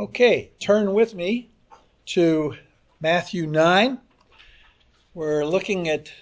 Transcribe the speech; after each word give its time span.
Okay, 0.00 0.52
turn 0.60 0.94
with 0.94 1.16
me 1.16 1.50
to 2.06 2.54
Matthew 3.00 3.48
9. 3.48 3.98
We're 5.12 5.44
looking 5.44 5.88
at 5.88 6.12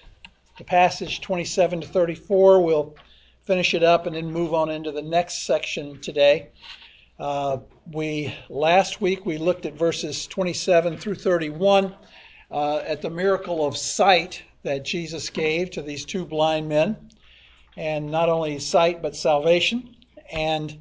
the 0.57 0.65
passage 0.65 1.21
27 1.21 1.83
to 1.83 1.87
34. 1.87 2.63
We'll 2.63 2.95
finish 3.45 3.75
it 3.75 3.83
up 3.83 4.07
and 4.07 4.17
then 4.17 4.33
move 4.33 4.55
on 4.55 4.71
into 4.71 4.93
the 4.93 5.03
next 5.03 5.45
section 5.45 6.01
today. 6.01 6.49
Uh, 7.19 7.59
we 7.93 8.35
last 8.49 9.03
week 9.03 9.27
we 9.27 9.37
looked 9.37 9.67
at 9.67 9.75
verses 9.75 10.27
27 10.27 10.97
through 10.97 11.17
31 11.17 11.95
uh, 12.51 12.79
at 12.79 13.03
the 13.03 13.11
miracle 13.11 13.67
of 13.67 13.77
sight 13.77 14.43
that 14.63 14.87
Jesus 14.87 15.29
gave 15.29 15.71
to 15.73 15.83
these 15.83 16.07
two 16.07 16.25
blind 16.25 16.67
men, 16.67 16.97
and 17.77 18.11
not 18.11 18.31
only 18.31 18.59
sight 18.59 19.03
but 19.03 19.15
salvation. 19.15 19.95
And 20.33 20.79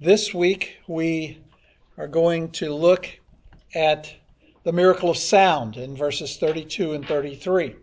this 0.00 0.32
week 0.32 0.78
we 0.86 1.36
are 1.98 2.08
going 2.08 2.48
to 2.52 2.72
look 2.72 3.08
at 3.74 4.14
the 4.62 4.72
miracle 4.72 5.10
of 5.10 5.16
sound 5.16 5.76
in 5.76 5.96
verses 5.96 6.36
32 6.36 6.92
and 6.92 7.06
33. 7.06 7.74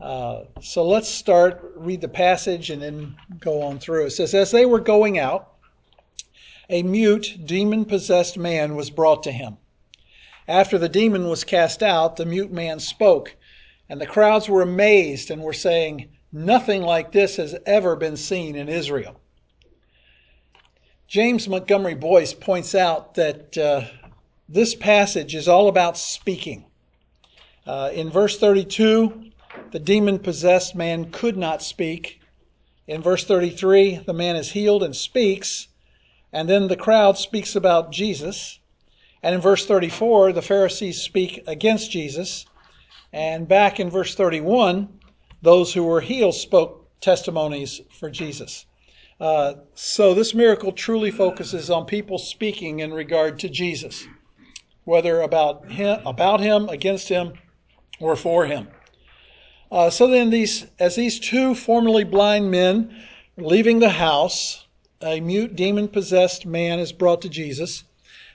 Uh, 0.00 0.44
so 0.60 0.86
let's 0.86 1.08
start, 1.08 1.72
read 1.76 2.00
the 2.00 2.08
passage, 2.08 2.70
and 2.70 2.82
then 2.82 3.14
go 3.38 3.62
on 3.62 3.78
through. 3.78 4.06
It 4.06 4.10
says, 4.10 4.34
As 4.34 4.50
they 4.50 4.66
were 4.66 4.80
going 4.80 5.18
out, 5.18 5.52
a 6.70 6.82
mute, 6.82 7.38
demon 7.44 7.84
possessed 7.84 8.38
man 8.38 8.74
was 8.74 8.90
brought 8.90 9.22
to 9.24 9.32
him. 9.32 9.58
After 10.48 10.78
the 10.78 10.88
demon 10.88 11.28
was 11.28 11.44
cast 11.44 11.82
out, 11.82 12.16
the 12.16 12.26
mute 12.26 12.50
man 12.50 12.80
spoke, 12.80 13.36
and 13.88 14.00
the 14.00 14.06
crowds 14.06 14.48
were 14.48 14.62
amazed 14.62 15.30
and 15.30 15.42
were 15.42 15.52
saying, 15.52 16.08
Nothing 16.32 16.82
like 16.82 17.12
this 17.12 17.36
has 17.36 17.54
ever 17.66 17.94
been 17.94 18.16
seen 18.16 18.56
in 18.56 18.68
Israel. 18.68 19.20
James 21.06 21.46
Montgomery 21.48 21.94
Boice 21.94 22.32
points 22.32 22.74
out 22.74 23.14
that 23.14 23.56
uh, 23.58 23.82
this 24.48 24.74
passage 24.74 25.34
is 25.34 25.48
all 25.48 25.68
about 25.68 25.98
speaking. 25.98 26.64
Uh, 27.66 27.90
in 27.92 28.10
verse 28.10 28.38
32, 28.38 29.30
the 29.70 29.78
demon 29.78 30.18
possessed 30.18 30.74
man 30.74 31.10
could 31.10 31.36
not 31.36 31.62
speak. 31.62 32.20
In 32.86 33.02
verse 33.02 33.24
33, 33.24 34.02
the 34.06 34.14
man 34.14 34.36
is 34.36 34.52
healed 34.52 34.82
and 34.82 34.96
speaks. 34.96 35.68
And 36.32 36.48
then 36.48 36.68
the 36.68 36.76
crowd 36.76 37.18
speaks 37.18 37.54
about 37.54 37.92
Jesus. 37.92 38.58
And 39.22 39.34
in 39.34 39.40
verse 39.40 39.66
34, 39.66 40.32
the 40.32 40.42
Pharisees 40.42 41.00
speak 41.00 41.42
against 41.46 41.90
Jesus. 41.90 42.46
And 43.12 43.46
back 43.46 43.78
in 43.78 43.90
verse 43.90 44.14
31, 44.14 45.00
those 45.42 45.74
who 45.74 45.84
were 45.84 46.00
healed 46.00 46.34
spoke 46.34 46.88
testimonies 47.00 47.80
for 47.90 48.10
Jesus. 48.10 48.66
Uh, 49.20 49.54
so 49.74 50.12
this 50.12 50.34
miracle 50.34 50.72
truly 50.72 51.10
focuses 51.10 51.70
on 51.70 51.86
people 51.86 52.18
speaking 52.18 52.80
in 52.80 52.92
regard 52.92 53.38
to 53.38 53.48
Jesus, 53.48 54.06
whether 54.84 55.20
about 55.20 55.70
him, 55.70 56.00
about 56.04 56.40
him, 56.40 56.68
against 56.68 57.08
him, 57.08 57.32
or 58.00 58.16
for 58.16 58.44
him. 58.44 58.68
Uh, 59.70 59.90
so 59.90 60.06
then, 60.06 60.30
these 60.30 60.66
as 60.78 60.96
these 60.96 61.18
two 61.18 61.54
formerly 61.54 62.04
blind 62.04 62.50
men 62.50 62.94
leaving 63.36 63.78
the 63.78 63.88
house, 63.90 64.66
a 65.00 65.20
mute 65.20 65.56
demon 65.56 65.88
possessed 65.88 66.46
man 66.46 66.78
is 66.78 66.92
brought 66.92 67.22
to 67.22 67.28
Jesus. 67.28 67.84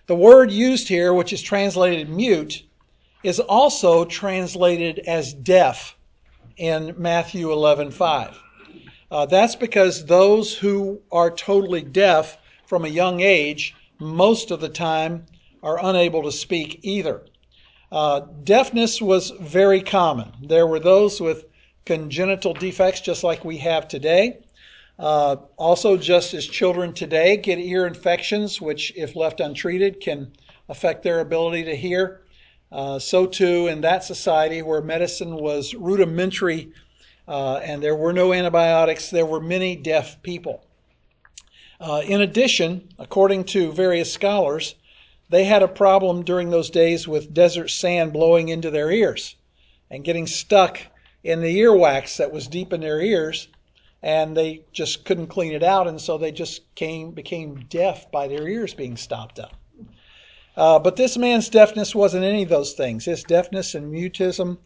The 0.08 0.16
word 0.16 0.52
used 0.52 0.88
here, 0.88 1.14
which 1.14 1.34
is 1.34 1.42
translated 1.42 2.10
mute, 2.10 2.64
is 3.24 3.40
also 3.40 4.06
translated 4.06 5.00
as 5.00 5.34
deaf 5.34 5.96
in 6.58 6.96
Matthew 6.98 7.52
11 7.52 7.92
5. 7.92 8.40
Uh, 9.12 9.26
that's 9.26 9.56
because 9.56 10.06
those 10.06 10.56
who 10.56 11.02
are 11.12 11.32
totally 11.32 11.82
deaf 11.82 12.38
from 12.68 12.86
a 12.86 12.90
young 12.90 13.22
age, 13.22 13.76
most 14.00 14.52
of 14.52 14.62
the 14.62 14.70
time, 14.70 15.26
are 15.64 15.84
unable 15.84 16.24
to 16.24 16.32
speak 16.32 16.80
either. 16.84 17.26
Uh, 17.92 18.22
deafness 18.44 19.02
was 19.02 19.32
very 19.42 19.82
common. 19.82 20.32
There 20.44 20.68
were 20.68 20.80
those 20.80 21.20
with 21.20 21.46
congenital 21.86 22.54
defects, 22.54 23.02
just 23.02 23.24
like 23.24 23.44
we 23.44 23.58
have 23.58 23.88
today. 23.88 24.40
Uh, 25.00 25.38
also, 25.58 25.98
just 25.98 26.34
as 26.34 26.46
children 26.46 26.94
today 26.94 27.38
get 27.38 27.58
ear 27.58 27.88
infections, 27.88 28.62
which, 28.62 28.94
if 28.96 29.16
left 29.16 29.40
untreated, 29.40 30.02
can 30.02 30.32
affect 30.68 31.02
their 31.02 31.22
ability 31.22 31.64
to 31.64 31.76
hear, 31.76 32.22
uh, 32.72 33.00
so 33.00 33.26
too 33.26 33.68
in 33.68 33.82
that 33.82 34.04
society 34.04 34.62
where 34.62 34.82
medicine 34.82 35.36
was 35.36 35.74
rudimentary 35.74 36.72
uh, 37.30 37.58
and 37.64 37.82
there 37.82 37.96
were 37.96 38.12
no 38.12 38.34
antibiotics, 38.34 39.10
there 39.10 39.26
were 39.26 39.40
many 39.40 39.76
deaf 39.76 40.22
people. 40.24 40.66
Uh, 41.80 42.02
in 42.06 42.20
addition, 42.20 42.90
according 42.98 43.46
to 43.46 43.72
various 43.72 44.12
scholars, 44.12 44.76
they 45.30 45.46
had 45.46 45.64
a 45.64 45.68
problem 45.68 46.26
during 46.26 46.50
those 46.50 46.70
days 46.70 47.08
with 47.08 47.34
desert 47.34 47.70
sand 47.70 48.12
blowing 48.12 48.50
into 48.50 48.72
their 48.72 48.92
ears 48.92 49.36
and 49.90 50.04
getting 50.04 50.28
stuck 50.28 50.80
in 51.24 51.40
the 51.40 51.60
earwax 51.60 52.18
that 52.18 52.34
was 52.34 52.48
deep 52.48 52.74
in 52.74 52.82
their 52.82 53.00
ears 53.00 53.48
and 54.02 54.36
they 54.36 54.64
just 54.72 55.04
couldn't 55.06 55.28
clean 55.28 55.54
it 55.54 55.64
out, 55.64 55.88
and 55.88 56.00
so 56.00 56.18
they 56.18 56.32
just 56.32 56.74
came 56.76 57.12
became 57.12 57.66
deaf 57.70 58.10
by 58.12 58.28
their 58.28 58.48
ears 58.48 58.74
being 58.74 58.96
stopped 58.96 59.40
up. 59.40 59.54
Uh, 60.56 60.80
but 60.80 60.96
this 60.96 61.18
man's 61.18 61.50
deafness 61.50 61.94
wasn't 61.94 62.24
any 62.24 62.44
of 62.44 62.50
those 62.50 62.74
things. 62.74 63.06
His 63.06 63.24
deafness 63.24 63.76
and 63.76 63.94
mutism 63.94 64.58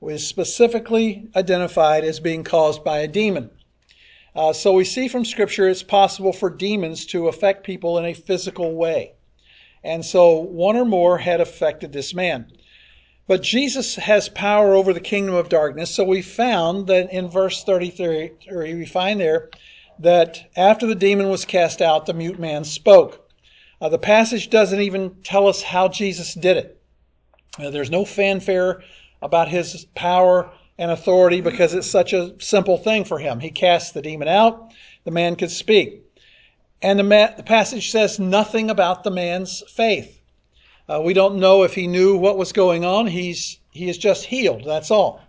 was 0.00 0.26
specifically 0.26 1.28
identified 1.36 2.04
as 2.04 2.20
being 2.20 2.42
caused 2.42 2.82
by 2.82 2.98
a 2.98 3.08
demon. 3.08 3.50
Uh, 4.34 4.52
so 4.52 4.72
we 4.72 4.84
see 4.84 5.08
from 5.08 5.24
Scripture 5.24 5.68
it's 5.68 5.82
possible 5.82 6.32
for 6.32 6.48
demons 6.48 7.04
to 7.06 7.28
affect 7.28 7.64
people 7.64 7.98
in 7.98 8.04
a 8.04 8.14
physical 8.14 8.74
way. 8.74 9.12
And 9.82 10.04
so 10.04 10.38
one 10.38 10.76
or 10.76 10.84
more 10.84 11.18
had 11.18 11.40
affected 11.40 11.92
this 11.92 12.14
man. 12.14 12.50
But 13.26 13.42
Jesus 13.42 13.96
has 13.96 14.28
power 14.28 14.74
over 14.74 14.92
the 14.92 15.00
kingdom 15.00 15.34
of 15.34 15.48
darkness. 15.48 15.94
So 15.94 16.04
we 16.04 16.22
found 16.22 16.86
that 16.88 17.12
in 17.12 17.28
verse 17.28 17.62
33, 17.64 18.32
we 18.50 18.86
find 18.86 19.20
there 19.20 19.50
that 19.98 20.50
after 20.56 20.86
the 20.86 20.94
demon 20.94 21.28
was 21.28 21.44
cast 21.44 21.82
out, 21.82 22.06
the 22.06 22.14
mute 22.14 22.38
man 22.38 22.64
spoke. 22.64 23.28
Uh, 23.80 23.88
the 23.88 23.98
passage 23.98 24.50
doesn't 24.50 24.80
even 24.80 25.14
tell 25.22 25.46
us 25.46 25.62
how 25.62 25.88
Jesus 25.88 26.34
did 26.34 26.56
it. 26.56 26.82
Uh, 27.58 27.70
there's 27.70 27.90
no 27.90 28.04
fanfare 28.04 28.82
about 29.22 29.48
his 29.48 29.86
power 29.94 30.50
and 30.78 30.90
authority 30.90 31.40
because 31.40 31.74
it's 31.74 31.86
such 31.86 32.12
a 32.12 32.34
simple 32.40 32.78
thing 32.78 33.04
for 33.04 33.18
him. 33.18 33.40
He 33.40 33.50
cast 33.50 33.94
the 33.94 34.02
demon 34.02 34.28
out, 34.28 34.72
the 35.04 35.10
man 35.10 35.36
could 35.36 35.50
speak. 35.50 36.02
And 36.82 36.98
the, 36.98 37.34
the 37.36 37.42
passage 37.42 37.90
says 37.90 38.18
nothing 38.18 38.70
about 38.70 39.04
the 39.04 39.10
man's 39.10 39.62
faith. 39.68 40.20
Uh, 40.88 41.00
we 41.04 41.12
don't 41.12 41.38
know 41.38 41.62
if 41.62 41.74
he 41.74 41.86
knew 41.86 42.16
what 42.16 42.38
was 42.38 42.52
going 42.52 42.84
on. 42.84 43.06
He's, 43.06 43.58
he 43.70 43.88
is 43.88 43.98
just 43.98 44.24
healed. 44.24 44.64
That's 44.64 44.90
all. 44.90 45.20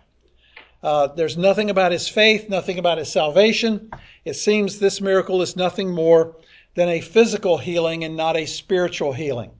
Uh, 0.82 1.06
there's 1.08 1.36
nothing 1.36 1.70
about 1.70 1.92
his 1.92 2.08
faith, 2.08 2.48
nothing 2.48 2.78
about 2.78 2.98
his 2.98 3.12
salvation. 3.12 3.90
It 4.24 4.34
seems 4.34 4.78
this 4.78 5.00
miracle 5.00 5.40
is 5.42 5.54
nothing 5.54 5.94
more 5.94 6.36
than 6.74 6.88
a 6.88 7.00
physical 7.00 7.58
healing 7.58 8.02
and 8.02 8.16
not 8.16 8.36
a 8.36 8.46
spiritual 8.46 9.12
healing. 9.12 9.52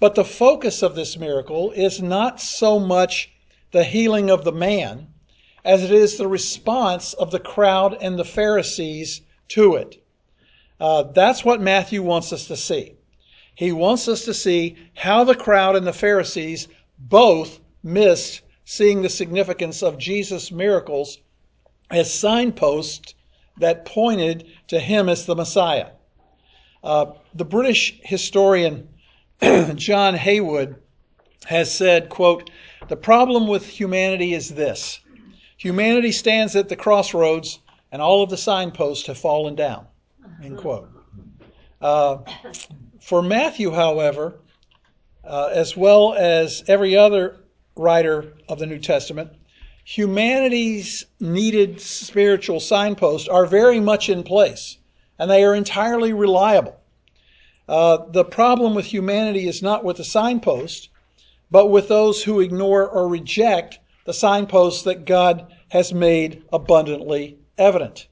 But 0.00 0.14
the 0.14 0.24
focus 0.24 0.82
of 0.82 0.94
this 0.94 1.16
miracle 1.16 1.70
is 1.70 2.02
not 2.02 2.40
so 2.40 2.78
much 2.78 3.31
the 3.72 3.84
healing 3.84 4.30
of 4.30 4.44
the 4.44 4.52
man 4.52 5.08
as 5.64 5.82
it 5.82 5.90
is 5.92 6.16
the 6.16 6.28
response 6.28 7.12
of 7.14 7.30
the 7.30 7.38
crowd 7.40 7.96
and 8.00 8.18
the 8.18 8.24
Pharisees 8.24 9.22
to 9.48 9.74
it. 9.76 10.02
Uh, 10.80 11.04
that's 11.04 11.44
what 11.44 11.60
Matthew 11.60 12.02
wants 12.02 12.32
us 12.32 12.46
to 12.46 12.56
see. 12.56 12.94
He 13.54 13.70
wants 13.70 14.08
us 14.08 14.24
to 14.24 14.34
see 14.34 14.76
how 14.94 15.24
the 15.24 15.34
crowd 15.34 15.76
and 15.76 15.86
the 15.86 15.92
Pharisees 15.92 16.68
both 16.98 17.60
missed 17.82 18.42
seeing 18.64 19.02
the 19.02 19.08
significance 19.08 19.82
of 19.82 19.98
Jesus' 19.98 20.50
miracles 20.50 21.18
as 21.90 22.12
signposts 22.12 23.14
that 23.58 23.84
pointed 23.84 24.46
to 24.68 24.80
him 24.80 25.08
as 25.08 25.26
the 25.26 25.36
Messiah. 25.36 25.90
Uh, 26.82 27.12
the 27.34 27.44
British 27.44 28.00
historian 28.02 28.88
John 29.74 30.14
Haywood 30.14 30.76
has 31.44 31.72
said, 31.72 32.08
quote, 32.08 32.50
the 32.88 32.96
problem 32.96 33.46
with 33.46 33.66
humanity 33.66 34.34
is 34.34 34.50
this. 34.50 35.00
Humanity 35.56 36.12
stands 36.12 36.56
at 36.56 36.68
the 36.68 36.76
crossroads 36.76 37.60
and 37.92 38.02
all 38.02 38.22
of 38.22 38.30
the 38.30 38.36
signposts 38.36 39.06
have 39.06 39.18
fallen 39.18 39.54
down, 39.54 39.86
end 40.42 40.58
quote. 40.58 40.90
Uh, 41.80 42.18
for 43.00 43.22
Matthew, 43.22 43.70
however, 43.70 44.40
uh, 45.24 45.50
as 45.52 45.76
well 45.76 46.14
as 46.14 46.64
every 46.68 46.96
other 46.96 47.36
writer 47.76 48.34
of 48.48 48.58
the 48.58 48.66
New 48.66 48.78
Testament, 48.78 49.30
humanity's 49.84 51.04
needed 51.20 51.80
spiritual 51.80 52.60
signposts 52.60 53.28
are 53.28 53.46
very 53.46 53.80
much 53.80 54.08
in 54.08 54.22
place 54.22 54.78
and 55.18 55.30
they 55.30 55.44
are 55.44 55.54
entirely 55.54 56.12
reliable. 56.12 56.78
Uh, 57.68 57.98
the 58.10 58.24
problem 58.24 58.74
with 58.74 58.86
humanity 58.86 59.46
is 59.46 59.62
not 59.62 59.84
with 59.84 59.96
the 59.96 60.04
signpost, 60.04 60.88
but 61.52 61.66
with 61.66 61.86
those 61.86 62.24
who 62.24 62.40
ignore 62.40 62.88
or 62.88 63.06
reject 63.06 63.78
the 64.06 64.14
signposts 64.14 64.82
that 64.84 65.04
God 65.04 65.52
has 65.68 65.92
made 65.92 66.42
abundantly 66.50 67.36
evident. 67.58 68.08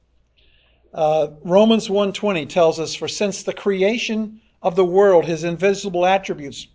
Uh, 0.92 1.28
Romans 1.42 1.88
1:20 1.88 2.44
tells 2.46 2.78
us, 2.78 2.94
"For 2.94 3.08
since 3.08 3.42
the 3.42 3.54
creation 3.54 4.42
of 4.62 4.76
the 4.76 4.84
world, 4.84 5.24
his 5.24 5.42
invisible 5.42 6.04
attributes, 6.04 6.66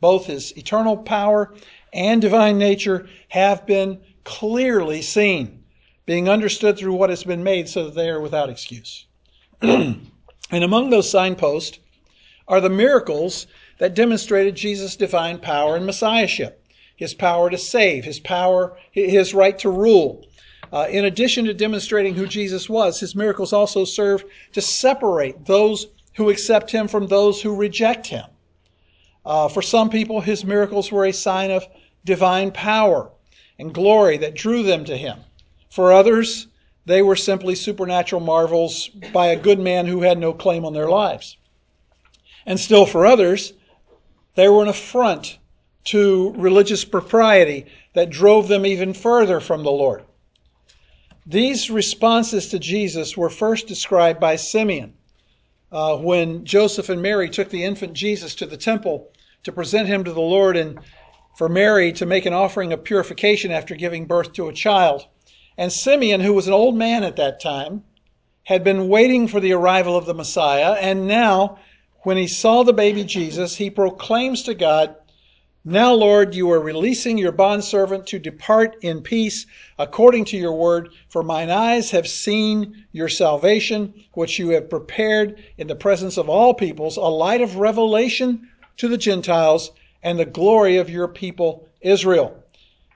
both 0.00 0.24
his 0.26 0.56
eternal 0.56 0.96
power 0.96 1.54
and 1.92 2.22
divine 2.22 2.56
nature, 2.56 3.06
have 3.28 3.66
been 3.66 4.00
clearly 4.24 5.02
seen, 5.02 5.62
being 6.06 6.28
understood 6.28 6.78
through 6.78 6.94
what 6.94 7.10
has 7.10 7.24
been 7.24 7.44
made 7.44 7.68
so 7.68 7.84
that 7.84 7.94
they 7.94 8.08
are 8.08 8.20
without 8.20 8.48
excuse. 8.48 9.06
and 9.60 10.00
among 10.50 10.88
those 10.88 11.10
signposts 11.10 11.78
are 12.48 12.62
the 12.62 12.70
miracles 12.70 13.46
that 13.78 13.94
demonstrated 13.94 14.54
Jesus' 14.54 14.96
divine 14.96 15.38
power 15.38 15.76
and 15.76 15.86
messiahship, 15.86 16.64
his 16.96 17.14
power 17.14 17.50
to 17.50 17.58
save, 17.58 18.04
his 18.04 18.20
power, 18.20 18.76
his 18.92 19.34
right 19.34 19.58
to 19.58 19.70
rule. 19.70 20.24
Uh, 20.72 20.86
in 20.90 21.04
addition 21.04 21.44
to 21.44 21.54
demonstrating 21.54 22.14
who 22.14 22.26
Jesus 22.26 22.68
was, 22.68 22.98
his 22.98 23.14
miracles 23.14 23.52
also 23.52 23.84
serve 23.84 24.24
to 24.52 24.60
separate 24.60 25.44
those 25.46 25.86
who 26.14 26.30
accept 26.30 26.70
him 26.70 26.88
from 26.88 27.06
those 27.06 27.42
who 27.42 27.54
reject 27.54 28.06
him. 28.06 28.24
Uh, 29.24 29.48
for 29.48 29.62
some 29.62 29.90
people, 29.90 30.20
his 30.20 30.44
miracles 30.44 30.92
were 30.92 31.06
a 31.06 31.12
sign 31.12 31.50
of 31.50 31.66
divine 32.04 32.50
power 32.50 33.10
and 33.58 33.72
glory 33.72 34.16
that 34.18 34.34
drew 34.34 34.62
them 34.62 34.84
to 34.84 34.96
him. 34.96 35.18
For 35.70 35.92
others, 35.92 36.46
they 36.86 37.02
were 37.02 37.16
simply 37.16 37.54
supernatural 37.54 38.20
marvels 38.20 38.88
by 39.12 39.28
a 39.28 39.40
good 39.40 39.58
man 39.58 39.86
who 39.86 40.02
had 40.02 40.18
no 40.18 40.32
claim 40.32 40.64
on 40.64 40.74
their 40.74 40.88
lives. 40.88 41.36
And 42.46 42.60
still 42.60 42.84
for 42.84 43.06
others, 43.06 43.54
they 44.34 44.48
were 44.48 44.62
an 44.62 44.68
affront 44.68 45.38
to 45.84 46.32
religious 46.36 46.84
propriety 46.84 47.66
that 47.94 48.10
drove 48.10 48.48
them 48.48 48.64
even 48.66 48.92
further 48.94 49.40
from 49.40 49.62
the 49.62 49.70
Lord. 49.70 50.04
These 51.26 51.70
responses 51.70 52.48
to 52.48 52.58
Jesus 52.58 53.16
were 53.16 53.30
first 53.30 53.66
described 53.66 54.20
by 54.20 54.36
Simeon 54.36 54.94
uh, 55.72 55.96
when 55.96 56.44
Joseph 56.44 56.88
and 56.88 57.00
Mary 57.00 57.30
took 57.30 57.50
the 57.50 57.64
infant 57.64 57.94
Jesus 57.94 58.34
to 58.36 58.46
the 58.46 58.56
temple 58.56 59.10
to 59.44 59.52
present 59.52 59.88
him 59.88 60.04
to 60.04 60.12
the 60.12 60.20
Lord 60.20 60.56
and 60.56 60.78
for 61.36 61.48
Mary 61.48 61.92
to 61.94 62.06
make 62.06 62.26
an 62.26 62.32
offering 62.32 62.72
of 62.72 62.84
purification 62.84 63.50
after 63.50 63.74
giving 63.74 64.06
birth 64.06 64.32
to 64.34 64.48
a 64.48 64.52
child. 64.52 65.06
And 65.56 65.72
Simeon, 65.72 66.20
who 66.20 66.32
was 66.32 66.46
an 66.46 66.52
old 66.52 66.76
man 66.76 67.02
at 67.04 67.16
that 67.16 67.40
time, 67.40 67.84
had 68.44 68.62
been 68.62 68.88
waiting 68.88 69.26
for 69.26 69.40
the 69.40 69.52
arrival 69.52 69.96
of 69.96 70.06
the 70.06 70.14
Messiah, 70.14 70.74
and 70.74 71.08
now, 71.08 71.58
when 72.04 72.18
he 72.18 72.26
saw 72.26 72.62
the 72.62 72.72
baby 72.72 73.02
Jesus, 73.02 73.56
he 73.56 73.70
proclaims 73.70 74.42
to 74.42 74.54
God, 74.54 74.94
Now, 75.64 75.94
Lord, 75.94 76.34
you 76.34 76.50
are 76.52 76.60
releasing 76.60 77.16
your 77.16 77.32
bondservant 77.32 78.06
to 78.08 78.18
depart 78.18 78.76
in 78.82 79.00
peace 79.00 79.46
according 79.78 80.26
to 80.26 80.36
your 80.36 80.52
word, 80.52 80.90
for 81.08 81.22
mine 81.22 81.48
eyes 81.48 81.90
have 81.92 82.06
seen 82.06 82.84
your 82.92 83.08
salvation, 83.08 83.94
which 84.12 84.38
you 84.38 84.50
have 84.50 84.68
prepared 84.68 85.42
in 85.56 85.66
the 85.66 85.74
presence 85.74 86.18
of 86.18 86.28
all 86.28 86.52
peoples, 86.52 86.98
a 86.98 87.00
light 87.00 87.40
of 87.40 87.56
revelation 87.56 88.48
to 88.76 88.86
the 88.86 88.98
Gentiles 88.98 89.70
and 90.02 90.18
the 90.18 90.26
glory 90.26 90.76
of 90.76 90.90
your 90.90 91.08
people 91.08 91.66
Israel. 91.80 92.44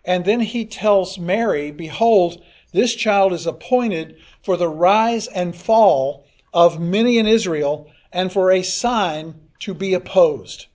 And 0.04 0.26
then 0.26 0.40
he 0.40 0.66
tells 0.66 1.18
Mary, 1.18 1.70
Behold, 1.70 2.42
this 2.72 2.94
child 2.94 3.32
is 3.32 3.46
appointed 3.46 4.18
for 4.42 4.58
the 4.58 4.68
rise 4.68 5.28
and 5.28 5.56
fall 5.56 6.26
of 6.52 6.78
many 6.78 7.16
in 7.16 7.26
Israel 7.26 7.90
and 8.12 8.32
for 8.32 8.50
a 8.50 8.62
sign 8.62 9.34
to 9.60 9.74
be 9.74 9.94
opposed. 9.94 10.66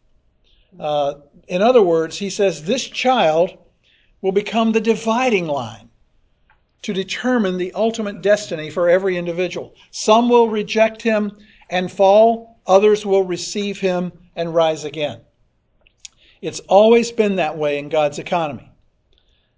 Uh, 0.80 1.16
in 1.48 1.62
other 1.62 1.82
words, 1.82 2.18
he 2.18 2.30
says 2.30 2.64
this 2.64 2.88
child 2.88 3.58
will 4.22 4.32
become 4.32 4.72
the 4.72 4.82
dividing 4.82 5.48
line 5.48 5.90
to 6.82 6.94
determine 6.94 7.58
the 7.58 7.74
ultimate 7.74 8.22
destiny 8.22 8.70
for 8.70 8.90
every 8.90 9.18
individual. 9.18 9.74
Some 9.92 10.30
will 10.30 10.50
reject 10.50 11.02
him 11.02 11.38
and 11.70 11.92
fall, 11.92 12.60
others 12.68 13.06
will 13.06 13.24
receive 13.24 13.80
him 13.80 14.12
and 14.36 14.54
rise 14.54 14.84
again. 14.84 15.22
It's 16.42 16.60
always 16.62 17.12
been 17.12 17.38
that 17.38 17.58
way 17.58 17.80
in 17.80 17.90
God's 17.90 18.20
economy. 18.20 18.70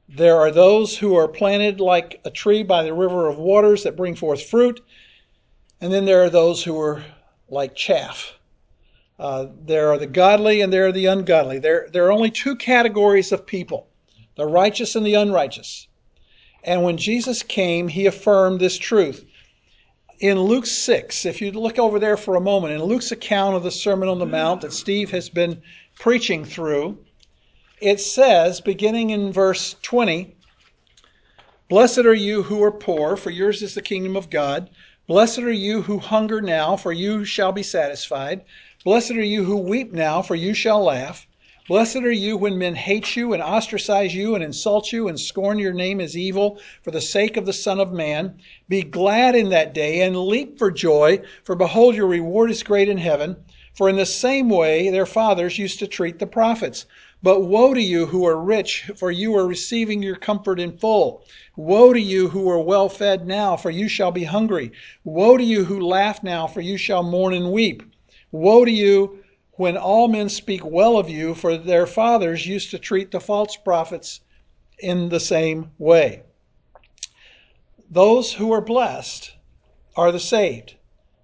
There 0.08 0.38
are 0.38 0.52
those 0.52 0.96
who 0.98 1.16
are 1.16 1.28
planted 1.28 1.80
like 1.80 2.22
a 2.26 2.30
tree 2.30 2.62
by 2.62 2.84
the 2.84 2.94
river 2.94 3.28
of 3.28 3.38
waters 3.38 3.84
that 3.84 3.98
bring 3.98 4.16
forth 4.16 4.44
fruit, 4.44 4.82
and 5.82 5.92
then 5.92 6.06
there 6.06 6.24
are 6.24 6.30
those 6.30 6.64
who 6.64 6.80
are 6.80 7.04
like 7.50 7.76
chaff. 7.76 8.34
Uh, 9.18 9.48
there 9.66 9.90
are 9.90 9.98
the 9.98 10.08
godly 10.08 10.62
and 10.62 10.74
there 10.74 10.88
are 10.88 10.92
the 10.92 11.06
ungodly. 11.06 11.60
There, 11.60 11.88
there 11.92 12.06
are 12.06 12.12
only 12.12 12.32
two 12.32 12.56
categories 12.56 13.32
of 13.32 13.46
people 13.46 13.88
the 14.36 14.46
righteous 14.46 14.96
and 14.96 15.06
the 15.06 15.14
unrighteous. 15.14 15.88
And 16.66 16.84
when 16.84 16.98
Jesus 16.98 17.42
came, 17.42 17.88
he 17.88 18.06
affirmed 18.06 18.60
this 18.60 18.78
truth. 18.78 19.24
In 20.20 20.40
Luke 20.40 20.66
6, 20.66 21.26
if 21.26 21.42
you 21.42 21.52
look 21.52 21.80
over 21.80 22.00
there 22.00 22.18
for 22.18 22.36
a 22.36 22.42
moment, 22.42 22.74
in 22.74 22.84
Luke's 22.84 23.12
account 23.12 23.56
of 23.56 23.64
the 23.64 23.72
Sermon 23.72 24.10
on 24.10 24.20
the 24.20 24.26
Mount 24.26 24.62
that 24.62 24.74
Steve 24.74 25.12
has 25.12 25.30
been 25.30 25.62
preaching 26.00 26.44
through, 26.44 26.98
it 27.80 28.00
says, 28.00 28.60
beginning 28.62 29.12
in 29.12 29.32
verse 29.32 29.76
20, 29.84 30.36
Blessed 31.70 32.00
are 32.00 32.14
you 32.14 32.44
who 32.44 32.64
are 32.64 32.72
poor, 32.72 33.16
for 33.16 33.30
yours 33.30 33.62
is 33.62 33.74
the 33.74 33.82
kingdom 33.82 34.16
of 34.16 34.30
God. 34.30 34.70
Blessed 35.08 35.40
are 35.40 35.52
you 35.52 35.84
who 35.84 36.00
hunger 36.00 36.42
now, 36.42 36.76
for 36.76 36.92
you 36.92 37.26
shall 37.26 37.52
be 37.52 37.62
satisfied. 37.62 38.44
Blessed 38.84 39.12
are 39.12 39.24
you 39.24 39.44
who 39.44 39.56
weep 39.56 39.94
now, 39.94 40.24
for 40.24 40.34
you 40.34 40.56
shall 40.56 40.84
laugh. 40.84 41.28
Blessed 41.68 41.98
are 41.98 42.12
you 42.12 42.38
when 42.38 42.58
men 42.58 42.74
hate 42.74 43.16
you 43.16 43.32
and 43.32 43.44
ostracize 43.44 44.16
you 44.16 44.34
and 44.34 44.44
insult 44.44 44.92
you 44.92 45.08
and 45.08 45.20
scorn 45.20 45.60
your 45.60 45.74
name 45.74 46.02
as 46.02 46.18
evil 46.18 46.60
for 46.82 46.90
the 46.90 47.02
sake 47.02 47.38
of 47.38 47.46
the 47.46 47.54
Son 47.54 47.80
of 47.80 47.92
Man. 47.92 48.40
Be 48.68 48.82
glad 48.82 49.36
in 49.36 49.50
that 49.50 49.76
day 49.76 50.02
and 50.02 50.18
leap 50.18 50.58
for 50.58 50.72
joy, 50.72 51.22
for 51.44 51.54
behold, 51.54 51.96
your 51.96 52.08
reward 52.08 52.50
is 52.50 52.64
great 52.64 52.90
in 52.90 52.98
heaven. 52.98 53.36
For 53.76 53.88
in 53.90 53.98
the 53.98 54.08
same 54.08 54.50
way 54.50 54.90
their 54.90 55.06
fathers 55.06 55.60
used 55.60 55.78
to 55.80 55.88
treat 55.88 56.18
the 56.18 56.26
prophets. 56.26 56.88
But 57.26 57.40
woe 57.40 57.74
to 57.74 57.82
you 57.82 58.06
who 58.06 58.24
are 58.28 58.40
rich, 58.40 58.92
for 58.98 59.10
you 59.10 59.36
are 59.36 59.48
receiving 59.48 60.04
your 60.04 60.16
comfort 60.16 60.60
in 60.60 60.78
full. 60.78 61.24
Woe 61.56 61.92
to 61.92 62.00
you 62.00 62.30
who 62.30 62.48
are 62.52 62.60
well 62.60 62.88
fed 62.88 63.26
now, 63.26 63.58
for 63.58 63.72
you 63.72 63.88
shall 63.88 64.12
be 64.12 64.26
hungry. 64.26 64.72
Woe 65.04 65.36
to 65.36 65.44
you 65.44 65.66
who 65.66 65.80
laugh 65.80 66.22
now, 66.22 66.46
for 66.46 66.62
you 66.62 66.78
shall 66.78 67.02
mourn 67.02 67.34
and 67.34 67.52
weep. 67.52 67.82
Woe 68.32 68.64
to 68.64 68.70
you 68.70 69.24
when 69.54 69.76
all 69.76 70.08
men 70.08 70.30
speak 70.30 70.64
well 70.64 71.00
of 71.00 71.10
you, 71.10 71.34
for 71.34 71.58
their 71.58 71.88
fathers 71.88 72.46
used 72.46 72.70
to 72.70 72.78
treat 72.78 73.10
the 73.10 73.20
false 73.20 73.56
prophets 73.58 74.22
in 74.78 75.10
the 75.10 75.20
same 75.20 75.72
way. 75.80 76.22
Those 77.90 78.34
who 78.34 78.52
are 78.52 78.62
blessed 78.62 79.34
are 79.96 80.12
the 80.12 80.20
saved, 80.20 80.76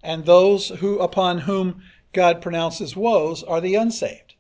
and 0.02 0.26
those 0.26 0.70
who 0.70 0.98
upon 0.98 1.38
whom 1.38 1.84
God 2.12 2.42
pronounces 2.42 2.96
woes 2.96 3.44
are 3.44 3.62
the 3.62 3.76
unsaved. 3.76 4.31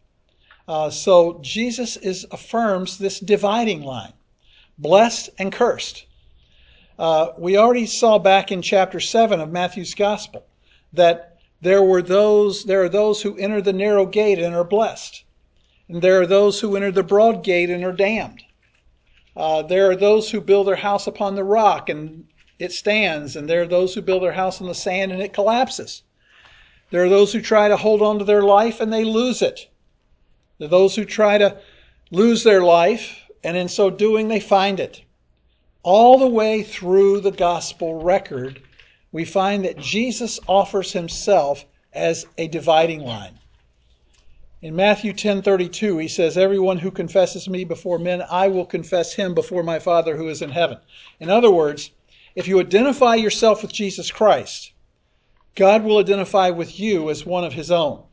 Uh, 0.67 0.89
so 0.89 1.39
Jesus 1.41 1.97
is 1.97 2.25
affirms 2.31 2.97
this 2.97 3.19
dividing 3.19 3.81
line, 3.81 4.13
blessed 4.77 5.29
and 5.37 5.51
cursed. 5.51 6.05
Uh, 6.99 7.31
we 7.37 7.57
already 7.57 7.85
saw 7.85 8.19
back 8.19 8.51
in 8.51 8.61
chapter 8.61 8.99
seven 8.99 9.39
of 9.39 9.51
Matthew's 9.51 9.95
gospel 9.95 10.45
that 10.93 11.39
there 11.61 11.81
were 11.81 12.01
those, 12.01 12.65
there 12.65 12.83
are 12.83 12.89
those 12.89 13.21
who 13.21 13.37
enter 13.37 13.61
the 13.61 13.73
narrow 13.73 14.05
gate 14.05 14.39
and 14.39 14.55
are 14.55 14.63
blessed. 14.63 15.23
And 15.87 16.01
there 16.01 16.21
are 16.21 16.27
those 16.27 16.59
who 16.59 16.75
enter 16.75 16.91
the 16.91 17.03
broad 17.03 17.43
gate 17.43 17.69
and 17.69 17.83
are 17.83 17.91
damned. 17.91 18.43
Uh, 19.35 19.61
there 19.63 19.89
are 19.89 19.95
those 19.95 20.29
who 20.29 20.41
build 20.41 20.67
their 20.67 20.75
house 20.75 21.07
upon 21.07 21.35
the 21.35 21.43
rock 21.43 21.89
and 21.89 22.25
it 22.59 22.71
stands, 22.71 23.35
and 23.35 23.49
there 23.49 23.63
are 23.63 23.67
those 23.67 23.95
who 23.95 24.01
build 24.01 24.21
their 24.21 24.33
house 24.33 24.61
on 24.61 24.67
the 24.67 24.75
sand 24.75 25.11
and 25.11 25.21
it 25.21 25.33
collapses. 25.33 26.03
There 26.91 27.03
are 27.03 27.09
those 27.09 27.33
who 27.33 27.41
try 27.41 27.67
to 27.67 27.77
hold 27.77 28.03
on 28.03 28.19
to 28.19 28.25
their 28.25 28.43
life 28.43 28.79
and 28.79 28.93
they 28.93 29.03
lose 29.03 29.41
it. 29.41 29.70
Those 30.67 30.95
who 30.95 31.05
try 31.05 31.37
to 31.37 31.57
lose 32.11 32.43
their 32.43 32.61
life, 32.61 33.19
and 33.43 33.57
in 33.57 33.67
so 33.67 33.89
doing, 33.89 34.27
they 34.27 34.39
find 34.39 34.79
it. 34.79 35.01
All 35.83 36.17
the 36.17 36.27
way 36.27 36.61
through 36.61 37.21
the 37.21 37.31
gospel 37.31 38.01
record, 38.01 38.61
we 39.11 39.25
find 39.25 39.65
that 39.65 39.77
Jesus 39.77 40.39
offers 40.47 40.91
himself 40.93 41.65
as 41.93 42.25
a 42.37 42.47
dividing 42.47 43.01
line. 43.01 43.39
In 44.61 44.75
Matthew 44.75 45.11
10:32 45.11 45.97
he 45.97 46.07
says 46.07 46.37
everyone 46.37 46.77
who 46.77 46.91
confesses 46.91 47.49
me 47.49 47.63
before 47.63 47.97
men 47.97 48.23
I 48.29 48.47
will 48.47 48.65
confess 48.65 49.13
him 49.13 49.33
before 49.33 49.63
my 49.63 49.79
Father 49.79 50.15
who 50.15 50.29
is 50.29 50.43
in 50.43 50.51
heaven. 50.51 50.77
In 51.19 51.29
other 51.29 51.49
words, 51.49 51.89
if 52.35 52.47
you 52.47 52.59
identify 52.59 53.15
yourself 53.15 53.63
with 53.63 53.73
Jesus 53.73 54.11
Christ, 54.11 54.71
God 55.55 55.83
will 55.83 55.97
identify 55.97 56.51
with 56.51 56.79
you 56.79 57.09
as 57.09 57.25
one 57.25 57.43
of 57.43 57.53
his 57.53 57.71
own. 57.71 58.03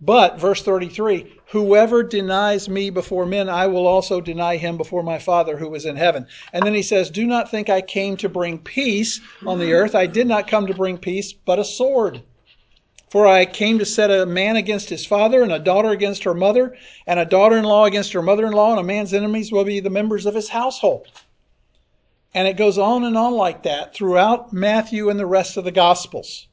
But, 0.00 0.40
verse 0.40 0.62
33, 0.62 1.37
whoever 1.50 2.02
denies 2.02 2.68
me 2.68 2.90
before 2.90 3.24
men, 3.24 3.48
I 3.48 3.66
will 3.66 3.86
also 3.86 4.20
deny 4.20 4.56
him 4.56 4.76
before 4.76 5.02
my 5.02 5.18
Father 5.18 5.56
who 5.56 5.74
is 5.74 5.86
in 5.86 5.96
heaven. 5.96 6.26
And 6.52 6.64
then 6.64 6.74
he 6.74 6.82
says, 6.82 7.08
Do 7.08 7.26
not 7.26 7.50
think 7.50 7.70
I 7.70 7.80
came 7.80 8.16
to 8.18 8.28
bring 8.28 8.58
peace 8.58 9.20
on 9.46 9.58
the 9.58 9.72
earth. 9.72 9.94
I 9.94 10.06
did 10.06 10.26
not 10.26 10.46
come 10.46 10.66
to 10.66 10.74
bring 10.74 10.98
peace, 10.98 11.32
but 11.32 11.58
a 11.58 11.64
sword. 11.64 12.22
For 13.08 13.26
I 13.26 13.46
came 13.46 13.78
to 13.78 13.86
set 13.86 14.10
a 14.10 14.26
man 14.26 14.56
against 14.56 14.90
his 14.90 15.06
father, 15.06 15.42
and 15.42 15.50
a 15.50 15.58
daughter 15.58 15.88
against 15.88 16.24
her 16.24 16.34
mother, 16.34 16.76
and 17.06 17.18
a 17.18 17.24
daughter 17.24 17.56
in 17.56 17.64
law 17.64 17.86
against 17.86 18.12
her 18.12 18.20
mother 18.20 18.46
in 18.46 18.52
law, 18.52 18.72
and 18.72 18.80
a 18.80 18.84
man's 18.84 19.14
enemies 19.14 19.50
will 19.50 19.64
be 19.64 19.80
the 19.80 19.88
members 19.88 20.26
of 20.26 20.34
his 20.34 20.50
household. 20.50 21.06
And 22.34 22.46
it 22.46 22.58
goes 22.58 22.76
on 22.76 23.04
and 23.04 23.16
on 23.16 23.32
like 23.32 23.62
that 23.62 23.94
throughout 23.94 24.52
Matthew 24.52 25.08
and 25.08 25.18
the 25.18 25.24
rest 25.24 25.56
of 25.56 25.64
the 25.64 25.72
Gospels. 25.72 26.46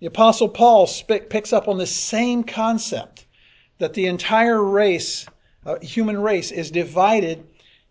The 0.00 0.06
Apostle 0.06 0.50
Paul 0.50 0.86
picks 1.30 1.54
up 1.54 1.66
on 1.66 1.78
this 1.78 1.96
same 1.96 2.44
concept 2.44 3.24
that 3.80 3.94
the 3.94 4.06
entire 4.06 4.62
race, 4.62 5.26
uh, 5.66 5.78
human 5.80 6.22
race, 6.22 6.52
is 6.52 6.70
divided 6.70 7.44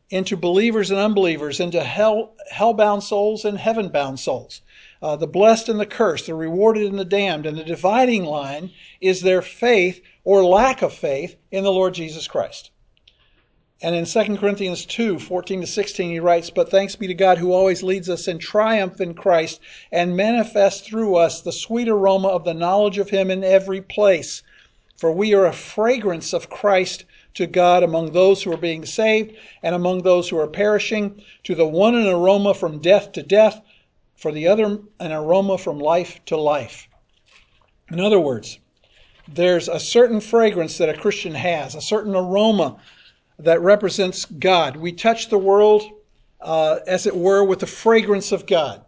into 0.09 0.37
believers 0.37 0.89
and 0.89 0.99
unbelievers, 0.99 1.59
into 1.59 1.83
hell, 1.83 2.33
hell-bound 2.49 3.03
souls 3.03 3.45
and 3.45 3.57
heaven-bound 3.57 4.19
souls. 4.19 4.61
Uh, 5.01 5.15
the 5.15 5.27
blessed 5.27 5.69
and 5.69 5.79
the 5.79 5.85
cursed, 5.85 6.25
the 6.25 6.33
rewarded 6.33 6.87
and 6.87 6.97
the 6.97 7.05
damned. 7.05 7.45
And 7.45 7.57
the 7.57 7.63
dividing 7.63 8.25
line 8.25 8.71
is 9.01 9.21
their 9.21 9.41
faith 9.41 10.01
or 10.23 10.43
lack 10.43 10.81
of 10.81 10.93
faith 10.93 11.35
in 11.51 11.63
the 11.63 11.71
Lord 11.71 11.93
Jesus 11.93 12.27
Christ. 12.27 12.71
And 13.81 13.95
in 13.95 14.05
2 14.05 14.37
Corinthians 14.37 14.85
2, 14.85 15.19
14 15.19 15.61
to 15.61 15.67
16, 15.67 16.11
he 16.11 16.19
writes, 16.19 16.49
But 16.49 16.69
thanks 16.69 16.97
be 16.97 17.07
to 17.07 17.13
God 17.13 17.37
who 17.37 17.53
always 17.53 17.81
leads 17.81 18.09
us 18.09 18.27
in 18.27 18.37
triumph 18.37 18.99
in 18.99 19.13
Christ 19.13 19.61
and 19.91 20.17
manifests 20.17 20.85
through 20.85 21.15
us 21.15 21.41
the 21.41 21.53
sweet 21.53 21.87
aroma 21.87 22.27
of 22.27 22.43
the 22.43 22.53
knowledge 22.53 22.97
of 22.97 23.09
him 23.09 23.31
in 23.31 23.43
every 23.43 23.81
place. 23.81 24.43
For 24.99 25.13
we 25.13 25.33
are 25.33 25.45
a 25.45 25.53
fragrance 25.53 26.33
of 26.33 26.49
Christ 26.49 27.05
to 27.35 27.47
God 27.47 27.83
among 27.83 28.11
those 28.11 28.43
who 28.43 28.51
are 28.51 28.57
being 28.57 28.85
saved 28.85 29.33
and 29.63 29.73
among 29.73 30.01
those 30.01 30.27
who 30.27 30.37
are 30.37 30.47
perishing. 30.47 31.21
To 31.45 31.55
the 31.55 31.65
one 31.65 31.95
an 31.95 32.05
aroma 32.05 32.53
from 32.53 32.79
death 32.79 33.13
to 33.13 33.23
death, 33.23 33.61
for 34.17 34.33
the 34.33 34.49
other 34.49 34.79
an 34.99 35.11
aroma 35.13 35.57
from 35.57 35.79
life 35.79 36.19
to 36.25 36.35
life. 36.35 36.89
In 37.89 38.01
other 38.01 38.19
words, 38.19 38.59
there's 39.25 39.69
a 39.69 39.79
certain 39.79 40.19
fragrance 40.19 40.77
that 40.79 40.89
a 40.89 40.97
Christian 40.97 41.33
has, 41.33 41.75
a 41.75 41.81
certain 41.81 42.13
aroma 42.13 42.75
that 43.37 43.61
represents 43.61 44.25
God. 44.25 44.75
We 44.75 44.91
touch 44.91 45.29
the 45.29 45.37
world, 45.37 45.83
uh, 46.41 46.79
as 46.85 47.07
it 47.07 47.15
were, 47.15 47.45
with 47.45 47.59
the 47.59 47.67
fragrance 47.67 48.33
of 48.33 48.45
God. 48.45 48.83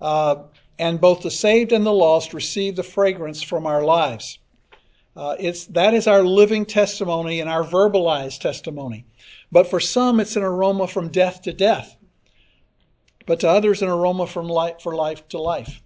Uh, 0.00 0.44
and 0.78 1.00
both 1.00 1.22
the 1.22 1.32
saved 1.32 1.72
and 1.72 1.84
the 1.84 1.92
lost 1.92 2.32
receive 2.32 2.76
the 2.76 2.84
fragrance 2.84 3.42
from 3.42 3.66
our 3.66 3.82
lives. 3.82 4.38
Uh, 5.16 5.36
it's, 5.38 5.66
that 5.66 5.92
is 5.92 6.06
our 6.06 6.22
living 6.22 6.64
testimony 6.64 7.40
and 7.40 7.50
our 7.50 7.64
verbalized 7.64 8.40
testimony. 8.40 9.04
But 9.50 9.66
for 9.68 9.80
some, 9.80 10.20
it's 10.20 10.36
an 10.36 10.42
aroma 10.42 10.86
from 10.86 11.08
death 11.08 11.42
to 11.42 11.52
death. 11.52 11.96
But 13.26 13.40
to 13.40 13.48
others, 13.48 13.82
an 13.82 13.88
aroma 13.88 14.26
from 14.26 14.48
life 14.48 14.80
for 14.80 14.94
life 14.94 15.26
to 15.28 15.38
life. 15.38 15.82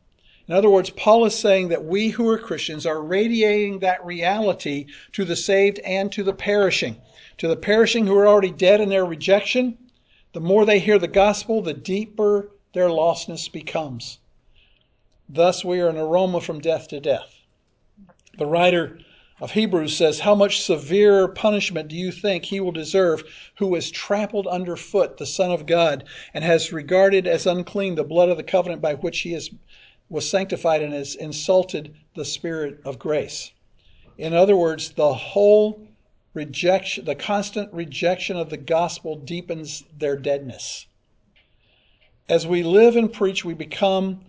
In 0.47 0.55
other 0.55 0.69
words, 0.69 0.91
Paul 0.91 1.25
is 1.25 1.35
saying 1.35 1.69
that 1.69 1.85
we 1.85 2.09
who 2.09 2.29
are 2.29 2.39
Christians 2.39 2.85
are 2.85 3.03
radiating 3.03 3.79
that 3.79 4.05
reality 4.05 4.87
to 5.13 5.25
the 5.25 5.37
saved 5.37 5.79
and 5.81 6.13
to 6.13 6.23
the 6.23 6.35
perishing. 6.35 7.01
To 7.39 7.49
the 7.49 7.57
perishing 7.57 8.07
who 8.07 8.17
are 8.17 8.29
already 8.29 8.51
dead 8.51 8.81
in 8.81 8.91
their 8.91 9.07
rejection, 9.07 9.79
the 10.35 10.41
more 10.41 10.67
they 10.67 10.81
hear 10.81 10.99
the 10.99 11.09
gospel, 11.09 11.63
the 11.63 11.73
deeper 11.73 12.51
their 12.75 12.89
lostness 12.89 13.51
becomes. 13.51 14.19
Thus, 15.29 15.65
we 15.65 15.81
are 15.81 15.89
an 15.89 15.97
aroma 15.97 16.43
from 16.43 16.61
death 16.61 16.89
to 16.89 17.01
death. 17.01 17.41
The 18.37 18.47
writer 18.47 18.99
of 19.41 19.53
Hebrews 19.53 19.97
says, 19.97 20.21
How 20.21 20.35
much 20.35 20.63
severe 20.63 21.27
punishment 21.29 21.89
do 21.89 21.97
you 21.97 22.13
think 22.13 22.45
he 22.45 22.61
will 22.61 22.73
deserve 22.73 23.25
who 23.57 23.75
has 23.75 23.91
trampled 23.91 24.47
underfoot 24.47 25.17
the 25.17 25.27
Son 25.27 25.51
of 25.51 25.67
God 25.67 26.05
and 26.33 26.45
has 26.45 26.73
regarded 26.73 27.27
as 27.27 27.47
unclean 27.47 27.97
the 27.97 28.05
blood 28.05 28.29
of 28.29 28.37
the 28.37 28.43
covenant 28.43 28.81
by 28.81 28.95
which 28.95 29.21
he 29.21 29.35
is, 29.35 29.51
was 30.09 30.29
sanctified 30.29 30.83
and 30.83 30.93
has 30.93 31.15
insulted 31.15 31.95
the 32.15 32.25
Spirit 32.25 32.81
of 32.85 32.99
grace? 32.99 33.51
In 34.17 34.33
other 34.33 34.57
words, 34.57 34.91
the 34.91 35.13
whole 35.13 35.81
rejection, 36.35 37.05
the 37.05 37.15
constant 37.15 37.73
rejection 37.73 38.37
of 38.37 38.51
the 38.51 38.57
gospel 38.57 39.17
deepens 39.17 39.85
their 39.99 40.17
deadness. 40.17 40.87
As 42.29 42.47
we 42.47 42.63
live 42.63 42.97
and 42.97 43.13
preach, 43.13 43.45
we 43.45 43.55
become 43.55 44.25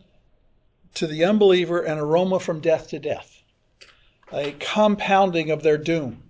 to 0.95 1.07
the 1.07 1.23
unbeliever 1.23 1.81
an 1.81 1.97
aroma 1.97 2.39
from 2.39 2.59
death 2.59 2.89
to 2.89 2.99
death, 2.99 3.34
a 4.31 4.51
compounding 4.59 5.51
of 5.51 5.63
their 5.63 5.77
doom. 5.77 6.23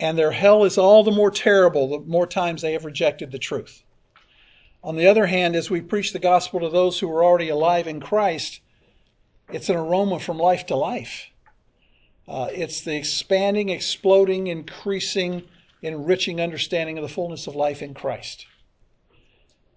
And 0.00 0.18
their 0.18 0.32
hell 0.32 0.64
is 0.64 0.76
all 0.76 1.04
the 1.04 1.10
more 1.10 1.30
terrible 1.30 1.88
the 1.88 2.00
more 2.00 2.26
times 2.26 2.62
they 2.62 2.72
have 2.72 2.84
rejected 2.84 3.30
the 3.30 3.38
truth. 3.38 3.82
On 4.82 4.96
the 4.96 5.06
other 5.06 5.26
hand, 5.26 5.56
as 5.56 5.70
we 5.70 5.80
preach 5.80 6.12
the 6.12 6.18
gospel 6.18 6.60
to 6.60 6.68
those 6.68 6.98
who 6.98 7.10
are 7.10 7.24
already 7.24 7.48
alive 7.48 7.86
in 7.86 8.00
Christ, 8.00 8.60
it's 9.50 9.68
an 9.68 9.76
aroma 9.76 10.20
from 10.20 10.38
life 10.38 10.66
to 10.66 10.76
life. 10.76 11.30
Uh, 12.26 12.48
it's 12.52 12.80
the 12.80 12.96
expanding, 12.96 13.68
exploding, 13.68 14.46
increasing, 14.46 15.42
enriching 15.82 16.40
understanding 16.40 16.98
of 16.98 17.02
the 17.02 17.08
fullness 17.08 17.46
of 17.46 17.54
life 17.54 17.82
in 17.82 17.94
Christ. 17.94 18.46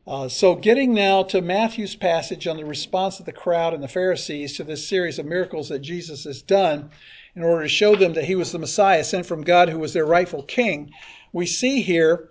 Uh, 0.07 0.29
so, 0.29 0.55
getting 0.55 0.93
now 0.93 1.21
to 1.21 1.41
Matthew's 1.41 1.97
passage 1.97 2.47
on 2.47 2.55
the 2.55 2.63
response 2.63 3.19
of 3.19 3.25
the 3.25 3.33
crowd 3.33 3.73
and 3.73 3.83
the 3.83 3.89
Pharisees 3.89 4.55
to 4.55 4.63
this 4.63 4.87
series 4.87 5.19
of 5.19 5.25
miracles 5.25 5.67
that 5.67 5.79
Jesus 5.79 6.23
has 6.23 6.41
done 6.41 6.89
in 7.35 7.43
order 7.43 7.63
to 7.63 7.69
show 7.69 7.93
them 7.93 8.13
that 8.13 8.23
he 8.23 8.35
was 8.35 8.53
the 8.53 8.57
Messiah 8.57 9.03
sent 9.03 9.25
from 9.25 9.41
God 9.41 9.67
who 9.67 9.79
was 9.79 9.91
their 9.91 10.05
rightful 10.05 10.43
king, 10.43 10.91
we 11.33 11.45
see 11.45 11.81
here 11.81 12.29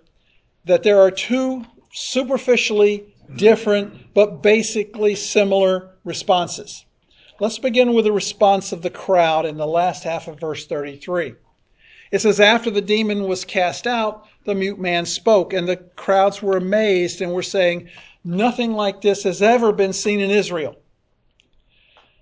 that 0.65 0.81
there 0.81 0.99
are 0.99 1.11
two 1.11 1.65
superficially 1.93 3.13
different 3.35 4.11
but 4.15 4.41
basically 4.41 5.13
similar 5.13 5.91
responses. 6.03 6.83
Let's 7.39 7.59
begin 7.59 7.93
with 7.93 8.05
the 8.05 8.11
response 8.11 8.71
of 8.71 8.81
the 8.81 8.89
crowd 8.89 9.45
in 9.45 9.57
the 9.57 9.67
last 9.67 10.03
half 10.03 10.27
of 10.27 10.39
verse 10.39 10.65
33. 10.65 11.35
It 12.09 12.19
says, 12.19 12.39
After 12.39 12.71
the 12.71 12.81
demon 12.81 13.27
was 13.27 13.45
cast 13.45 13.85
out, 13.85 14.25
the 14.47 14.55
mute 14.55 14.79
man 14.79 15.05
spoke, 15.05 15.53
and 15.53 15.67
the 15.67 15.75
crowds 15.75 16.41
were 16.41 16.57
amazed 16.57 17.21
and 17.21 17.33
were 17.33 17.43
saying, 17.43 17.89
Nothing 18.23 18.73
like 18.73 19.01
this 19.01 19.23
has 19.23 19.41
ever 19.41 19.71
been 19.71 19.93
seen 19.93 20.21
in 20.21 20.31
Israel. 20.31 20.75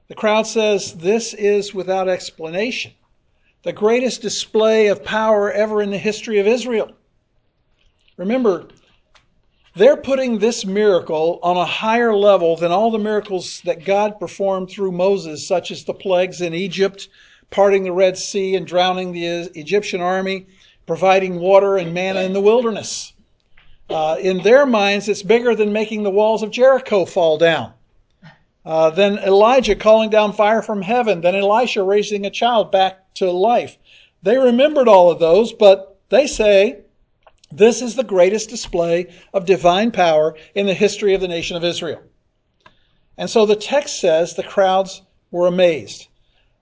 The 0.08 0.15
crowd 0.15 0.48
says, 0.48 0.96
This 0.96 1.34
is 1.36 1.74
without 1.74 2.10
explanation. 2.10 2.91
The 3.63 3.74
greatest 3.74 4.22
display 4.22 4.88
of 4.88 5.03
power 5.03 5.51
ever 5.51 5.82
in 5.82 5.91
the 5.91 5.98
history 6.00 6.39
of 6.39 6.48
Israel. 6.48 6.91
Remember, 8.17 8.67
they're 9.75 9.98
putting 9.98 10.39
this 10.39 10.65
miracle 10.65 11.39
on 11.44 11.58
a 11.58 11.65
higher 11.65 12.15
level 12.15 12.55
than 12.55 12.72
all 12.72 12.89
the 12.89 12.98
miracles 12.98 13.62
that 13.65 13.86
God 13.86 14.20
performed 14.20 14.70
through 14.70 14.94
Moses, 14.94 15.48
such 15.48 15.70
as 15.70 15.84
the 15.84 15.94
plagues 15.94 16.41
in 16.41 16.55
Egypt, 16.55 17.08
parting 17.51 17.84
the 17.84 17.91
Red 17.91 18.17
Sea 18.17 18.55
and 18.55 18.65
drowning 18.65 19.12
the 19.12 19.25
Egyptian 19.25 20.01
army, 20.01 20.48
providing 20.86 21.39
water 21.39 21.77
and 21.77 21.94
manna 21.94 22.22
in 22.22 22.34
the 22.34 22.42
wilderness. 22.42 23.13
Uh, 23.89 24.18
in 24.20 24.39
their 24.39 24.65
minds, 24.65 25.08
it's 25.08 25.24
bigger 25.24 25.56
than 25.56 25.72
making 25.72 26.04
the 26.04 26.10
walls 26.10 26.44
of 26.44 26.51
Jericho 26.51 27.06
fall 27.06 27.38
down. 27.38 27.74
Uh, 28.65 28.89
than 28.89 29.20
Elijah 29.20 29.75
calling 29.75 30.10
down 30.10 30.34
fire 30.34 30.63
from 30.63 30.82
heaven, 30.82 31.22
Then 31.22 31.36
Elisha 31.36 31.84
raising 31.84 32.25
a 32.25 32.32
child 32.32 32.72
back 32.72 33.13
to 33.15 33.30
life. 33.30 33.77
They 34.24 34.38
remembered 34.38 34.88
all 34.88 35.12
of 35.12 35.20
those, 35.20 35.54
but 35.54 36.00
they 36.10 36.25
say, 36.25 36.80
this 37.51 37.82
is 37.82 37.96
the 37.96 38.04
greatest 38.04 38.50
display 38.50 39.13
of 39.34 39.46
divine 39.46 39.92
power 39.92 40.36
in 40.56 40.65
the 40.65 40.74
history 40.74 41.13
of 41.13 41.22
the 41.22 41.27
nation 41.27 41.56
of 41.56 41.63
Israel. 41.63 42.01
And 43.18 43.30
so 43.30 43.46
the 43.46 43.56
text 43.56 44.00
says 44.01 44.34
the 44.34 44.44
crowds 44.44 45.04
were 45.30 45.48
amazed. 45.48 46.08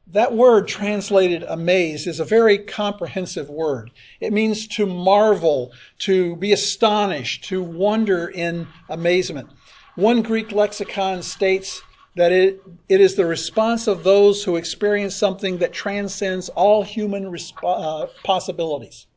That 0.08 0.34
word 0.34 0.68
translated 0.68 1.44
amazed 1.44 2.08
is 2.08 2.20
a 2.20 2.26
very 2.26 2.58
comprehensive 2.58 3.50
word. 3.50 3.92
It 4.20 4.34
means 4.34 4.68
to 4.70 4.86
marvel, 4.86 5.72
to 6.00 6.36
be 6.36 6.52
astonished, 6.52 7.46
to 7.46 7.64
wonder 7.64 8.28
in 8.28 8.68
amazement. 8.90 9.50
One 9.96 10.22
Greek 10.22 10.52
lexicon 10.52 11.24
states 11.24 11.82
that 12.16 12.32
it, 12.32 12.62
it 12.90 13.02
is 13.02 13.16
the 13.16 13.26
response 13.26 13.88
of 13.88 14.04
those 14.04 14.44
who 14.44 14.58
experience 14.58 15.16
something 15.16 15.58
that 15.60 15.74
transcends 15.74 16.50
all 16.50 16.84
human 16.84 17.24
resp- 17.26 17.64
uh, 17.64 18.08
possibilities. 18.24 19.08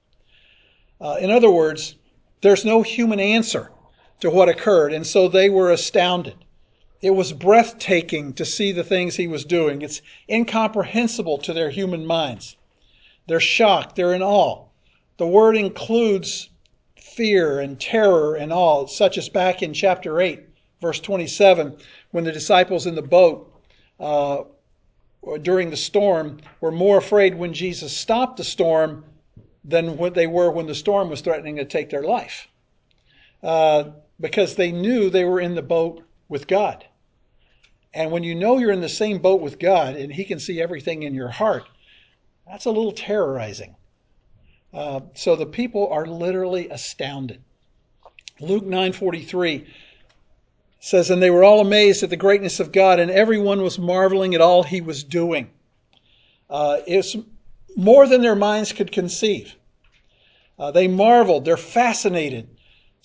Uh, 1.00 1.16
in 1.20 1.30
other 1.30 1.50
words, 1.50 1.96
there's 2.40 2.64
no 2.64 2.82
human 2.82 3.20
answer 3.20 3.70
to 4.20 4.30
what 4.30 4.48
occurred, 4.48 4.92
and 4.92 5.06
so 5.06 5.28
they 5.28 5.50
were 5.50 5.72
astounded. 5.72 6.45
It 7.02 7.10
was 7.10 7.32
breathtaking 7.32 8.32
to 8.34 8.44
see 8.44 8.72
the 8.72 8.84
things 8.84 9.16
he 9.16 9.26
was 9.26 9.44
doing. 9.44 9.82
It's 9.82 10.00
incomprehensible 10.28 11.38
to 11.38 11.52
their 11.52 11.70
human 11.70 12.06
minds. 12.06 12.56
They're 13.26 13.40
shocked, 13.40 13.96
they're 13.96 14.14
in 14.14 14.22
awe. 14.22 14.66
The 15.18 15.26
word 15.26 15.56
includes 15.56 16.48
fear 16.96 17.60
and 17.60 17.80
terror 17.80 18.34
and 18.34 18.52
awe, 18.52 18.86
such 18.86 19.18
as 19.18 19.28
back 19.28 19.62
in 19.62 19.72
chapter 19.72 20.20
8, 20.20 20.40
verse 20.80 21.00
27, 21.00 21.76
when 22.10 22.24
the 22.24 22.32
disciples 22.32 22.86
in 22.86 22.94
the 22.94 23.02
boat 23.02 23.52
uh, 23.98 24.44
during 25.42 25.70
the 25.70 25.76
storm 25.76 26.38
were 26.60 26.70
more 26.70 26.98
afraid 26.98 27.34
when 27.34 27.52
Jesus 27.52 27.96
stopped 27.96 28.36
the 28.36 28.44
storm 28.44 29.04
than 29.64 29.96
what 29.96 30.14
they 30.14 30.26
were 30.26 30.50
when 30.50 30.66
the 30.66 30.74
storm 30.74 31.10
was 31.10 31.20
threatening 31.20 31.56
to 31.56 31.64
take 31.64 31.90
their 31.90 32.04
life. 32.04 32.48
Uh, 33.42 33.90
because 34.20 34.54
they 34.54 34.72
knew 34.72 35.10
they 35.10 35.24
were 35.24 35.40
in 35.40 35.54
the 35.54 35.62
boat 35.62 36.02
with 36.28 36.46
God. 36.46 36.86
And 37.94 38.10
when 38.10 38.22
you 38.22 38.34
know 38.34 38.58
you're 38.58 38.72
in 38.72 38.80
the 38.80 38.88
same 38.88 39.18
boat 39.18 39.40
with 39.40 39.58
God 39.58 39.96
and 39.96 40.12
He 40.12 40.24
can 40.24 40.38
see 40.38 40.60
everything 40.60 41.02
in 41.02 41.14
your 41.14 41.30
heart, 41.30 41.64
that's 42.46 42.66
a 42.66 42.70
little 42.70 42.92
terrorizing. 42.92 43.74
Uh, 44.72 45.00
so 45.14 45.36
the 45.36 45.46
people 45.46 45.88
are 45.88 46.06
literally 46.06 46.68
astounded. 46.68 47.40
Luke 48.40 48.64
9:43 48.64 49.66
says, 50.80 51.10
And 51.10 51.22
they 51.22 51.30
were 51.30 51.44
all 51.44 51.60
amazed 51.60 52.02
at 52.02 52.10
the 52.10 52.16
greatness 52.16 52.60
of 52.60 52.72
God, 52.72 53.00
and 53.00 53.10
everyone 53.10 53.62
was 53.62 53.78
marveling 53.78 54.34
at 54.34 54.40
all 54.40 54.62
he 54.62 54.80
was 54.80 55.02
doing. 55.02 55.50
Uh, 56.48 56.78
it's 56.86 57.16
more 57.76 58.06
than 58.06 58.22
their 58.22 58.36
minds 58.36 58.72
could 58.72 58.92
conceive. 58.92 59.56
Uh, 60.58 60.70
they 60.70 60.88
marveled, 60.88 61.44
they're 61.44 61.56
fascinated, 61.56 62.48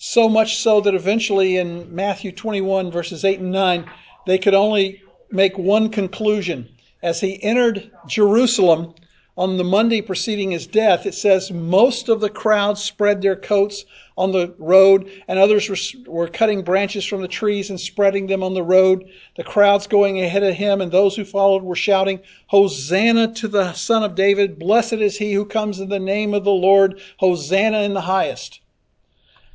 so 0.04 0.28
much 0.28 0.56
so 0.56 0.80
that 0.80 0.96
eventually 0.96 1.58
in 1.58 1.94
Matthew 1.94 2.32
21, 2.32 2.90
verses 2.90 3.24
8 3.24 3.38
and 3.38 3.52
9, 3.52 3.88
they 4.26 4.36
could 4.36 4.52
only 4.52 5.00
make 5.30 5.56
one 5.56 5.90
conclusion. 5.90 6.68
As 7.04 7.20
he 7.20 7.40
entered 7.40 7.88
Jerusalem 8.08 8.94
on 9.38 9.58
the 9.58 9.62
Monday 9.62 10.00
preceding 10.00 10.50
his 10.50 10.66
death, 10.66 11.06
it 11.06 11.14
says 11.14 11.52
most 11.52 12.08
of 12.08 12.20
the 12.20 12.28
crowd 12.28 12.78
spread 12.78 13.22
their 13.22 13.36
coats 13.36 13.84
on 14.18 14.32
the 14.32 14.52
road, 14.58 15.08
and 15.28 15.38
others 15.38 15.68
were, 15.68 16.12
were 16.12 16.26
cutting 16.26 16.62
branches 16.62 17.04
from 17.04 17.22
the 17.22 17.28
trees 17.28 17.70
and 17.70 17.80
spreading 17.80 18.26
them 18.26 18.42
on 18.42 18.54
the 18.54 18.62
road. 18.64 19.08
The 19.36 19.44
crowds 19.44 19.86
going 19.86 20.20
ahead 20.20 20.42
of 20.42 20.56
him, 20.56 20.80
and 20.80 20.90
those 20.90 21.14
who 21.14 21.24
followed 21.24 21.62
were 21.62 21.76
shouting, 21.76 22.18
Hosanna 22.48 23.32
to 23.34 23.46
the 23.46 23.72
Son 23.74 24.02
of 24.02 24.16
David! 24.16 24.58
Blessed 24.58 24.94
is 24.94 25.18
he 25.18 25.32
who 25.32 25.44
comes 25.44 25.78
in 25.78 25.90
the 25.90 26.00
name 26.00 26.34
of 26.34 26.42
the 26.42 26.50
Lord! 26.50 27.00
Hosanna 27.18 27.82
in 27.82 27.94
the 27.94 28.00
highest! 28.00 28.58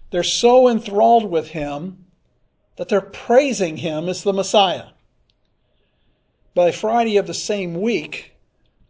They're 0.10 0.24
so 0.24 0.70
enthralled 0.70 1.30
with 1.30 1.50
him 1.50 2.06
that 2.78 2.90
they're 2.90 3.02
praising 3.02 3.78
him 3.78 4.08
as 4.08 4.24
the 4.24 4.34
Messiah. 4.34 4.88
By 6.54 6.72
Friday 6.72 7.18
of 7.18 7.28
the 7.28 7.34
same 7.34 7.82
week, 7.82 8.36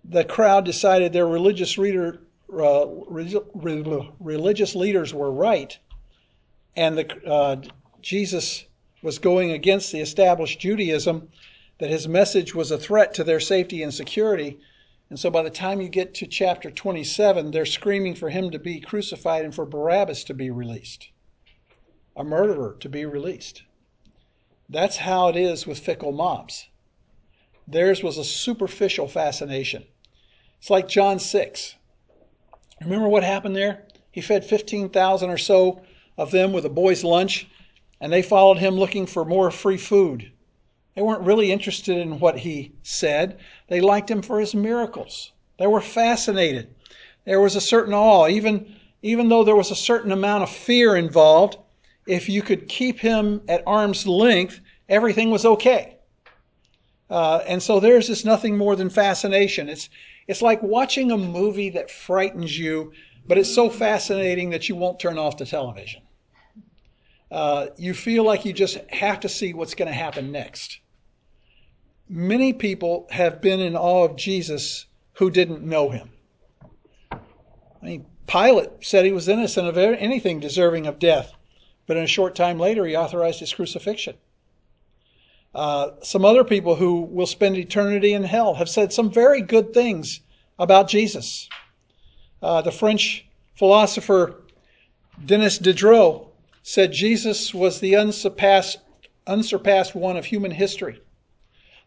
the 0.04 0.24
crowd 0.24 0.66
decided 0.66 1.12
their 1.12 1.28
religious 1.28 1.78
reader 1.78 2.22
uh, 2.54 2.88
religious 3.10 4.76
leaders 4.76 5.14
were 5.14 5.32
right, 5.32 5.78
and 6.78 6.98
the, 6.98 7.30
uh, 7.30 7.58
Jesus 8.02 8.64
was 9.02 9.20
going 9.20 9.52
against 9.52 9.92
the 9.92 10.00
established 10.00 10.60
Judaism, 10.60 11.28
that 11.80 11.90
his 11.90 12.08
message 12.08 12.56
was 12.56 12.72
a 12.72 12.78
threat 12.78 13.14
to 13.16 13.26
their 13.26 13.42
safety 13.42 13.84
and 13.84 13.94
security. 13.94 14.60
And 15.10 15.20
so 15.20 15.30
by 15.30 15.42
the 15.42 15.50
time 15.50 15.80
you 15.80 15.88
get 15.88 16.14
to 16.16 16.28
chapter 16.28 16.70
27, 16.70 17.52
they're 17.52 17.66
screaming 17.66 18.14
for 18.14 18.30
him 18.30 18.52
to 18.52 18.60
be 18.60 18.82
crucified 18.82 19.46
and 19.46 19.56
for 19.56 19.66
Barabbas 19.66 20.26
to 20.26 20.34
be 20.34 20.50
released, 20.50 21.10
a 22.16 22.24
murderer 22.24 22.76
to 22.82 22.90
be 22.90 23.06
released. 23.06 23.64
That's 24.70 24.98
how 24.98 25.30
it 25.30 25.38
is 25.38 25.66
with 25.66 25.80
fickle 25.80 26.12
mobs. 26.12 26.68
Theirs 27.68 28.04
was 28.04 28.18
a 28.18 28.24
superficial 28.24 29.08
fascination. 29.08 29.86
It's 30.60 30.70
like 30.70 30.90
John 30.90 31.20
6. 31.20 31.76
Remember 32.82 33.08
what 33.08 33.24
happened 33.24 33.56
there? 33.56 33.88
He 34.12 34.22
fed 34.22 34.44
15,000 34.44 35.30
or 35.30 35.38
so 35.38 35.82
of 36.18 36.32
them 36.32 36.52
with 36.52 36.66
a 36.66 36.70
boy's 36.70 37.04
lunch, 37.04 37.48
and 38.02 38.12
they 38.12 38.22
followed 38.22 38.58
him 38.58 38.76
looking 38.76 39.06
for 39.06 39.24
more 39.24 39.52
free 39.52 39.78
food. 39.78 40.32
They 40.98 41.04
weren't 41.04 41.27
really 41.27 41.51
interested 41.51 41.96
in 41.96 42.20
what 42.20 42.39
he 42.39 42.72
said. 42.82 43.38
They 43.68 43.82
liked 43.82 44.10
him 44.10 44.24
for 44.24 44.39
his 44.39 44.56
miracles. 44.56 45.32
They 45.60 45.68
were 45.68 45.80
fascinated. 45.80 46.74
There 47.24 47.39
was 47.39 47.56
a 47.56 47.62
certain 47.62 47.94
awe, 47.94 48.27
even, 48.27 48.75
even 49.04 49.30
though 49.30 49.44
there 49.44 49.56
was 49.56 49.70
a 49.70 49.75
certain 49.75 50.12
amount 50.12 50.42
of 50.42 50.50
fear 50.50 50.96
involved. 50.96 51.60
If 52.08 52.27
you 52.27 52.42
could 52.42 52.68
keep 52.68 52.98
him 52.98 53.44
at 53.48 53.62
arm's 53.68 54.08
length, 54.08 54.60
everything 54.89 55.30
was 55.30 55.46
okay. 55.46 56.00
Uh, 57.12 57.44
and 57.46 57.62
so 57.62 57.80
there's 57.80 58.08
just 58.08 58.25
nothing 58.25 58.58
more 58.58 58.75
than 58.75 58.89
fascination. 58.89 59.70
It's, 59.70 59.89
it's 60.27 60.42
like 60.42 60.63
watching 60.63 61.12
a 61.12 61.18
movie 61.18 61.70
that 61.70 61.92
frightens 61.92 62.58
you, 62.58 62.92
but 63.27 63.38
it's 63.38 63.54
so 63.54 63.70
fascinating 63.70 64.50
that 64.50 64.68
you 64.68 64.75
won't 64.75 65.00
turn 65.00 65.20
off 65.20 65.38
the 65.38 65.46
television. 65.46 66.01
Uh, 67.30 67.68
you 67.77 67.94
feel 67.94 68.24
like 68.24 68.46
you 68.46 68.51
just 68.51 68.80
have 68.89 69.20
to 69.20 69.30
see 69.30 69.54
what's 69.54 69.75
going 69.75 69.89
to 69.89 69.94
happen 69.94 70.32
next. 70.32 70.80
Many 72.10 72.54
people 72.54 73.08
have 73.10 73.42
been 73.42 73.60
in 73.60 73.76
awe 73.76 74.06
of 74.06 74.16
Jesus 74.16 74.86
who 75.14 75.30
didn't 75.30 75.64
know 75.64 75.90
him. 75.90 76.12
I 77.12 77.20
mean, 77.82 78.06
Pilate 78.28 78.70
said 78.82 79.06
he 79.06 79.12
was 79.12 79.28
innocent 79.28 79.68
of 79.68 79.78
anything 79.78 80.39
deserving 80.39 80.88
of 80.88 81.00
death, 81.00 81.34
but 81.86 81.98
in 81.98 82.04
a 82.04 82.08
short 82.08 82.36
time 82.36 82.60
later, 82.60 82.86
he 82.86 82.96
authorized 82.96 83.39
his 83.39 83.54
crucifixion. 83.54 84.15
Uh, 85.56 85.91
some 86.04 86.24
other 86.24 86.43
people 86.43 86.76
who 86.76 87.02
will 87.02 87.26
spend 87.26 87.58
eternity 87.58 88.13
in 88.13 88.24
hell 88.24 88.56
have 88.56 88.70
said 88.70 88.93
some 88.93 89.10
very 89.10 89.41
good 89.41 89.74
things 89.74 90.22
about 90.60 90.88
Jesus. 90.88 91.50
Uh, 92.41 92.62
the 92.62 92.72
French 92.72 93.26
philosopher 93.56 94.43
Denis 95.26 95.58
Diderot 95.58 96.28
said 96.62 96.91
Jesus 96.91 97.54
was 97.54 97.80
the 97.80 97.96
unsurpassed, 97.96 98.80
unsurpassed 99.26 99.96
one 99.96 100.15
of 100.15 100.26
human 100.26 100.52
history. 100.52 101.02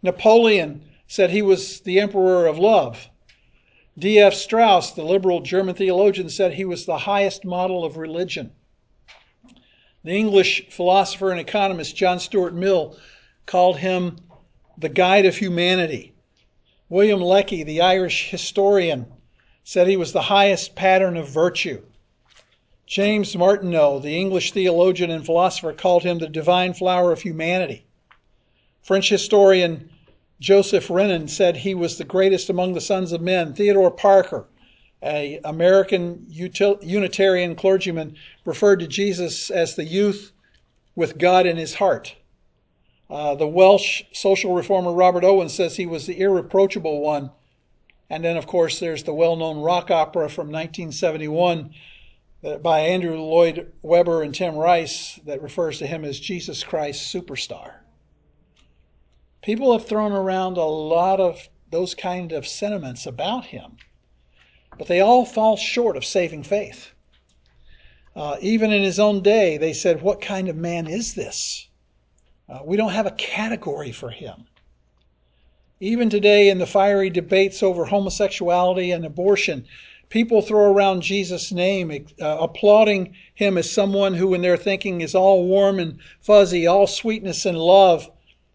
Napoleon 0.02 0.82
said 1.06 1.30
he 1.30 1.42
was 1.42 1.80
the 1.80 2.00
emperor 2.00 2.46
of 2.46 2.58
love. 2.58 3.10
D.F. 3.98 4.32
Strauss, 4.32 4.92
the 4.92 5.04
liberal 5.04 5.40
German 5.40 5.74
theologian, 5.74 6.30
said 6.30 6.54
he 6.54 6.64
was 6.64 6.86
the 6.86 6.98
highest 6.98 7.44
model 7.44 7.84
of 7.84 7.98
religion. 7.98 8.52
The 10.02 10.16
English 10.16 10.68
philosopher 10.70 11.30
and 11.30 11.38
economist 11.38 11.96
John 11.96 12.18
Stuart 12.18 12.54
Mill 12.54 12.96
called 13.44 13.76
him 13.76 14.16
the 14.78 14.88
guide 14.88 15.26
of 15.26 15.36
humanity. 15.36 16.14
William 16.88 17.20
Lecky, 17.20 17.62
the 17.62 17.82
Irish 17.82 18.30
historian, 18.30 19.06
said 19.64 19.86
he 19.86 19.98
was 19.98 20.12
the 20.12 20.22
highest 20.22 20.74
pattern 20.74 21.18
of 21.18 21.28
virtue. 21.28 21.82
James 22.86 23.36
Martineau, 23.36 23.98
the 23.98 24.16
English 24.18 24.52
theologian 24.52 25.10
and 25.10 25.26
philosopher, 25.26 25.74
called 25.74 26.02
him 26.02 26.18
the 26.18 26.28
divine 26.28 26.72
flower 26.72 27.12
of 27.12 27.20
humanity. 27.20 27.84
French 28.82 29.10
historian 29.10 29.89
Joseph 30.40 30.88
Renan 30.88 31.29
said 31.29 31.59
he 31.59 31.74
was 31.74 31.98
the 31.98 32.05
greatest 32.05 32.48
among 32.48 32.72
the 32.72 32.81
sons 32.81 33.12
of 33.12 33.20
men. 33.20 33.53
Theodore 33.53 33.90
Parker, 33.90 34.46
an 35.03 35.40
American 35.44 36.26
Unitarian 36.31 37.55
clergyman, 37.55 38.16
referred 38.46 38.81
to 38.81 38.87
Jesus 38.87 39.50
as 39.50 39.76
the 39.76 39.85
youth 39.85 40.33
with 40.96 41.18
God 41.18 41.46
in 41.46 41.59
his 41.59 41.74
heart. 41.74 42.16
Uh, 43.11 43.35
the 43.35 43.46
Welsh 43.46 44.03
social 44.12 44.55
reformer 44.55 44.92
Robert 44.92 45.24
Owen 45.24 45.50
says 45.50 45.76
he 45.76 45.85
was 45.85 46.07
the 46.07 46.18
irreproachable 46.18 47.00
one. 47.00 47.31
And 48.09 48.24
then, 48.24 48.37
of 48.37 48.46
course, 48.46 48.81
there's 48.81 49.05
the 49.05 49.14
well 49.14 49.37
known 49.37 49.61
rock 49.61 49.90
opera 49.90 50.31
from 50.31 50.46
1971 50.46 51.74
by 52.62 52.81
Andrew 52.81 53.18
Lloyd 53.18 53.72
Webber 53.83 54.22
and 54.22 54.35
Tim 54.35 54.57
Rice 54.57 55.20
that 55.26 55.42
refers 55.42 55.79
to 55.79 55.87
him 55.87 56.05
as 56.05 56.18
Jesus 56.18 56.64
Christ 56.64 57.14
Superstar. 57.14 57.79
People 59.42 59.72
have 59.72 59.87
thrown 59.87 60.12
around 60.12 60.57
a 60.57 60.64
lot 60.64 61.18
of 61.18 61.48
those 61.70 61.94
kind 61.94 62.33
of 62.33 62.46
sentiments 62.46 63.07
about 63.07 63.46
him, 63.46 63.76
but 64.76 64.87
they 64.87 65.00
all 65.00 65.24
fall 65.24 65.57
short 65.57 65.96
of 65.96 66.05
saving 66.05 66.42
faith. 66.42 66.92
Uh, 68.14 68.37
even 68.40 68.72
in 68.72 68.83
his 68.83 68.98
own 68.98 69.22
day, 69.22 69.57
they 69.57 69.72
said, 69.72 70.03
What 70.03 70.20
kind 70.20 70.48
of 70.48 70.57
man 70.57 70.87
is 70.87 71.14
this? 71.14 71.68
Uh, 72.48 72.59
we 72.64 72.76
don't 72.76 72.92
have 72.92 73.07
a 73.07 73.12
category 73.12 73.92
for 73.92 74.11
him. 74.11 74.46
Even 75.79 76.11
today, 76.11 76.50
in 76.50 76.59
the 76.59 76.66
fiery 76.66 77.09
debates 77.09 77.62
over 77.62 77.87
homosexuality 77.87 78.90
and 78.90 79.07
abortion, 79.07 79.64
people 80.11 80.42
throw 80.42 80.70
around 80.70 81.00
Jesus' 81.00 81.53
name, 81.53 82.07
uh, 82.20 82.37
applauding 82.40 83.14
him 83.35 83.57
as 83.57 83.70
someone 83.70 84.12
who, 84.12 84.35
in 84.35 84.42
their 84.42 84.59
thinking, 84.59 85.00
is 85.00 85.14
all 85.14 85.46
warm 85.46 85.79
and 85.79 85.98
fuzzy, 86.20 86.66
all 86.66 86.87
sweetness 86.87 87.46
and 87.46 87.57
love, 87.57 88.11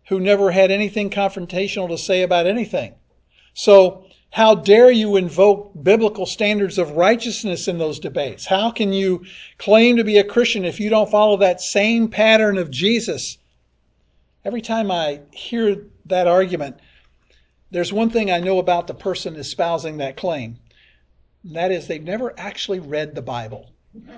who 0.07 0.19
never 0.19 0.51
had 0.51 0.71
anything 0.71 1.09
confrontational 1.09 1.89
to 1.89 1.97
say 1.97 2.21
about 2.21 2.47
anything. 2.47 2.93
So, 3.53 4.05
how 4.31 4.55
dare 4.55 4.91
you 4.91 5.15
invoke 5.15 5.71
biblical 5.81 6.25
standards 6.25 6.77
of 6.77 6.91
righteousness 6.91 7.67
in 7.67 7.77
those 7.77 7.99
debates? 7.99 8.45
How 8.45 8.69
can 8.69 8.91
you 8.91 9.23
claim 9.57 9.95
to 9.97 10.03
be 10.03 10.17
a 10.17 10.23
Christian 10.23 10.65
if 10.65 10.79
you 10.79 10.89
don't 10.89 11.09
follow 11.09 11.37
that 11.37 11.61
same 11.61 12.09
pattern 12.09 12.57
of 12.57 12.69
Jesus 12.69 13.37
Every 14.45 14.61
time 14.61 14.91
I 14.91 15.21
hear 15.31 15.87
that 16.05 16.27
argument, 16.27 16.79
there's 17.71 17.91
one 17.91 18.11
thing 18.11 18.29
I 18.29 18.39
know 18.39 18.59
about 18.59 18.85
the 18.85 18.93
person 18.93 19.35
espousing 19.35 19.97
that 19.97 20.17
claim. 20.17 20.59
And 21.43 21.55
that 21.55 21.71
is 21.71 21.87
they've 21.87 22.03
never 22.03 22.31
actually 22.39 22.79
read 22.79 23.15
the 23.15 23.23
Bible. 23.23 23.71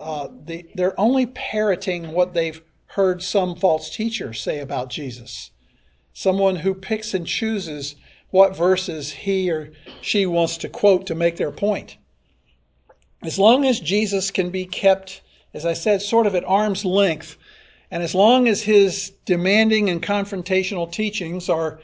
Uh, 0.00 0.28
they, 0.44 0.66
they're 0.74 0.98
only 1.00 1.24
parroting 1.24 2.12
what 2.12 2.34
they've 2.34 2.60
heard 2.94 3.20
some 3.20 3.56
false 3.56 3.90
teacher 3.90 4.32
say 4.32 4.60
about 4.60 4.88
Jesus. 4.88 5.50
Someone 6.12 6.54
who 6.54 6.74
picks 6.74 7.12
and 7.12 7.26
chooses 7.26 7.96
what 8.30 8.56
verses 8.56 9.10
he 9.12 9.50
or 9.50 9.72
she 10.00 10.26
wants 10.26 10.56
to 10.58 10.68
quote 10.68 11.06
to 11.06 11.14
make 11.16 11.36
their 11.36 11.50
point. 11.50 11.96
As 13.22 13.36
long 13.36 13.64
as 13.64 13.80
Jesus 13.80 14.30
can 14.30 14.50
be 14.50 14.64
kept, 14.64 15.22
as 15.52 15.66
I 15.66 15.72
said, 15.72 16.02
sort 16.02 16.28
of 16.28 16.36
at 16.36 16.44
arm's 16.44 16.84
length 16.84 17.36
and 17.90 18.00
as 18.00 18.14
long 18.14 18.46
as 18.46 18.62
his 18.62 19.12
demanding 19.24 19.90
and 19.90 20.00
confrontational 20.00 20.90
teachings 20.90 21.48
are 21.48 21.80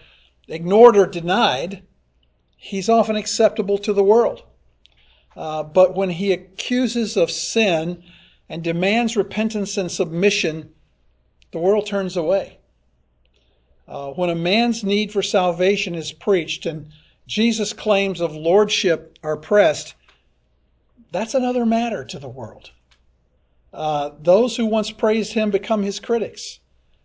ignored 0.46 0.96
or 0.96 1.06
denied, 1.06 1.82
he's 2.56 2.88
often 2.88 3.16
acceptable 3.16 3.78
to 3.78 3.92
the 3.92 4.04
world. 4.04 4.44
Uh, 5.36 5.64
but 5.64 5.96
when 5.96 6.10
he 6.10 6.32
accuses 6.32 7.16
of 7.16 7.32
sin 7.32 8.02
and 8.48 8.62
demands 8.62 9.16
repentance 9.16 9.76
and 9.76 9.90
submission, 9.90 10.72
the 11.52 11.58
world 11.58 11.86
turns 11.86 12.16
away. 12.16 12.58
Uh, 13.88 14.10
when 14.10 14.30
a 14.30 14.34
man's 14.34 14.84
need 14.84 15.12
for 15.12 15.22
salvation 15.22 15.94
is 15.94 16.12
preached 16.12 16.64
and 16.66 16.90
Jesus' 17.26 17.72
claims 17.72 18.20
of 18.20 18.34
lordship 18.34 19.18
are 19.22 19.36
pressed, 19.36 19.94
that's 21.12 21.34
another 21.34 21.66
matter 21.66 22.04
to 22.04 22.18
the 22.18 22.28
world. 22.28 22.70
Uh, 23.72 24.10
those 24.20 24.56
who 24.56 24.66
once 24.66 24.90
praised 24.90 25.32
him 25.32 25.50
become 25.50 25.82
his 25.82 26.00
critics. 26.00 26.60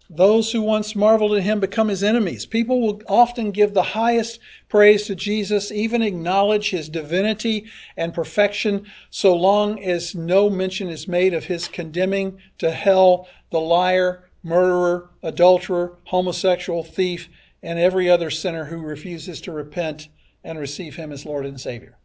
Those 0.10 0.52
who 0.52 0.62
once 0.62 0.96
marveled 0.96 1.36
at 1.36 1.42
him 1.42 1.60
become 1.60 1.88
his 1.88 2.04
enemies. 2.04 2.46
People 2.46 2.82
will 2.82 3.02
often 3.08 3.50
give 3.50 3.74
the 3.74 3.82
highest 3.82 4.40
praise 4.70 5.08
to 5.08 5.16
Jesus, 5.16 5.72
even 5.72 6.04
acknowledge 6.04 6.70
his 6.70 6.90
divinity 6.90 7.66
and 7.98 8.14
perfection, 8.14 8.86
so 9.10 9.36
long 9.36 9.84
as 9.84 10.14
no 10.14 10.48
mention 10.48 10.90
is 10.90 11.08
made 11.08 11.34
of 11.34 11.46
his 11.46 11.68
condemning 11.68 12.38
to 12.60 12.70
hell 12.70 13.28
the 13.50 13.60
liar, 13.60 14.25
murderer, 14.46 15.10
adulterer, 15.24 15.98
homosexual, 16.06 16.84
thief, 16.84 17.28
and 17.64 17.80
every 17.80 18.08
other 18.08 18.30
sinner 18.30 18.66
who 18.66 18.78
refuses 18.78 19.42
to 19.42 19.52
repent 19.52 20.08
and 20.44 20.60
receive 20.60 20.96
him 20.96 21.12
as 21.12 21.26
Lord 21.26 21.46
and 21.48 21.60
Savior. 21.60 21.98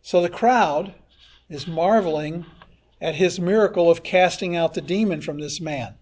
So 0.00 0.22
the 0.22 0.30
crowd 0.30 0.94
is 1.50 1.66
marveling 1.66 2.46
at 3.00 3.14
his 3.16 3.38
miracle 3.38 3.90
of 3.90 4.02
casting 4.02 4.56
out 4.56 4.72
the 4.72 4.80
demon 4.80 5.20
from 5.20 5.38
this 5.38 5.60
man. 5.60 5.94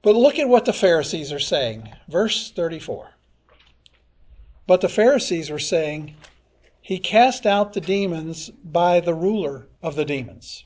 But 0.00 0.16
look 0.16 0.38
at 0.38 0.48
what 0.48 0.64
the 0.64 0.72
Pharisees 0.72 1.30
are 1.30 1.38
saying. 1.38 1.90
Verse 2.08 2.50
34. 2.50 3.10
But 4.66 4.80
the 4.80 4.88
Pharisees 4.88 5.50
were 5.50 5.58
saying, 5.58 6.14
He 6.80 6.98
cast 6.98 7.44
out 7.44 7.74
the 7.74 7.80
demons 7.80 8.48
by 8.64 9.00
the 9.00 9.14
ruler 9.14 9.68
of 9.82 9.94
the 9.94 10.04
demons. 10.04 10.64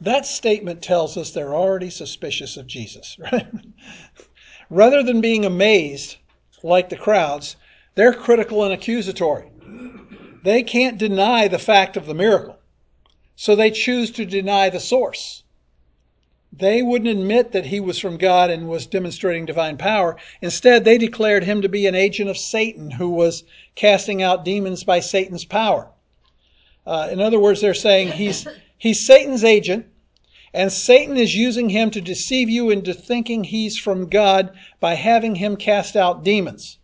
That 0.00 0.24
statement 0.24 0.82
tells 0.82 1.16
us 1.16 1.30
they're 1.30 1.54
already 1.54 1.90
suspicious 1.90 2.56
of 2.56 2.66
Jesus, 2.66 3.18
right? 3.32 3.46
Rather 4.70 5.02
than 5.02 5.20
being 5.20 5.44
amazed 5.44 6.16
like 6.62 6.88
the 6.88 6.96
crowds, 6.96 7.56
they're 7.94 8.14
critical 8.14 8.64
and 8.64 8.72
accusatory. 8.72 9.50
They 10.42 10.62
can't 10.62 10.96
deny 10.96 11.48
the 11.48 11.58
fact 11.58 11.96
of 11.96 12.06
the 12.06 12.14
miracle, 12.14 12.58
so 13.36 13.54
they 13.54 13.70
choose 13.70 14.10
to 14.12 14.24
deny 14.24 14.70
the 14.70 14.80
source. 14.80 15.42
They 16.52 16.82
wouldn't 16.82 17.10
admit 17.10 17.52
that 17.52 17.66
he 17.66 17.78
was 17.78 17.98
from 17.98 18.16
God 18.16 18.50
and 18.50 18.68
was 18.68 18.86
demonstrating 18.86 19.46
divine 19.46 19.76
power. 19.76 20.16
Instead, 20.40 20.84
they 20.84 20.98
declared 20.98 21.44
him 21.44 21.62
to 21.62 21.68
be 21.68 21.86
an 21.86 21.94
agent 21.94 22.28
of 22.28 22.38
Satan 22.38 22.90
who 22.90 23.10
was 23.10 23.44
casting 23.76 24.22
out 24.22 24.44
demons 24.44 24.82
by 24.82 25.00
Satan's 25.00 25.44
power. 25.44 25.90
Uh, 26.86 27.08
in 27.12 27.20
other 27.20 27.38
words, 27.38 27.60
they're 27.60 27.74
saying 27.74 28.12
he's, 28.12 28.48
he's 28.78 29.06
Satan's 29.06 29.44
agent, 29.44 29.86
and 30.52 30.72
Satan 30.72 31.16
is 31.16 31.34
using 31.34 31.68
him 31.68 31.90
to 31.92 32.00
deceive 32.00 32.50
you 32.50 32.70
into 32.70 32.92
thinking 32.92 33.44
he's 33.44 33.78
from 33.78 34.08
God 34.08 34.56
by 34.80 34.94
having 34.94 35.36
him 35.36 35.56
cast 35.56 35.96
out 35.96 36.24
demons. 36.24 36.78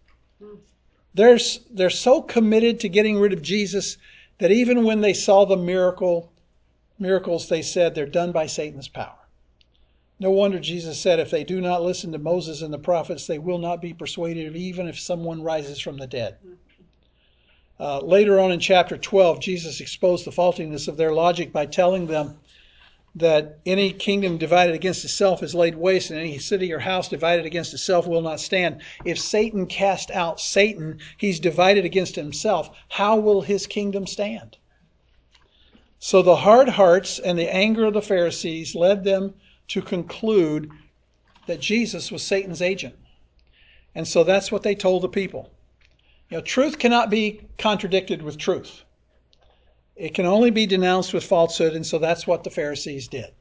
They're, 1.15 1.39
they're 1.71 1.91
so 1.91 2.23
committed 2.23 2.81
to 2.81 2.89
getting 2.89 3.19
rid 3.19 3.33
of 3.33 3.43
Jesus 3.43 3.97
that 4.39 4.53
even 4.53 4.85
when 4.85 5.01
they 5.01 5.15
saw 5.15 5.45
the 5.45 5.57
miracle, 5.57 6.31
miracles, 6.99 7.49
they 7.49 7.63
said 7.63 7.95
they're 7.95 8.07
done 8.07 8.33
by 8.33 8.47
Satan's 8.47 8.89
power. 8.89 9.17
No 10.19 10.31
wonder 10.31 10.59
Jesus 10.61 10.99
said, 10.99 11.19
If 11.19 11.31
they 11.31 11.45
do 11.45 11.61
not 11.61 11.83
listen 11.83 12.13
to 12.13 12.19
Moses 12.19 12.63
and 12.63 12.73
the 12.73 12.79
prophets, 12.79 13.27
they 13.27 13.39
will 13.39 13.59
not 13.59 13.83
be 13.83 13.93
persuaded, 13.93 14.57
even 14.57 14.89
if 14.89 14.99
someone 14.99 15.43
rises 15.43 15.81
from 15.81 15.99
the 15.99 16.07
dead. 16.07 16.37
Uh, 17.79 18.01
later 18.01 18.41
on 18.41 18.53
in 18.53 18.61
chapter 18.61 18.97
12, 18.97 19.41
Jesus 19.41 19.81
exposed 19.81 20.25
the 20.25 20.33
faultiness 20.33 20.89
of 20.89 20.97
their 20.97 21.13
logic 21.13 21.53
by 21.53 21.67
telling 21.67 22.07
them 22.07 22.39
that 23.17 23.59
any 23.65 23.93
kingdom 23.93 24.37
divided 24.37 24.75
against 24.75 25.03
itself 25.03 25.43
is 25.43 25.55
laid 25.55 25.75
waste, 25.75 26.11
and 26.11 26.21
any 26.21 26.39
city 26.39 26.71
or 26.73 26.79
house 26.79 27.09
divided 27.09 27.47
against 27.47 27.73
itself 27.73 28.07
will 28.07 28.21
not 28.21 28.41
stand. 28.41 28.83
If 29.07 29.19
Satan 29.19 29.67
cast 29.67 30.11
out 30.11 30.39
Satan, 30.39 30.99
he's 31.17 31.41
divided 31.41 31.87
against 31.87 32.15
himself. 32.15 32.71
How 32.91 33.17
will 33.17 33.41
his 33.41 33.67
kingdom 33.67 34.07
stand? 34.07 34.59
So 35.99 36.21
the 36.21 36.37
hard 36.37 36.69
hearts 36.69 37.19
and 37.19 37.39
the 37.39 37.53
anger 37.53 37.87
of 37.87 37.95
the 37.95 38.03
Pharisees 38.03 38.75
led 38.75 39.03
them 39.03 39.33
to 39.69 39.81
conclude 39.81 40.71
that 41.47 41.59
Jesus 41.59 42.13
was 42.13 42.23
Satan's 42.23 42.61
agent. 42.61 42.95
And 43.95 44.07
so 44.07 44.25
that's 44.25 44.53
what 44.53 44.63
they 44.63 44.75
told 44.75 45.03
the 45.03 45.09
people. 45.09 45.51
You 46.29 46.37
know, 46.37 46.43
truth 46.43 46.79
cannot 46.79 47.09
be 47.09 47.41
contradicted 47.57 48.21
with 48.21 48.37
truth. 48.37 48.83
It 49.97 50.13
can 50.13 50.27
only 50.27 50.51
be 50.51 50.67
denounced 50.67 51.15
with 51.15 51.25
falsehood, 51.25 51.75
and 51.75 51.87
so 51.87 51.99
that's 51.99 52.27
what 52.27 52.45
the 52.45 52.51
Pharisees 52.51 53.09
did. 53.09 53.33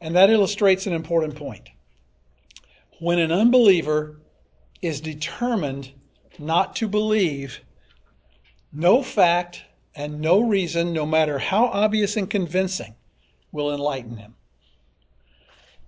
And 0.00 0.16
that 0.16 0.30
illustrates 0.30 0.86
an 0.88 0.92
important 0.92 1.36
point. 1.36 1.70
When 2.98 3.20
an 3.20 3.30
unbeliever 3.30 4.20
is 4.80 5.00
determined 5.00 5.92
not 6.38 6.74
to 6.76 6.88
believe, 6.88 7.60
no 8.72 9.02
fact 9.02 9.62
and 9.94 10.20
no 10.20 10.40
reason, 10.40 10.92
no 10.92 11.06
matter 11.06 11.38
how 11.38 11.66
obvious 11.66 12.16
and 12.16 12.28
convincing, 12.28 12.96
will 13.52 13.72
enlighten 13.72 14.16
him. 14.16 14.34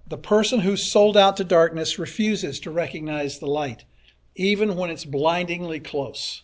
The 0.07 0.19
person 0.19 0.61
who's 0.61 0.85
sold 0.85 1.17
out 1.17 1.39
to 1.39 1.45
darkness 1.45 1.99
refuses 1.99 2.61
to 2.61 2.71
recognize 2.71 3.39
the 3.39 3.47
light, 3.47 3.85
even 4.37 4.77
when 4.77 4.91
it's 4.91 5.05
blindingly 5.05 5.81
close. 5.81 6.43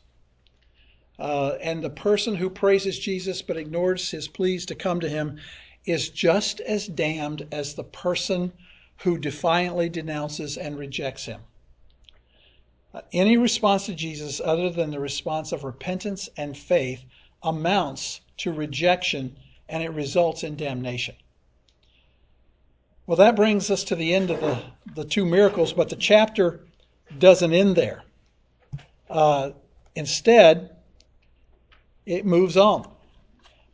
Uh, 1.21 1.59
and 1.61 1.83
the 1.83 1.91
person 1.91 2.35
who 2.35 2.49
praises 2.49 2.99
Jesus 2.99 3.43
but 3.43 3.59
ignores 3.59 4.11
his 4.11 4.27
pleas 4.27 4.65
to 4.67 4.75
come 4.75 5.01
to 5.01 5.09
him 5.09 5.39
is 5.85 6.09
just 6.09 6.61
as 6.61 6.87
damned 6.87 7.47
as 7.53 7.75
the 7.75 7.85
person 7.85 8.53
who 9.03 9.19
defiantly 9.19 9.91
denounces 9.91 10.57
and 10.57 10.79
rejects 10.79 11.27
him. 11.27 11.43
Uh, 12.95 13.03
any 13.13 13.37
response 13.37 13.87
to 13.87 13.95
Jesus 13.95 14.41
other 14.43 14.71
than 14.71 14.91
the 14.91 14.99
response 14.99 15.53
of 15.53 15.63
repentance 15.63 16.31
and 16.39 16.57
faith 16.57 17.05
amounts 17.43 18.23
to 18.39 18.51
rejection 18.53 19.37
and 19.69 19.83
it 19.83 19.91
results 19.91 20.43
in 20.43 20.57
damnation. 20.57 21.15
Well, 23.07 23.17
that 23.19 23.37
brings 23.37 23.71
us 23.71 23.85
to 23.85 23.95
the 23.95 24.15
end 24.15 24.31
of 24.31 24.41
the, 24.41 24.63
the 24.95 25.05
two 25.05 25.27
miracles, 25.27 25.73
but 25.73 25.91
the 25.91 25.97
chapter 25.97 26.61
doesn't 27.19 27.53
end 27.53 27.77
there. 27.77 28.05
Uh, 29.09 29.51
instead, 29.95 30.77
it 32.11 32.27
moves 32.27 32.57
on. 32.57 32.91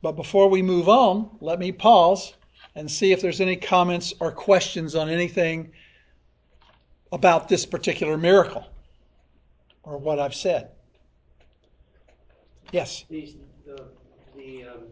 But 0.02 0.12
before 0.12 0.48
we 0.48 0.60
move 0.60 0.88
on, 0.88 1.30
let 1.40 1.58
me 1.58 1.72
pause 1.72 2.34
and 2.74 2.90
see 2.90 3.12
if 3.12 3.22
there's 3.22 3.40
any 3.40 3.56
comments 3.56 4.12
or 4.20 4.30
questions 4.30 4.94
on 4.94 5.08
anything 5.08 5.72
about 7.12 7.48
this 7.48 7.64
particular 7.64 8.18
miracle 8.18 8.66
or 9.82 9.96
what 9.96 10.18
I've 10.18 10.34
said. 10.34 10.68
Yes? 12.72 13.06
The, 13.08 13.34
the, 13.64 13.84
the 14.36 14.64
um, 14.64 14.82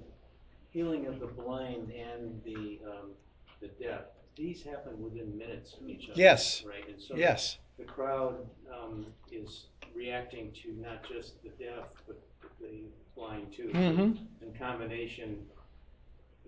healing 0.71 1.07
of 1.07 1.21
the 1.21 1.27
blind 1.27 1.93
and 1.93 2.41
the, 2.45 2.81
um, 2.87 3.11
the 3.61 3.69
deaf 3.83 4.01
these 4.37 4.65
happen 4.65 5.01
within 5.01 5.37
minutes 5.39 5.75
of 5.81 5.89
each 5.89 6.09
other. 6.11 6.21
Yes. 6.21 6.65
Right, 6.67 6.89
and 6.89 7.01
so 7.01 7.15
Yes. 7.15 7.59
the 7.79 7.85
crowd 7.85 8.37
um, 8.73 9.07
is 9.31 9.67
reacting 9.95 10.51
to 10.63 10.73
not 10.81 11.07
just 11.09 11.41
the 11.45 11.51
deaf, 11.51 11.85
but 12.07 12.21
the 12.59 12.83
blind 13.15 13.53
too. 13.53 13.71
Mhm. 13.73 14.19
In 14.43 14.55
combination, 14.59 15.47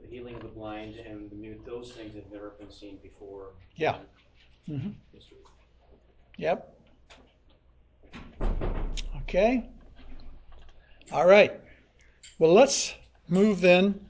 the 0.01 0.09
healing 0.09 0.35
of 0.35 0.43
the 0.43 0.49
blind 0.49 0.97
and 0.97 1.31
the 1.31 1.37
mute, 1.37 1.65
those 1.65 1.93
things 1.93 2.15
have 2.15 2.31
never 2.31 2.51
been 2.59 2.71
seen 2.71 2.99
before. 3.03 3.53
Yeah. 3.77 3.99
Mhm. 4.69 4.95
history. 5.13 5.39
Yep. 6.39 6.73
Okay. 9.23 9.69
All 11.13 11.27
right. 11.27 11.61
Well, 12.39 12.53
let's 12.53 12.95
move 13.29 13.61
then 13.61 14.09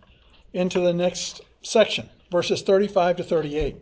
into 0.52 0.80
the 0.80 0.92
next 0.92 1.42
section, 1.62 2.08
verses 2.30 2.62
35 2.62 3.16
to 3.16 3.24
38. 3.24 3.76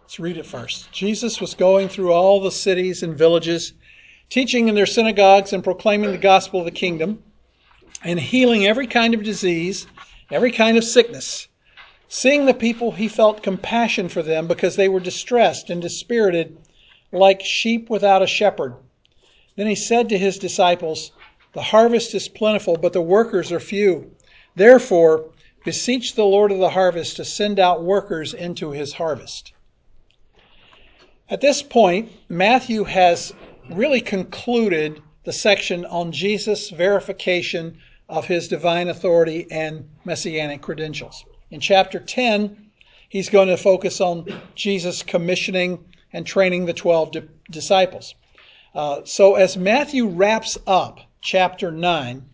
Let's 0.00 0.18
read 0.18 0.36
it 0.36 0.46
first. 0.46 0.90
Jesus 0.92 1.40
was 1.40 1.54
going 1.54 1.88
through 1.88 2.12
all 2.12 2.40
the 2.40 2.50
cities 2.50 3.02
and 3.02 3.16
villages, 3.16 3.72
teaching 4.30 4.68
in 4.68 4.74
their 4.76 4.86
synagogues 4.86 5.52
and 5.52 5.62
proclaiming 5.64 6.12
the 6.12 6.18
gospel 6.18 6.60
of 6.60 6.64
the 6.64 6.70
kingdom, 6.70 7.22
and 8.02 8.18
healing 8.18 8.64
every 8.64 8.86
kind 8.86 9.12
of 9.12 9.22
disease, 9.22 9.86
every 10.30 10.52
kind 10.52 10.78
of 10.78 10.84
sickness. 10.84 11.48
Seeing 12.08 12.46
the 12.46 12.54
people, 12.54 12.92
he 12.92 13.08
felt 13.08 13.42
compassion 13.42 14.08
for 14.08 14.22
them 14.22 14.46
because 14.46 14.76
they 14.76 14.88
were 14.88 15.00
distressed 15.00 15.68
and 15.68 15.82
dispirited, 15.82 16.56
like 17.12 17.42
sheep 17.42 17.90
without 17.90 18.22
a 18.22 18.26
shepherd. 18.26 18.74
Then 19.56 19.66
he 19.66 19.74
said 19.74 20.08
to 20.08 20.18
his 20.18 20.38
disciples, 20.38 21.12
The 21.52 21.62
harvest 21.62 22.14
is 22.14 22.28
plentiful, 22.28 22.76
but 22.76 22.92
the 22.92 23.02
workers 23.02 23.52
are 23.52 23.60
few. 23.60 24.12
Therefore, 24.54 25.30
beseech 25.64 26.14
the 26.14 26.24
Lord 26.24 26.52
of 26.52 26.58
the 26.58 26.70
harvest 26.70 27.16
to 27.16 27.24
send 27.24 27.58
out 27.58 27.82
workers 27.82 28.32
into 28.32 28.70
his 28.70 28.94
harvest. 28.94 29.52
At 31.28 31.40
this 31.40 31.62
point, 31.62 32.10
Matthew 32.28 32.84
has 32.84 33.32
really 33.70 34.00
concluded 34.00 35.00
the 35.24 35.32
section 35.32 35.84
on 35.86 36.12
Jesus' 36.12 36.70
verification 36.70 37.78
of 38.08 38.26
his 38.26 38.48
divine 38.48 38.88
authority 38.88 39.46
and 39.50 39.88
messianic 40.04 40.60
credentials. 40.60 41.24
In 41.50 41.60
chapter 41.60 42.00
10, 42.00 42.70
he's 43.08 43.28
going 43.28 43.48
to 43.48 43.56
focus 43.56 44.00
on 44.00 44.26
Jesus 44.54 45.02
commissioning 45.02 45.84
and 46.12 46.26
training 46.26 46.66
the 46.66 46.72
12 46.72 47.12
di- 47.12 47.22
disciples. 47.50 48.14
Uh, 48.74 49.02
so 49.04 49.36
as 49.36 49.56
Matthew 49.56 50.06
wraps 50.06 50.58
up 50.66 51.00
chapter 51.20 51.70
9, 51.70 52.24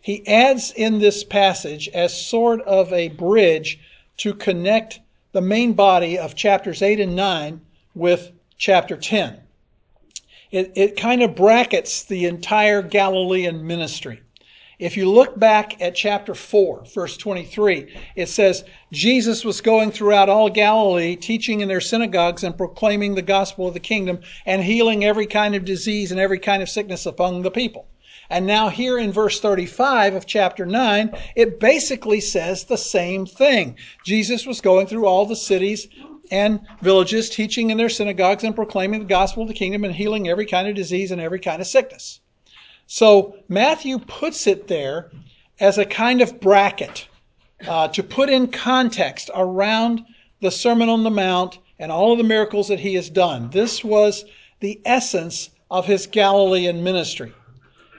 he 0.00 0.26
adds 0.26 0.70
in 0.72 0.98
this 0.98 1.24
passage 1.24 1.88
as 1.88 2.26
sort 2.26 2.60
of 2.62 2.92
a 2.92 3.08
bridge 3.08 3.80
to 4.18 4.34
connect 4.34 5.00
the 5.32 5.40
main 5.40 5.72
body 5.72 6.18
of 6.18 6.34
chapters 6.34 6.82
8 6.82 7.00
and 7.00 7.16
9 7.16 7.60
with 7.94 8.32
chapter 8.58 8.96
10. 8.96 9.40
It, 10.54 10.70
it 10.76 10.96
kind 10.96 11.20
of 11.20 11.34
brackets 11.34 12.04
the 12.04 12.26
entire 12.26 12.80
Galilean 12.80 13.66
ministry. 13.66 14.22
If 14.78 14.96
you 14.96 15.10
look 15.10 15.36
back 15.36 15.82
at 15.82 15.96
chapter 15.96 16.32
4, 16.32 16.84
verse 16.94 17.16
23, 17.16 17.92
it 18.14 18.28
says, 18.28 18.62
Jesus 18.92 19.44
was 19.44 19.60
going 19.60 19.90
throughout 19.90 20.28
all 20.28 20.48
Galilee, 20.48 21.16
teaching 21.16 21.58
in 21.58 21.66
their 21.66 21.80
synagogues 21.80 22.44
and 22.44 22.56
proclaiming 22.56 23.16
the 23.16 23.22
gospel 23.22 23.66
of 23.66 23.74
the 23.74 23.80
kingdom 23.80 24.20
and 24.46 24.62
healing 24.62 25.04
every 25.04 25.26
kind 25.26 25.56
of 25.56 25.64
disease 25.64 26.12
and 26.12 26.20
every 26.20 26.38
kind 26.38 26.62
of 26.62 26.68
sickness 26.68 27.04
among 27.04 27.42
the 27.42 27.50
people. 27.50 27.88
And 28.34 28.46
now 28.46 28.68
here 28.68 28.98
in 28.98 29.12
verse 29.12 29.38
35 29.38 30.16
of 30.16 30.26
chapter 30.26 30.66
9, 30.66 31.16
it 31.36 31.60
basically 31.60 32.20
says 32.20 32.64
the 32.64 32.76
same 32.76 33.26
thing. 33.26 33.76
Jesus 34.04 34.44
was 34.44 34.60
going 34.60 34.88
through 34.88 35.06
all 35.06 35.24
the 35.24 35.36
cities 35.36 35.86
and 36.32 36.58
villages, 36.82 37.30
teaching 37.30 37.70
in 37.70 37.76
their 37.76 37.88
synagogues 37.88 38.42
and 38.42 38.56
proclaiming 38.56 38.98
the 38.98 39.06
gospel 39.06 39.42
of 39.42 39.48
the 39.48 39.54
kingdom 39.54 39.84
and 39.84 39.94
healing 39.94 40.28
every 40.28 40.46
kind 40.46 40.66
of 40.66 40.74
disease 40.74 41.12
and 41.12 41.20
every 41.20 41.38
kind 41.38 41.60
of 41.60 41.68
sickness. 41.68 42.18
So 42.88 43.36
Matthew 43.46 44.00
puts 44.00 44.48
it 44.48 44.66
there 44.66 45.12
as 45.60 45.78
a 45.78 45.86
kind 45.86 46.20
of 46.20 46.40
bracket 46.40 47.06
uh, 47.68 47.86
to 47.86 48.02
put 48.02 48.30
in 48.30 48.48
context 48.48 49.30
around 49.32 50.04
the 50.40 50.50
Sermon 50.50 50.88
on 50.88 51.04
the 51.04 51.10
Mount 51.10 51.60
and 51.78 51.92
all 51.92 52.10
of 52.10 52.18
the 52.18 52.24
miracles 52.24 52.66
that 52.66 52.80
he 52.80 52.94
has 52.94 53.08
done. 53.08 53.50
This 53.50 53.84
was 53.84 54.24
the 54.58 54.80
essence 54.84 55.50
of 55.70 55.86
his 55.86 56.08
Galilean 56.08 56.82
ministry. 56.82 57.32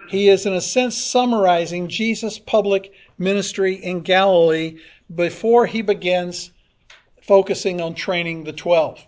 He 0.07 0.29
is, 0.29 0.45
in 0.45 0.53
a 0.53 0.61
sense, 0.61 0.95
summarizing 0.95 1.87
Jesus' 1.87 2.37
public 2.37 2.93
ministry 3.17 3.75
in 3.75 4.01
Galilee 4.01 4.77
before 5.13 5.65
he 5.65 5.81
begins 5.81 6.51
focusing 7.21 7.81
on 7.81 7.95
training 7.95 8.43
the 8.43 8.53
12. 8.53 9.03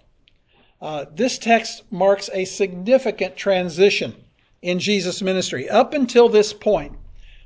Uh, 0.81 1.05
this 1.13 1.37
text 1.37 1.83
marks 1.91 2.29
a 2.33 2.45
significant 2.45 3.35
transition 3.35 4.15
in 4.61 4.79
Jesus' 4.79 5.21
ministry. 5.21 5.69
Up 5.69 5.93
until 5.93 6.29
this 6.29 6.53
point, 6.53 6.93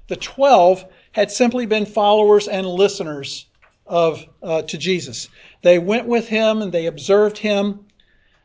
the 0.08 0.16
12 0.16 0.86
had 1.14 1.32
simply 1.32 1.66
been 1.66 1.86
followers 1.86 2.48
and 2.48 2.66
listeners 2.66 3.48
of 3.86 4.26
uh, 4.42 4.62
to 4.64 4.78
Jesus. 4.78 5.28
They 5.62 5.80
went 5.80 6.08
with 6.08 6.28
him 6.28 6.62
and 6.62 6.72
they 6.72 6.86
observed 6.86 7.38
him, 7.38 7.86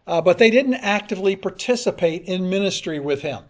uh, 0.07 0.21
but 0.21 0.39
they 0.39 0.51
didn't 0.51 0.75
actively 0.75 1.37
participate 1.37 2.25
in 2.25 2.51
ministry 2.51 2.99
with 2.99 3.23
him. 3.23 3.45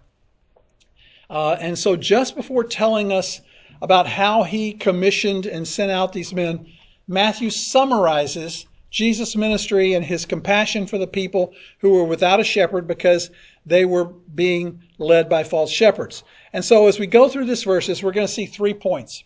Uh, 1.28 1.56
and 1.60 1.78
so, 1.78 1.96
just 1.96 2.36
before 2.36 2.64
telling 2.64 3.12
us 3.12 3.40
about 3.82 4.06
how 4.06 4.42
he 4.42 4.72
commissioned 4.72 5.46
and 5.46 5.66
sent 5.66 5.90
out 5.90 6.12
these 6.12 6.32
men, 6.32 6.66
Matthew 7.08 7.50
summarizes 7.50 8.66
Jesus' 8.90 9.36
ministry 9.36 9.94
and 9.94 10.04
his 10.04 10.24
compassion 10.24 10.86
for 10.86 10.98
the 10.98 11.06
people 11.06 11.52
who 11.80 11.90
were 11.90 12.04
without 12.04 12.40
a 12.40 12.44
shepherd 12.44 12.86
because 12.86 13.30
they 13.66 13.84
were 13.84 14.04
being 14.04 14.80
led 14.98 15.28
by 15.28 15.44
false 15.44 15.70
shepherds. 15.70 16.22
And 16.52 16.64
so, 16.64 16.86
as 16.86 16.98
we 16.98 17.06
go 17.06 17.28
through 17.28 17.46
these 17.46 17.64
verses, 17.64 18.02
we're 18.02 18.12
going 18.12 18.26
to 18.26 18.32
see 18.32 18.46
three 18.46 18.74
points, 18.74 19.24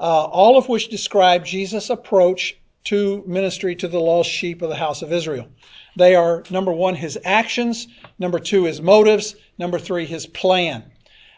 uh, 0.00 0.24
all 0.24 0.58
of 0.58 0.68
which 0.68 0.88
describe 0.88 1.44
Jesus' 1.44 1.90
approach 1.90 2.56
to 2.84 3.24
ministry 3.26 3.74
to 3.76 3.88
the 3.88 4.00
lost 4.00 4.30
sheep 4.30 4.62
of 4.62 4.68
the 4.68 4.76
house 4.76 5.02
of 5.02 5.12
Israel. 5.12 5.48
They 5.96 6.14
are 6.14 6.44
number 6.50 6.72
one, 6.72 6.94
his 6.94 7.18
actions, 7.24 7.88
number 8.18 8.38
two, 8.38 8.64
his 8.64 8.82
motives, 8.82 9.34
number 9.58 9.78
three, 9.78 10.04
his 10.04 10.26
plan. 10.26 10.84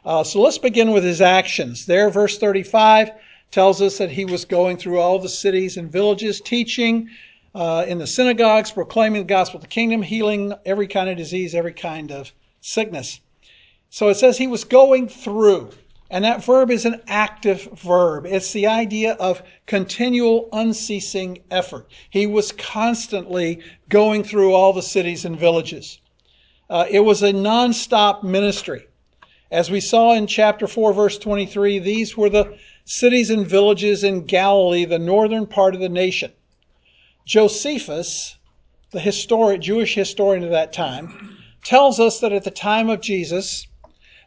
Uh, 0.08 0.24
so 0.24 0.40
let's 0.40 0.56
begin 0.56 0.92
with 0.92 1.04
his 1.04 1.20
actions. 1.20 1.84
There, 1.84 2.08
verse 2.08 2.38
35 2.38 3.10
tells 3.50 3.82
us 3.82 3.98
that 3.98 4.10
he 4.10 4.24
was 4.24 4.46
going 4.46 4.78
through 4.78 4.98
all 4.98 5.18
the 5.18 5.28
cities 5.28 5.76
and 5.76 5.92
villages, 5.92 6.40
teaching 6.40 7.10
uh, 7.54 7.84
in 7.86 7.98
the 7.98 8.06
synagogues, 8.06 8.70
proclaiming 8.70 9.20
the 9.20 9.28
gospel 9.28 9.58
of 9.58 9.64
the 9.64 9.68
kingdom, 9.68 10.00
healing 10.00 10.54
every 10.64 10.86
kind 10.86 11.10
of 11.10 11.18
disease, 11.18 11.54
every 11.54 11.74
kind 11.74 12.10
of 12.10 12.32
sickness. 12.62 13.20
So 13.90 14.08
it 14.08 14.14
says 14.14 14.38
he 14.38 14.46
was 14.46 14.64
going 14.64 15.08
through. 15.08 15.72
And 16.08 16.24
that 16.24 16.42
verb 16.42 16.70
is 16.70 16.86
an 16.86 17.02
active 17.06 17.68
verb. 17.74 18.24
It's 18.24 18.54
the 18.54 18.66
idea 18.66 19.12
of 19.12 19.42
continual, 19.66 20.48
unceasing 20.54 21.40
effort. 21.50 21.86
He 22.08 22.26
was 22.26 22.50
constantly 22.52 23.60
going 23.90 24.24
through 24.24 24.54
all 24.54 24.72
the 24.72 24.80
cities 24.80 25.26
and 25.26 25.38
villages. 25.38 26.00
Uh, 26.70 26.86
it 26.88 27.00
was 27.00 27.22
a 27.22 27.34
nonstop 27.34 28.22
ministry. 28.22 28.86
As 29.50 29.70
we 29.70 29.80
saw 29.80 30.12
in 30.12 30.26
chapter 30.26 30.66
4, 30.66 30.92
verse 30.92 31.16
23, 31.16 31.78
these 31.78 32.16
were 32.18 32.28
the 32.28 32.58
cities 32.84 33.30
and 33.30 33.46
villages 33.46 34.04
in 34.04 34.26
Galilee, 34.26 34.84
the 34.84 34.98
northern 34.98 35.46
part 35.46 35.74
of 35.74 35.80
the 35.80 35.88
nation. 35.88 36.32
Josephus, 37.24 38.36
the 38.90 39.00
historic, 39.00 39.62
Jewish 39.62 39.94
historian 39.94 40.44
of 40.44 40.50
that 40.50 40.74
time, 40.74 41.38
tells 41.64 41.98
us 41.98 42.20
that 42.20 42.32
at 42.32 42.44
the 42.44 42.50
time 42.50 42.90
of 42.90 43.00
Jesus, 43.00 43.66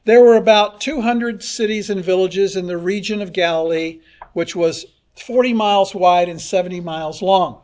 there 0.06 0.24
were 0.24 0.38
about 0.38 0.82
200 0.82 1.44
cities 1.44 1.92
and 1.92 2.04
villages 2.04 2.56
in 2.56 2.66
the 2.66 2.78
region 2.78 3.22
of 3.22 3.32
Galilee, 3.32 4.00
which 4.34 4.56
was 4.56 4.88
40 5.16 5.54
miles 5.54 5.94
wide 5.94 6.30
and 6.30 6.42
70 6.42 6.80
miles 6.82 7.22
long. 7.22 7.62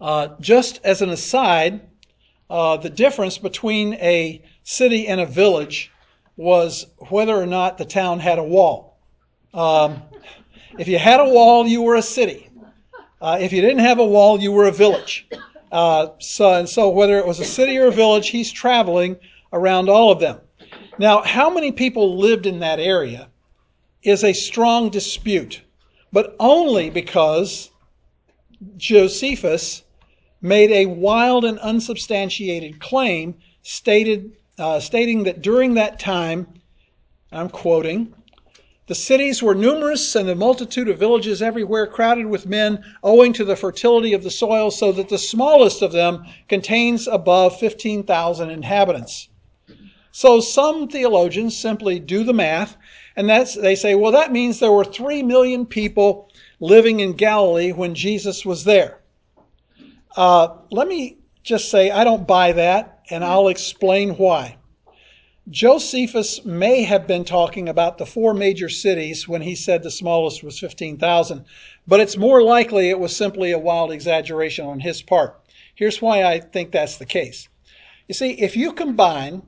Uh, 0.00 0.28
just 0.40 0.80
as 0.84 1.02
an 1.02 1.10
aside, 1.10 1.80
uh, 2.48 2.76
the 2.76 2.90
difference 2.90 3.38
between 3.38 3.94
a 3.94 4.40
city 4.62 5.08
and 5.08 5.20
a 5.20 5.26
village 5.26 5.90
was 6.38 6.86
whether 7.10 7.34
or 7.34 7.46
not 7.46 7.78
the 7.78 7.84
town 7.84 8.20
had 8.20 8.38
a 8.38 8.42
wall. 8.42 8.96
Um, 9.52 10.00
if 10.78 10.86
you 10.86 10.96
had 10.96 11.18
a 11.18 11.28
wall, 11.28 11.66
you 11.66 11.82
were 11.82 11.96
a 11.96 12.02
city. 12.02 12.48
Uh, 13.20 13.38
if 13.40 13.52
you 13.52 13.60
didn't 13.60 13.80
have 13.80 13.98
a 13.98 14.06
wall, 14.06 14.40
you 14.40 14.52
were 14.52 14.68
a 14.68 14.72
village. 14.72 15.26
Uh, 15.72 16.10
so, 16.20 16.54
and 16.54 16.68
so, 16.68 16.88
whether 16.90 17.18
it 17.18 17.26
was 17.26 17.40
a 17.40 17.44
city 17.44 17.76
or 17.76 17.88
a 17.88 17.92
village, 17.92 18.28
he's 18.28 18.52
traveling 18.52 19.16
around 19.52 19.90
all 19.90 20.12
of 20.12 20.20
them. 20.20 20.40
Now, 20.96 21.22
how 21.22 21.50
many 21.50 21.72
people 21.72 22.16
lived 22.16 22.46
in 22.46 22.60
that 22.60 22.78
area 22.78 23.28
is 24.04 24.22
a 24.22 24.32
strong 24.32 24.90
dispute, 24.90 25.60
but 26.12 26.36
only 26.38 26.88
because 26.88 27.70
Josephus 28.76 29.82
made 30.40 30.70
a 30.70 30.86
wild 30.86 31.44
and 31.44 31.58
unsubstantiated 31.58 32.80
claim 32.80 33.34
stated, 33.62 34.32
uh, 34.58 34.80
stating 34.80 35.24
that 35.24 35.42
during 35.42 35.74
that 35.74 35.98
time, 35.98 36.46
I'm 37.30 37.48
quoting, 37.48 38.14
the 38.86 38.94
cities 38.94 39.42
were 39.42 39.54
numerous 39.54 40.16
and 40.16 40.26
the 40.26 40.34
multitude 40.34 40.88
of 40.88 40.98
villages 40.98 41.42
everywhere 41.42 41.86
crowded 41.86 42.26
with 42.26 42.46
men 42.46 42.82
owing 43.02 43.34
to 43.34 43.44
the 43.44 43.54
fertility 43.54 44.14
of 44.14 44.22
the 44.22 44.30
soil 44.30 44.70
so 44.70 44.92
that 44.92 45.10
the 45.10 45.18
smallest 45.18 45.82
of 45.82 45.92
them 45.92 46.24
contains 46.48 47.06
above 47.06 47.58
15,000 47.60 48.50
inhabitants. 48.50 49.28
So 50.10 50.40
some 50.40 50.88
theologians 50.88 51.54
simply 51.54 52.00
do 52.00 52.24
the 52.24 52.32
math, 52.32 52.76
and 53.14 53.28
they 53.28 53.74
say, 53.74 53.94
well, 53.94 54.12
that 54.12 54.32
means 54.32 54.58
there 54.58 54.72
were 54.72 54.84
3 54.84 55.22
million 55.22 55.66
people 55.66 56.30
living 56.58 57.00
in 57.00 57.12
Galilee 57.12 57.72
when 57.72 57.94
Jesus 57.94 58.44
was 58.46 58.64
there. 58.64 59.00
Uh, 60.16 60.56
let 60.70 60.88
me 60.88 61.18
just 61.42 61.70
say, 61.70 61.90
I 61.90 62.04
don't 62.04 62.26
buy 62.26 62.52
that, 62.52 62.97
and 63.10 63.24
I'll 63.24 63.48
explain 63.48 64.10
why. 64.10 64.56
Josephus 65.50 66.44
may 66.44 66.82
have 66.82 67.06
been 67.06 67.24
talking 67.24 67.70
about 67.70 67.96
the 67.96 68.04
four 68.04 68.34
major 68.34 68.68
cities 68.68 69.26
when 69.26 69.40
he 69.40 69.54
said 69.54 69.82
the 69.82 69.90
smallest 69.90 70.42
was 70.42 70.58
15,000, 70.58 71.44
but 71.86 72.00
it's 72.00 72.18
more 72.18 72.42
likely 72.42 72.90
it 72.90 73.00
was 73.00 73.16
simply 73.16 73.52
a 73.52 73.58
wild 73.58 73.90
exaggeration 73.90 74.66
on 74.66 74.80
his 74.80 75.00
part. 75.00 75.40
Here's 75.74 76.02
why 76.02 76.24
I 76.24 76.40
think 76.40 76.70
that's 76.70 76.98
the 76.98 77.06
case. 77.06 77.48
You 78.08 78.14
see, 78.14 78.32
if 78.32 78.56
you 78.56 78.72
combine 78.72 79.42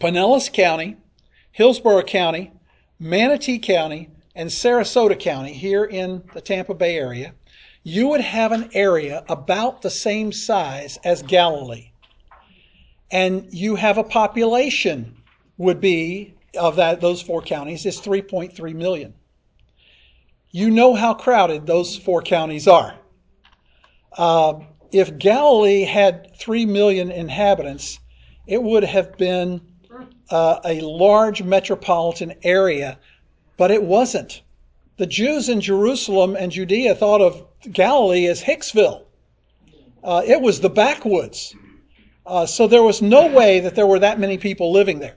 Pinellas 0.00 0.52
County, 0.52 0.96
Hillsborough 1.52 2.02
County, 2.02 2.52
Manatee 2.98 3.58
County, 3.58 4.10
and 4.34 4.50
Sarasota 4.50 5.18
County 5.18 5.54
here 5.54 5.84
in 5.84 6.22
the 6.34 6.42
Tampa 6.42 6.74
Bay 6.74 6.96
area, 6.96 7.32
you 7.82 8.08
would 8.08 8.20
have 8.20 8.52
an 8.52 8.68
area 8.74 9.24
about 9.30 9.80
the 9.80 9.90
same 9.90 10.30
size 10.32 10.98
as 11.04 11.22
Galilee. 11.22 11.92
And 13.10 13.48
you 13.52 13.76
have 13.76 13.98
a 13.98 14.04
population 14.04 15.16
would 15.58 15.80
be 15.80 16.34
of 16.56 16.76
that 16.76 17.00
those 17.00 17.22
four 17.22 17.42
counties 17.42 17.86
is 17.86 18.00
3.3 18.00 18.74
million. 18.74 19.14
You 20.50 20.70
know 20.70 20.94
how 20.94 21.14
crowded 21.14 21.66
those 21.66 21.96
four 21.96 22.22
counties 22.22 22.66
are. 22.66 22.94
Uh, 24.16 24.60
if 24.92 25.18
Galilee 25.18 25.82
had 25.82 26.34
3 26.36 26.66
million 26.66 27.10
inhabitants, 27.10 27.98
it 28.46 28.62
would 28.62 28.84
have 28.84 29.16
been 29.18 29.60
uh, 30.30 30.60
a 30.64 30.80
large 30.80 31.42
metropolitan 31.42 32.34
area, 32.42 32.98
but 33.56 33.70
it 33.70 33.82
wasn't. 33.82 34.42
The 34.96 35.06
Jews 35.06 35.48
in 35.48 35.60
Jerusalem 35.60 36.36
and 36.36 36.50
Judea 36.50 36.94
thought 36.94 37.20
of 37.20 37.44
Galilee 37.70 38.26
as 38.26 38.42
Hicksville. 38.42 39.02
Uh, 40.02 40.22
it 40.26 40.40
was 40.40 40.60
the 40.60 40.70
backwoods. 40.70 41.54
Uh, 42.26 42.44
so 42.44 42.66
there 42.66 42.82
was 42.82 43.00
no 43.00 43.28
way 43.28 43.60
that 43.60 43.76
there 43.76 43.86
were 43.86 44.00
that 44.00 44.18
many 44.18 44.36
people 44.36 44.72
living 44.72 44.98
there. 44.98 45.16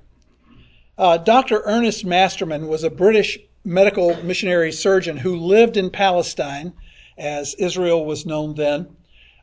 Uh, 0.97 1.17
Dr. 1.17 1.61
Ernest 1.65 2.05
Masterman 2.05 2.67
was 2.67 2.83
a 2.83 2.89
British 2.89 3.39
medical 3.65 4.21
missionary 4.23 4.71
surgeon 4.71 5.17
who 5.17 5.35
lived 5.37 5.75
in 5.75 5.89
Palestine, 5.89 6.73
as 7.17 7.55
Israel 7.55 8.05
was 8.05 8.25
known 8.25 8.53
then, 8.53 8.95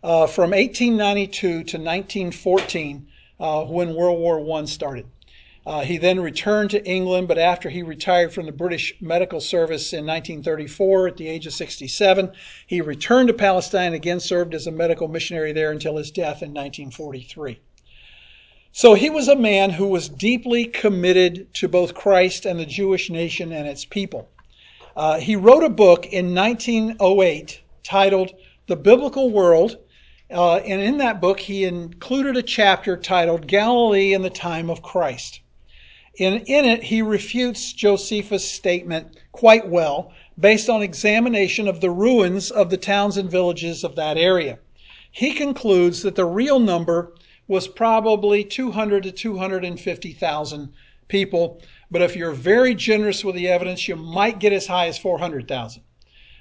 uh, 0.02 0.26
from 0.26 0.50
1892 0.50 1.48
to 1.48 1.54
1914 1.56 3.08
uh, 3.40 3.64
when 3.64 3.94
World 3.94 4.18
War 4.18 4.58
I 4.58 4.64
started. 4.66 5.06
Uh, 5.66 5.80
he 5.80 5.98
then 5.98 6.20
returned 6.20 6.70
to 6.70 6.88
England, 6.88 7.26
but 7.26 7.38
after 7.38 7.68
he 7.68 7.82
retired 7.82 8.32
from 8.32 8.46
the 8.46 8.52
British 8.52 8.94
Medical 9.00 9.40
Service 9.40 9.92
in 9.92 10.06
1934 10.06 11.08
at 11.08 11.16
the 11.16 11.26
age 11.26 11.44
of 11.44 11.52
67, 11.52 12.30
he 12.68 12.80
returned 12.80 13.26
to 13.26 13.34
Palestine, 13.34 13.86
and 13.86 13.96
again 13.96 14.20
served 14.20 14.54
as 14.54 14.68
a 14.68 14.70
medical 14.70 15.08
missionary 15.08 15.52
there 15.52 15.72
until 15.72 15.96
his 15.96 16.12
death 16.12 16.40
in 16.40 16.54
1943. 16.54 17.58
So 18.70 18.94
he 18.94 19.10
was 19.10 19.26
a 19.26 19.34
man 19.34 19.70
who 19.70 19.88
was 19.88 20.08
deeply 20.08 20.66
committed 20.66 21.52
to 21.54 21.66
both 21.66 21.94
Christ 21.94 22.46
and 22.46 22.60
the 22.60 22.66
Jewish 22.66 23.10
nation 23.10 23.50
and 23.50 23.66
its 23.66 23.84
people. 23.84 24.28
Uh, 24.94 25.18
he 25.18 25.34
wrote 25.34 25.64
a 25.64 25.68
book 25.68 26.06
in 26.06 26.32
1908 26.32 27.60
titled 27.82 28.30
The 28.68 28.76
Biblical 28.76 29.30
World, 29.30 29.78
uh, 30.30 30.58
and 30.58 30.80
in 30.80 30.98
that 30.98 31.20
book 31.20 31.40
he 31.40 31.64
included 31.64 32.36
a 32.36 32.42
chapter 32.42 32.96
titled 32.96 33.48
Galilee 33.48 34.12
in 34.12 34.22
the 34.22 34.30
Time 34.30 34.70
of 34.70 34.80
Christ. 34.80 35.40
In, 36.18 36.38
in 36.46 36.64
it, 36.64 36.82
he 36.82 37.02
refutes 37.02 37.74
Josephus' 37.74 38.50
statement 38.50 39.18
quite 39.32 39.68
well 39.68 40.12
based 40.38 40.70
on 40.70 40.82
examination 40.82 41.68
of 41.68 41.80
the 41.80 41.90
ruins 41.90 42.50
of 42.50 42.70
the 42.70 42.78
towns 42.78 43.18
and 43.18 43.30
villages 43.30 43.84
of 43.84 43.96
that 43.96 44.16
area. 44.16 44.58
He 45.10 45.34
concludes 45.34 46.02
that 46.02 46.14
the 46.14 46.24
real 46.24 46.58
number 46.58 47.14
was 47.48 47.68
probably 47.68 48.44
200 48.44 49.02
to 49.02 49.12
250,000 49.12 50.72
people, 51.08 51.62
but 51.90 52.02
if 52.02 52.16
you're 52.16 52.32
very 52.32 52.74
generous 52.74 53.24
with 53.24 53.34
the 53.34 53.48
evidence, 53.48 53.86
you 53.86 53.96
might 53.96 54.38
get 54.38 54.52
as 54.52 54.66
high 54.66 54.86
as 54.86 54.98
400,000. 54.98 55.82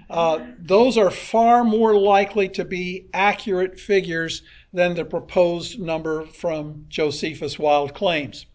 Uh, 0.09 0.39
those 0.59 0.97
are 0.97 1.11
far 1.11 1.63
more 1.63 1.97
likely 1.97 2.47
to 2.49 2.63
be 2.63 3.07
accurate 3.13 3.79
figures 3.79 4.41
than 4.71 4.93
the 4.93 5.03
proposed 5.03 5.79
number 5.79 6.25
from 6.25 6.85
Josephus' 6.89 7.59
wild 7.59 7.93
claims. 7.93 8.45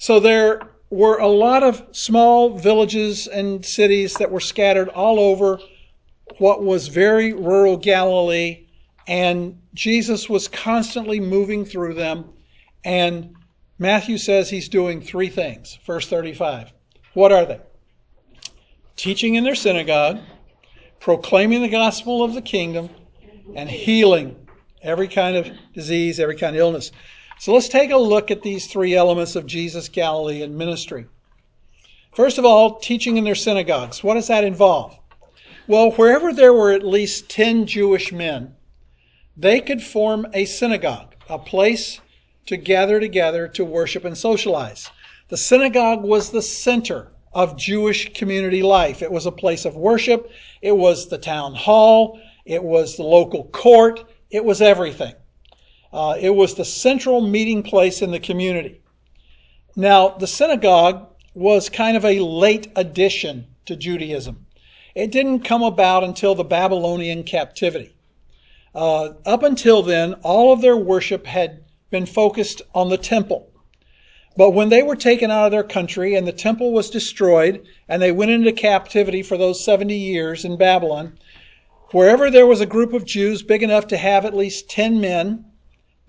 So 0.00 0.18
there 0.18 0.62
were 0.88 1.18
a 1.18 1.28
lot 1.28 1.62
of 1.62 1.86
small 1.92 2.56
villages 2.56 3.26
and 3.26 3.62
cities 3.62 4.14
that 4.14 4.30
were 4.30 4.40
scattered 4.40 4.88
all 4.88 5.20
over 5.20 5.58
what 6.38 6.64
was 6.64 6.88
very 6.88 7.34
rural 7.34 7.76
Galilee, 7.76 8.66
and 9.06 9.60
Jesus 9.74 10.26
was 10.26 10.48
constantly 10.48 11.20
moving 11.20 11.66
through 11.66 11.92
them. 11.92 12.24
And 12.82 13.34
Matthew 13.78 14.16
says 14.16 14.48
he's 14.48 14.70
doing 14.70 15.02
three 15.02 15.28
things. 15.28 15.78
Verse 15.84 16.08
35. 16.08 16.72
What 17.12 17.30
are 17.30 17.44
they? 17.44 17.60
Teaching 18.96 19.34
in 19.34 19.44
their 19.44 19.54
synagogue, 19.54 20.18
proclaiming 20.98 21.60
the 21.60 21.68
gospel 21.68 22.24
of 22.24 22.32
the 22.32 22.42
kingdom, 22.42 22.88
and 23.54 23.68
healing 23.68 24.34
every 24.82 25.08
kind 25.08 25.36
of 25.36 25.50
disease, 25.74 26.18
every 26.18 26.36
kind 26.36 26.56
of 26.56 26.60
illness. 26.60 26.90
So 27.40 27.54
let's 27.54 27.70
take 27.70 27.90
a 27.90 27.96
look 27.96 28.30
at 28.30 28.42
these 28.42 28.66
three 28.66 28.94
elements 28.94 29.34
of 29.34 29.46
Jesus' 29.46 29.88
Galilean 29.88 30.58
ministry. 30.58 31.06
First 32.12 32.36
of 32.36 32.44
all, 32.44 32.78
teaching 32.80 33.16
in 33.16 33.24
their 33.24 33.34
synagogues. 33.34 34.04
What 34.04 34.12
does 34.12 34.26
that 34.26 34.44
involve? 34.44 34.98
Well, 35.66 35.92
wherever 35.92 36.34
there 36.34 36.52
were 36.52 36.70
at 36.70 36.84
least 36.84 37.30
10 37.30 37.64
Jewish 37.64 38.12
men, 38.12 38.56
they 39.38 39.62
could 39.62 39.82
form 39.82 40.26
a 40.34 40.44
synagogue, 40.44 41.14
a 41.30 41.38
place 41.38 41.98
to 42.44 42.58
gather 42.58 43.00
together 43.00 43.48
to 43.48 43.64
worship 43.64 44.04
and 44.04 44.18
socialize. 44.18 44.90
The 45.28 45.38
synagogue 45.38 46.02
was 46.02 46.28
the 46.28 46.42
center 46.42 47.10
of 47.32 47.56
Jewish 47.56 48.12
community 48.12 48.62
life. 48.62 49.00
It 49.00 49.10
was 49.10 49.24
a 49.24 49.32
place 49.32 49.64
of 49.64 49.76
worship. 49.76 50.30
It 50.60 50.76
was 50.76 51.08
the 51.08 51.16
town 51.16 51.54
hall. 51.54 52.20
It 52.44 52.62
was 52.62 52.98
the 52.98 53.02
local 53.02 53.44
court. 53.44 54.04
It 54.28 54.44
was 54.44 54.60
everything. 54.60 55.14
Uh, 55.92 56.16
it 56.20 56.30
was 56.30 56.54
the 56.54 56.64
central 56.64 57.20
meeting 57.20 57.62
place 57.62 58.02
in 58.02 58.10
the 58.10 58.20
community. 58.20 58.80
Now, 59.76 60.10
the 60.10 60.26
synagogue 60.26 61.08
was 61.34 61.68
kind 61.68 61.96
of 61.96 62.04
a 62.04 62.20
late 62.20 62.70
addition 62.76 63.46
to 63.66 63.76
Judaism. 63.76 64.46
It 64.94 65.12
didn't 65.12 65.40
come 65.40 65.62
about 65.62 66.04
until 66.04 66.34
the 66.34 66.44
Babylonian 66.44 67.24
captivity. 67.24 67.94
Uh, 68.74 69.10
up 69.26 69.42
until 69.42 69.82
then, 69.82 70.14
all 70.22 70.52
of 70.52 70.60
their 70.60 70.76
worship 70.76 71.26
had 71.26 71.64
been 71.90 72.06
focused 72.06 72.62
on 72.74 72.88
the 72.88 72.98
temple. 72.98 73.48
But 74.36 74.50
when 74.50 74.68
they 74.68 74.82
were 74.82 74.96
taken 74.96 75.30
out 75.30 75.46
of 75.46 75.50
their 75.50 75.64
country 75.64 76.14
and 76.14 76.26
the 76.26 76.32
temple 76.32 76.72
was 76.72 76.88
destroyed 76.88 77.66
and 77.88 78.00
they 78.00 78.12
went 78.12 78.30
into 78.30 78.52
captivity 78.52 79.22
for 79.22 79.36
those 79.36 79.64
70 79.64 79.94
years 79.94 80.44
in 80.44 80.56
Babylon, 80.56 81.18
wherever 81.90 82.30
there 82.30 82.46
was 82.46 82.60
a 82.60 82.66
group 82.66 82.92
of 82.92 83.04
Jews 83.04 83.42
big 83.42 83.62
enough 83.62 83.88
to 83.88 83.96
have 83.96 84.24
at 84.24 84.36
least 84.36 84.70
10 84.70 85.00
men, 85.00 85.44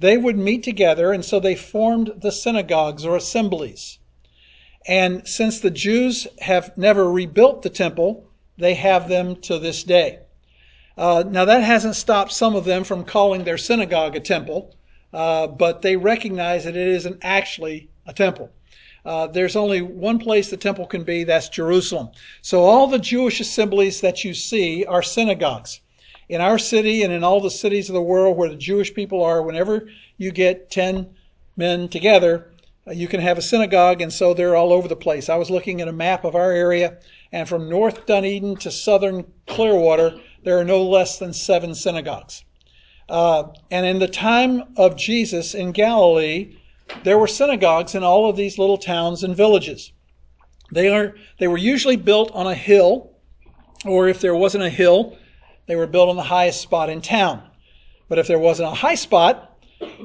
they 0.02 0.18
would 0.18 0.38
meet 0.38 0.64
together, 0.64 1.14
and 1.14 1.24
so 1.24 1.40
they 1.40 1.56
formed 1.56 2.12
the 2.18 2.32
synagogues 2.32 3.06
or 3.06 3.16
assemblies. 3.16 4.00
And 4.88 5.28
since 5.28 5.60
the 5.60 5.70
Jews 5.70 6.28
have 6.40 6.76
never 6.76 7.10
rebuilt 7.10 7.62
the 7.62 7.70
temple, 7.70 8.26
they 8.58 8.74
have 8.74 9.08
them 9.08 9.36
to 9.42 9.60
this 9.60 9.84
day. 9.84 10.20
Uh, 10.98 11.24
now, 11.28 11.46
that 11.46 11.62
hasn't 11.62 11.96
stopped 11.96 12.32
some 12.32 12.56
of 12.56 12.66
them 12.66 12.84
from 12.84 13.06
calling 13.06 13.44
their 13.44 13.60
synagogue 13.60 14.16
a 14.16 14.20
temple, 14.20 14.76
uh, 15.14 15.46
but 15.46 15.84
they 15.84 15.96
recognize 15.96 16.64
that 16.64 16.76
it 16.76 16.88
isn't 16.88 17.20
actually 17.22 17.90
a 18.08 18.14
temple. 18.14 18.50
Uh, 19.06 19.28
there's 19.28 19.56
only 19.56 19.84
one 19.84 20.18
place 20.18 20.50
the 20.50 20.58
temple 20.58 20.88
can 20.88 21.04
be, 21.04 21.24
that's 21.24 21.48
Jerusalem. 21.48 22.10
So 22.42 22.62
all 22.62 22.88
the 22.88 23.00
Jewish 23.00 23.40
assemblies 23.40 24.02
that 24.02 24.24
you 24.24 24.34
see 24.34 24.84
are 24.84 25.04
synagogues 25.04 25.80
in 26.32 26.40
our 26.40 26.58
city 26.58 27.04
and 27.04 27.12
in 27.12 27.26
all 27.26 27.42
the 27.42 27.52
cities 27.52 27.90
of 27.90 27.94
the 27.94 28.02
world 28.02 28.38
where 28.38 28.48
the 28.48 28.56
Jewish 28.56 28.94
people 28.94 29.22
are, 29.22 29.44
whenever 29.44 29.90
you 30.18 30.32
get 30.32 30.72
10 30.72 31.14
men 31.58 31.90
together, 31.90 32.54
uh, 32.88 32.92
you 32.92 33.10
can 33.10 33.20
have 33.20 33.38
a 33.38 33.42
synagogue, 33.42 34.02
and 34.02 34.14
so 34.14 34.34
they're 34.34 34.56
all 34.56 34.72
over 34.72 34.88
the 34.88 34.96
place. 34.96 35.28
I 35.28 35.36
was 35.36 35.50
looking 35.50 35.82
at 35.82 35.90
a 35.90 35.94
map 35.94 36.24
of 36.24 36.34
our 36.34 36.54
area, 36.54 36.98
and 37.34 37.50
from 37.50 37.70
North 37.70 38.06
Dunedin 38.06 38.56
to 38.58 38.72
southern 38.72 39.26
Clearwater, 39.46 40.22
there 40.44 40.58
are 40.58 40.64
no 40.64 40.82
less 40.82 41.20
than 41.20 41.34
seven 41.34 41.76
synagogues. 41.76 42.46
Uh, 43.10 43.50
and 43.70 43.86
in 43.86 44.00
the 44.00 44.08
time 44.08 44.64
of 44.78 44.96
Jesus 44.96 45.54
in 45.54 45.74
Galilee, 45.74 46.56
there 47.04 47.20
were 47.20 47.28
synagogues 47.28 47.94
in 47.94 48.04
all 48.06 48.30
of 48.30 48.38
these 48.38 48.58
little 48.58 48.78
towns 48.78 49.22
and 49.26 49.36
villages. 49.36 49.92
They 50.72 50.88
are 50.88 51.14
they 51.40 51.50
were 51.50 51.58
usually 51.58 51.98
built 51.98 52.32
on 52.32 52.48
a 52.48 52.56
hill, 52.56 53.12
or 53.86 54.08
if 54.08 54.22
there 54.22 54.34
wasn't 54.34 54.64
a 54.64 54.70
hill, 54.70 55.18
they 55.72 55.78
were 55.78 55.88
built 55.88 56.10
on 56.10 56.18
the 56.18 56.24
highest 56.24 56.60
spot 56.60 56.90
in 56.90 57.00
town. 57.00 57.42
But 58.10 58.20
if 58.20 58.28
there 58.28 58.38
wasn't 58.38 58.74
a 58.74 58.76
high 58.76 58.96
spot, 58.96 59.58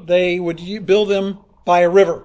they 0.06 0.38
would 0.38 0.60
build 0.86 1.08
them 1.08 1.40
by 1.64 1.80
a 1.80 1.90
river. 1.90 2.22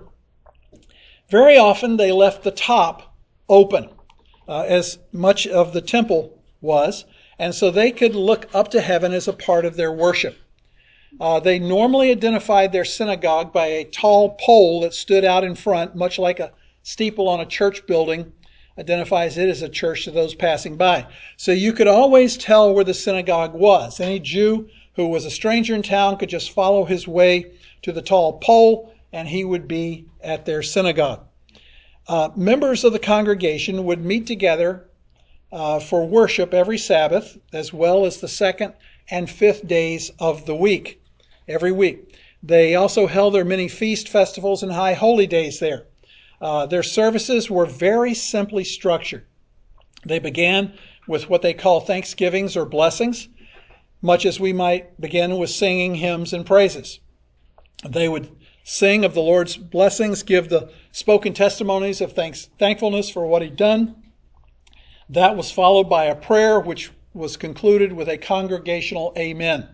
Very 1.27 1.57
often 1.57 1.97
they 1.97 2.11
left 2.11 2.43
the 2.43 2.51
top 2.51 3.15
open, 3.49 3.89
uh, 4.47 4.65
as 4.67 4.99
much 5.11 5.47
of 5.47 5.73
the 5.73 5.81
temple 5.81 6.39
was, 6.61 7.05
and 7.39 7.55
so 7.55 7.71
they 7.71 7.89
could 7.89 8.13
look 8.13 8.47
up 8.53 8.67
to 8.69 8.79
heaven 8.79 9.11
as 9.11 9.27
a 9.27 9.33
part 9.33 9.65
of 9.65 9.75
their 9.75 9.91
worship. 9.91 10.37
Uh, 11.19 11.39
they 11.39 11.57
normally 11.57 12.11
identified 12.11 12.71
their 12.71 12.85
synagogue 12.85 13.51
by 13.51 13.65
a 13.65 13.85
tall 13.85 14.37
pole 14.39 14.81
that 14.81 14.93
stood 14.93 15.25
out 15.25 15.43
in 15.43 15.55
front, 15.55 15.95
much 15.95 16.19
like 16.19 16.39
a 16.39 16.51
steeple 16.83 17.27
on 17.27 17.39
a 17.39 17.45
church 17.47 17.87
building, 17.87 18.33
identifies 18.77 19.37
it 19.37 19.49
as 19.49 19.61
a 19.61 19.69
church 19.69 20.05
to 20.05 20.11
those 20.11 20.33
passing 20.33 20.77
by. 20.77 21.05
So 21.37 21.51
you 21.51 21.73
could 21.73 21.87
always 21.87 22.37
tell 22.37 22.73
where 22.73 22.83
the 22.83 22.93
synagogue 22.93 23.53
was. 23.53 23.99
Any 23.99 24.19
Jew 24.19 24.69
who 24.95 25.07
was 25.07 25.25
a 25.25 25.31
stranger 25.31 25.75
in 25.75 25.83
town 25.83 26.17
could 26.17 26.29
just 26.29 26.51
follow 26.51 26.85
his 26.85 27.07
way 27.07 27.51
to 27.81 27.91
the 27.91 28.01
tall 28.01 28.39
pole 28.39 28.93
and 29.13 29.27
he 29.27 29.43
would 29.43 29.67
be 29.67 30.05
at 30.21 30.45
their 30.45 30.63
synagogue. 30.63 31.21
Uh, 32.07 32.29
members 32.35 32.83
of 32.83 32.93
the 32.93 32.99
congregation 32.99 33.85
would 33.85 34.03
meet 34.03 34.25
together 34.25 34.89
uh, 35.51 35.79
for 35.79 36.07
worship 36.07 36.53
every 36.53 36.77
Sabbath, 36.77 37.37
as 37.53 37.73
well 37.73 38.05
as 38.05 38.17
the 38.17 38.27
second 38.27 38.73
and 39.09 39.29
fifth 39.29 39.67
days 39.67 40.11
of 40.19 40.45
the 40.45 40.55
week, 40.55 41.01
every 41.47 41.71
week. 41.71 42.15
They 42.41 42.75
also 42.75 43.07
held 43.07 43.35
their 43.35 43.45
many 43.45 43.67
feast 43.67 44.09
festivals 44.09 44.63
and 44.63 44.71
high 44.71 44.93
holy 44.93 45.27
days 45.27 45.59
there. 45.59 45.87
Uh, 46.41 46.65
their 46.65 46.83
services 46.83 47.51
were 47.51 47.67
very 47.67 48.15
simply 48.15 48.63
structured. 48.63 49.25
They 50.03 50.17
began 50.17 50.73
with 51.07 51.29
what 51.29 51.43
they 51.43 51.53
call 51.53 51.79
thanksgivings 51.79 52.57
or 52.57 52.65
blessings, 52.65 53.29
much 54.01 54.25
as 54.25 54.39
we 54.39 54.51
might 54.51 54.99
begin 54.99 55.37
with 55.37 55.51
singing 55.51 55.95
hymns 55.95 56.33
and 56.33 56.43
praises. 56.43 56.99
They 57.87 58.09
would 58.09 58.35
sing 58.63 59.05
of 59.05 59.13
the 59.13 59.21
Lord's 59.21 59.57
blessings, 59.57 60.23
give 60.23 60.49
the 60.49 60.71
spoken 60.91 61.33
testimonies 61.33 62.01
of 62.01 62.13
thanks, 62.13 62.49
thankfulness 62.57 63.09
for 63.09 63.27
what 63.27 63.43
he'd 63.43 63.55
done. 63.55 63.95
That 65.09 65.35
was 65.35 65.51
followed 65.51 65.89
by 65.89 66.05
a 66.05 66.15
prayer, 66.15 66.59
which 66.59 66.91
was 67.13 67.37
concluded 67.37 67.93
with 67.93 68.07
a 68.07 68.17
congregational 68.17 69.13
amen. 69.17 69.67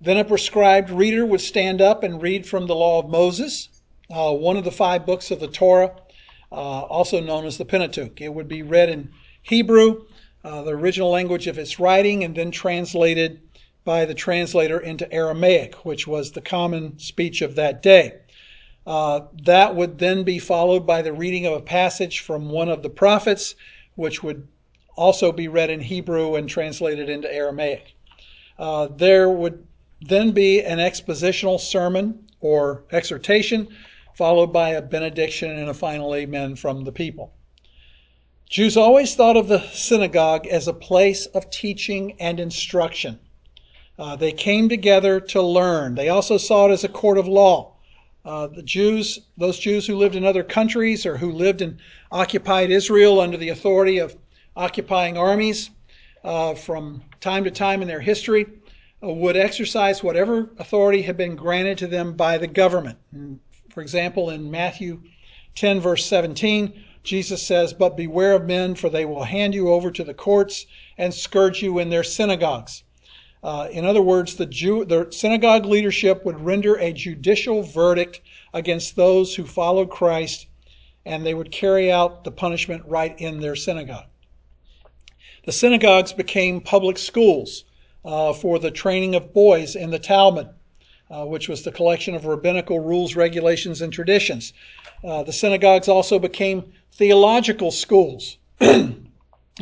Then 0.00 0.18
a 0.18 0.24
prescribed 0.24 0.90
reader 0.90 1.24
would 1.24 1.40
stand 1.40 1.80
up 1.80 2.02
and 2.02 2.20
read 2.20 2.46
from 2.46 2.66
the 2.66 2.74
law 2.74 2.98
of 2.98 3.08
Moses, 3.08 3.68
uh, 4.10 4.32
one 4.32 4.56
of 4.56 4.64
the 4.64 4.70
five 4.70 5.06
books 5.06 5.30
of 5.30 5.40
the 5.40 5.48
Torah, 5.48 5.94
uh, 6.52 6.54
also 6.54 7.20
known 7.20 7.46
as 7.46 7.58
the 7.58 7.64
Pentateuch. 7.64 8.20
It 8.20 8.32
would 8.32 8.48
be 8.48 8.62
read 8.62 8.88
in 8.88 9.10
Hebrew, 9.42 10.06
uh, 10.44 10.62
the 10.62 10.72
original 10.72 11.10
language 11.10 11.46
of 11.46 11.58
its 11.58 11.80
writing, 11.80 12.24
and 12.24 12.34
then 12.34 12.50
translated 12.50 13.40
by 13.84 14.04
the 14.04 14.14
translator 14.14 14.78
into 14.78 15.12
Aramaic, 15.12 15.84
which 15.84 16.06
was 16.06 16.32
the 16.32 16.40
common 16.40 16.98
speech 16.98 17.42
of 17.42 17.54
that 17.56 17.82
day. 17.82 18.14
Uh, 18.86 19.20
that 19.42 19.74
would 19.74 19.98
then 19.98 20.24
be 20.24 20.38
followed 20.38 20.86
by 20.86 21.02
the 21.02 21.12
reading 21.12 21.46
of 21.46 21.54
a 21.54 21.60
passage 21.60 22.20
from 22.20 22.50
one 22.50 22.68
of 22.68 22.82
the 22.82 22.90
prophets, 22.90 23.54
which 23.94 24.22
would 24.22 24.46
also 24.96 25.32
be 25.32 25.48
read 25.48 25.70
in 25.70 25.80
Hebrew 25.80 26.34
and 26.34 26.48
translated 26.48 27.08
into 27.08 27.32
Aramaic. 27.32 27.94
Uh, 28.58 28.88
there 28.88 29.28
would 29.28 29.66
then 30.00 30.32
be 30.32 30.62
an 30.62 30.78
expositional 30.78 31.58
sermon 31.58 32.26
or 32.40 32.84
exhortation, 32.92 33.68
followed 34.14 34.52
by 34.52 34.70
a 34.70 34.82
benediction 34.82 35.50
and 35.50 35.68
a 35.68 35.74
final 35.74 36.14
amen 36.14 36.56
from 36.56 36.84
the 36.84 36.92
people. 36.92 37.32
Jews 38.48 38.76
always 38.76 39.14
thought 39.14 39.36
of 39.36 39.48
the 39.48 39.60
synagogue 39.72 40.46
as 40.46 40.68
a 40.68 40.72
place 40.72 41.26
of 41.26 41.50
teaching 41.50 42.14
and 42.20 42.38
instruction. 42.38 43.18
Uh, 43.98 44.16
they 44.16 44.32
came 44.32 44.68
together 44.68 45.20
to 45.20 45.42
learn. 45.42 45.94
They 45.94 46.08
also 46.08 46.36
saw 46.36 46.68
it 46.68 46.72
as 46.72 46.84
a 46.84 46.88
court 46.88 47.18
of 47.18 47.26
law. 47.26 47.72
Uh, 48.24 48.46
the 48.46 48.62
Jews, 48.62 49.20
those 49.36 49.58
Jews 49.58 49.86
who 49.86 49.96
lived 49.96 50.16
in 50.16 50.24
other 50.24 50.42
countries 50.42 51.04
or 51.04 51.16
who 51.16 51.30
lived 51.30 51.62
in 51.62 51.78
occupied 52.10 52.70
Israel 52.70 53.20
under 53.20 53.36
the 53.36 53.50
authority 53.50 53.98
of 53.98 54.16
occupying 54.56 55.18
armies 55.18 55.70
uh, 56.22 56.54
from 56.54 57.02
time 57.20 57.44
to 57.44 57.50
time 57.50 57.82
in 57.82 57.88
their 57.88 58.00
history, 58.00 58.46
uh, 59.02 59.08
would 59.08 59.36
exercise 59.36 60.02
whatever 60.02 60.48
authority 60.58 61.02
had 61.02 61.16
been 61.16 61.36
granted 61.36 61.78
to 61.78 61.86
them 61.86 62.14
by 62.14 62.38
the 62.38 62.46
government. 62.46 62.98
For 63.74 63.80
example, 63.80 64.30
in 64.30 64.52
Matthew 64.52 65.02
10, 65.56 65.80
verse 65.80 66.06
17, 66.06 66.72
Jesus 67.02 67.42
says, 67.42 67.74
But 67.74 67.96
beware 67.96 68.34
of 68.34 68.46
men, 68.46 68.76
for 68.76 68.88
they 68.88 69.04
will 69.04 69.24
hand 69.24 69.52
you 69.52 69.72
over 69.72 69.90
to 69.90 70.04
the 70.04 70.14
courts 70.14 70.66
and 70.96 71.12
scourge 71.12 71.60
you 71.60 71.80
in 71.80 71.90
their 71.90 72.04
synagogues. 72.04 72.84
Uh, 73.42 73.68
in 73.72 73.84
other 73.84 74.00
words, 74.00 74.36
the, 74.36 74.46
Jew, 74.46 74.84
the 74.84 75.08
synagogue 75.10 75.66
leadership 75.66 76.24
would 76.24 76.40
render 76.40 76.76
a 76.76 76.92
judicial 76.92 77.62
verdict 77.62 78.20
against 78.54 78.94
those 78.94 79.34
who 79.34 79.44
followed 79.44 79.90
Christ, 79.90 80.46
and 81.04 81.26
they 81.26 81.34
would 81.34 81.50
carry 81.50 81.90
out 81.90 82.22
the 82.22 82.30
punishment 82.30 82.84
right 82.86 83.18
in 83.20 83.40
their 83.40 83.56
synagogue. 83.56 84.06
The 85.44 85.52
synagogues 85.52 86.12
became 86.12 86.60
public 86.60 86.96
schools 86.96 87.64
uh, 88.04 88.32
for 88.32 88.60
the 88.60 88.70
training 88.70 89.16
of 89.16 89.34
boys 89.34 89.74
in 89.74 89.90
the 89.90 89.98
Talmud, 89.98 90.48
uh, 91.10 91.24
which 91.24 91.48
was 91.48 91.62
the 91.62 91.72
collection 91.72 92.14
of 92.14 92.24
rabbinical 92.24 92.80
rules, 92.80 93.16
regulations, 93.16 93.82
and 93.82 93.92
traditions. 93.92 94.52
Uh, 95.02 95.22
the 95.22 95.32
synagogues 95.32 95.88
also 95.88 96.18
became 96.18 96.72
theological 96.92 97.70
schools. 97.70 98.38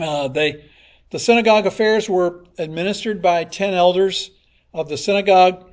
Uh, 0.00 0.26
they 0.26 0.64
the 1.10 1.18
synagogue 1.18 1.66
affairs 1.66 2.08
were 2.08 2.46
administered 2.56 3.20
by 3.20 3.44
10 3.44 3.74
elders 3.74 4.30
of 4.72 4.88
the 4.88 4.96
synagogue. 4.96 5.68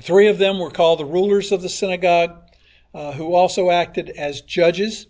Three 0.00 0.28
of 0.28 0.38
them 0.38 0.60
were 0.60 0.70
called 0.70 1.00
the 1.00 1.04
rulers 1.04 1.50
of 1.50 1.60
the 1.60 1.68
synagogue, 1.68 2.36
uh, 2.94 3.10
who 3.10 3.34
also 3.34 3.70
acted 3.70 4.10
as 4.10 4.42
judges. 4.42 5.08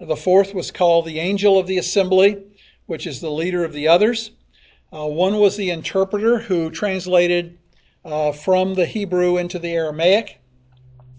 The 0.00 0.16
fourth 0.16 0.54
was 0.54 0.70
called 0.70 1.04
the 1.04 1.18
angel 1.18 1.58
of 1.58 1.66
the 1.66 1.76
assembly, 1.76 2.42
which 2.86 3.06
is 3.06 3.20
the 3.20 3.30
leader 3.30 3.62
of 3.62 3.74
the 3.74 3.88
others. 3.88 4.30
Uh, 4.90 5.06
one 5.06 5.38
was 5.38 5.58
the 5.58 5.68
interpreter 5.68 6.38
who 6.38 6.70
translated 6.70 7.58
uh, 8.04 8.32
from 8.32 8.74
the 8.74 8.86
Hebrew 8.86 9.36
into 9.36 9.58
the 9.58 9.72
Aramaic. 9.72 10.40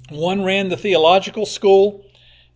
One 0.09 0.43
ran 0.43 0.69
the 0.69 0.77
theological 0.77 1.45
school, 1.45 2.05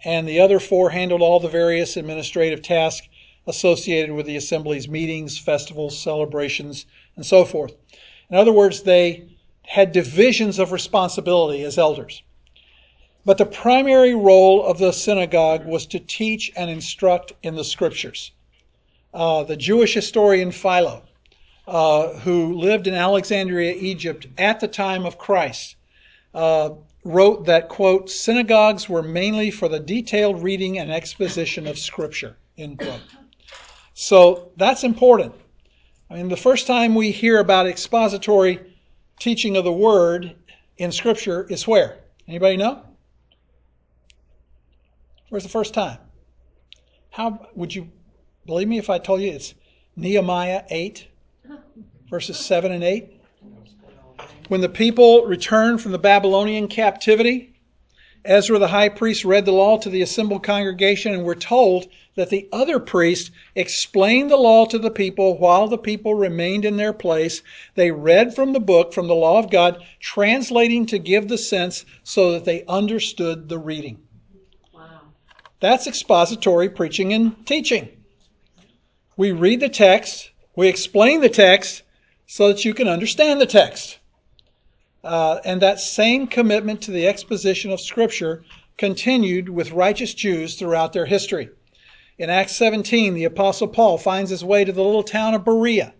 and 0.03 0.27
the 0.27 0.39
other 0.39 0.59
four 0.59 0.89
handled 0.89 1.21
all 1.21 1.39
the 1.39 1.47
various 1.47 1.97
administrative 1.97 2.61
tasks 2.61 3.07
associated 3.47 4.13
with 4.13 4.25
the 4.25 4.35
assembly's 4.35 4.89
meetings, 4.89 5.37
festivals, 5.39 5.97
celebrations, 5.97 6.85
and 7.15 7.25
so 7.25 7.45
forth. 7.45 7.73
In 8.29 8.35
other 8.35 8.51
words, 8.51 8.83
they 8.83 9.29
had 9.63 9.91
divisions 9.91 10.59
of 10.59 10.71
responsibility 10.71 11.63
as 11.63 11.77
elders. 11.77 12.23
But 13.25 13.37
the 13.37 13.45
primary 13.45 14.15
role 14.15 14.65
of 14.65 14.77
the 14.77 14.91
synagogue 14.91 15.65
was 15.65 15.85
to 15.87 15.99
teach 15.99 16.51
and 16.55 16.69
instruct 16.69 17.33
in 17.43 17.55
the 17.55 17.63
scriptures. 17.63 18.31
Uh, 19.13 19.43
the 19.43 19.57
Jewish 19.57 19.93
historian 19.93 20.51
Philo, 20.51 21.03
uh, 21.67 22.13
who 22.19 22.53
lived 22.53 22.87
in 22.87 22.93
Alexandria, 22.93 23.73
Egypt 23.73 24.27
at 24.37 24.59
the 24.59 24.67
time 24.67 25.05
of 25.05 25.17
Christ, 25.17 25.75
uh, 26.33 26.71
wrote 27.03 27.45
that, 27.45 27.69
quote, 27.69 28.09
synagogues 28.09 28.89
were 28.89 29.03
mainly 29.03 29.51
for 29.51 29.67
the 29.67 29.79
detailed 29.79 30.41
reading 30.41 30.79
and 30.79 30.91
exposition 30.91 31.67
of 31.67 31.77
scripture, 31.77 32.37
end 32.57 32.79
quote. 32.79 33.01
So 33.93 34.51
that's 34.57 34.83
important. 34.83 35.33
I 36.09 36.15
mean, 36.15 36.29
the 36.29 36.37
first 36.37 36.67
time 36.67 36.95
we 36.95 37.11
hear 37.11 37.39
about 37.39 37.67
expository 37.67 38.75
teaching 39.19 39.57
of 39.57 39.63
the 39.63 39.71
word 39.71 40.35
in 40.77 40.91
Scripture 40.91 41.45
is 41.49 41.67
where? 41.67 41.97
Anybody 42.27 42.57
know? 42.57 42.81
Where's 45.29 45.43
the 45.43 45.49
first 45.49 45.73
time? 45.73 45.97
How 47.09 47.47
would 47.55 47.73
you 47.73 47.89
believe 48.45 48.67
me 48.67 48.77
if 48.77 48.89
I 48.89 48.99
told 48.99 49.21
you 49.21 49.31
it's 49.31 49.53
Nehemiah 49.95 50.63
8, 50.69 51.07
verses 52.09 52.37
7 52.37 52.71
and 52.71 52.83
8? 52.83 53.21
When 54.47 54.61
the 54.61 54.69
people 54.69 55.25
returned 55.25 55.81
from 55.81 55.91
the 55.91 55.99
Babylonian 55.99 56.67
captivity, 56.67 57.53
Ezra 58.25 58.59
the 58.59 58.67
high 58.67 58.89
priest 58.89 59.23
read 59.23 59.45
the 59.45 59.53
law 59.53 59.77
to 59.77 59.89
the 59.89 60.01
assembled 60.01 60.43
congregation, 60.43 61.13
and 61.13 61.23
we're 61.23 61.35
told 61.35 61.87
that 62.15 62.29
the 62.29 62.49
other 62.51 62.79
priest 62.79 63.31
explained 63.55 64.29
the 64.29 64.37
law 64.37 64.65
to 64.65 64.77
the 64.77 64.91
people 64.91 65.37
while 65.37 65.67
the 65.67 65.77
people 65.77 66.13
remained 66.13 66.65
in 66.65 66.75
their 66.75 66.91
place. 66.91 67.41
They 67.75 67.91
read 67.91 68.35
from 68.35 68.53
the 68.53 68.59
book, 68.59 68.93
from 68.93 69.07
the 69.07 69.15
law 69.15 69.39
of 69.39 69.49
God, 69.49 69.83
translating 69.99 70.85
to 70.87 70.99
give 70.99 71.27
the 71.27 71.37
sense 71.37 71.85
so 72.03 72.31
that 72.33 72.43
they 72.43 72.65
understood 72.65 73.47
the 73.47 73.59
reading. 73.59 73.99
Wow. 74.73 75.01
That's 75.59 75.87
expository 75.87 76.69
preaching 76.69 77.13
and 77.13 77.45
teaching. 77.45 77.89
We 79.15 79.31
read 79.31 79.59
the 79.61 79.69
text, 79.69 80.31
we 80.57 80.67
explain 80.67 81.21
the 81.21 81.29
text 81.29 81.83
so 82.25 82.47
that 82.47 82.65
you 82.65 82.73
can 82.73 82.87
understand 82.87 83.39
the 83.39 83.45
text. 83.45 83.99
Uh, 85.03 85.39
and 85.45 85.61
that 85.61 85.79
same 85.79 86.25
commitment 86.25 86.81
to 86.81 86.91
the 86.91 87.07
exposition 87.07 87.71
of 87.71 87.79
Scripture 87.79 88.43
continued 88.75 89.49
with 89.49 89.71
righteous 89.71 90.15
Jews 90.15 90.55
throughout 90.55 90.93
their 90.93 91.05
history. 91.05 91.49
In 92.17 92.31
Acts 92.31 92.55
17, 92.55 93.13
the 93.13 93.25
Apostle 93.25 93.67
Paul 93.67 93.99
finds 93.99 94.31
his 94.31 94.43
way 94.43 94.65
to 94.65 94.71
the 94.71 94.83
little 94.83 95.03
town 95.03 95.35
of 95.35 95.45
Berea. 95.45 95.93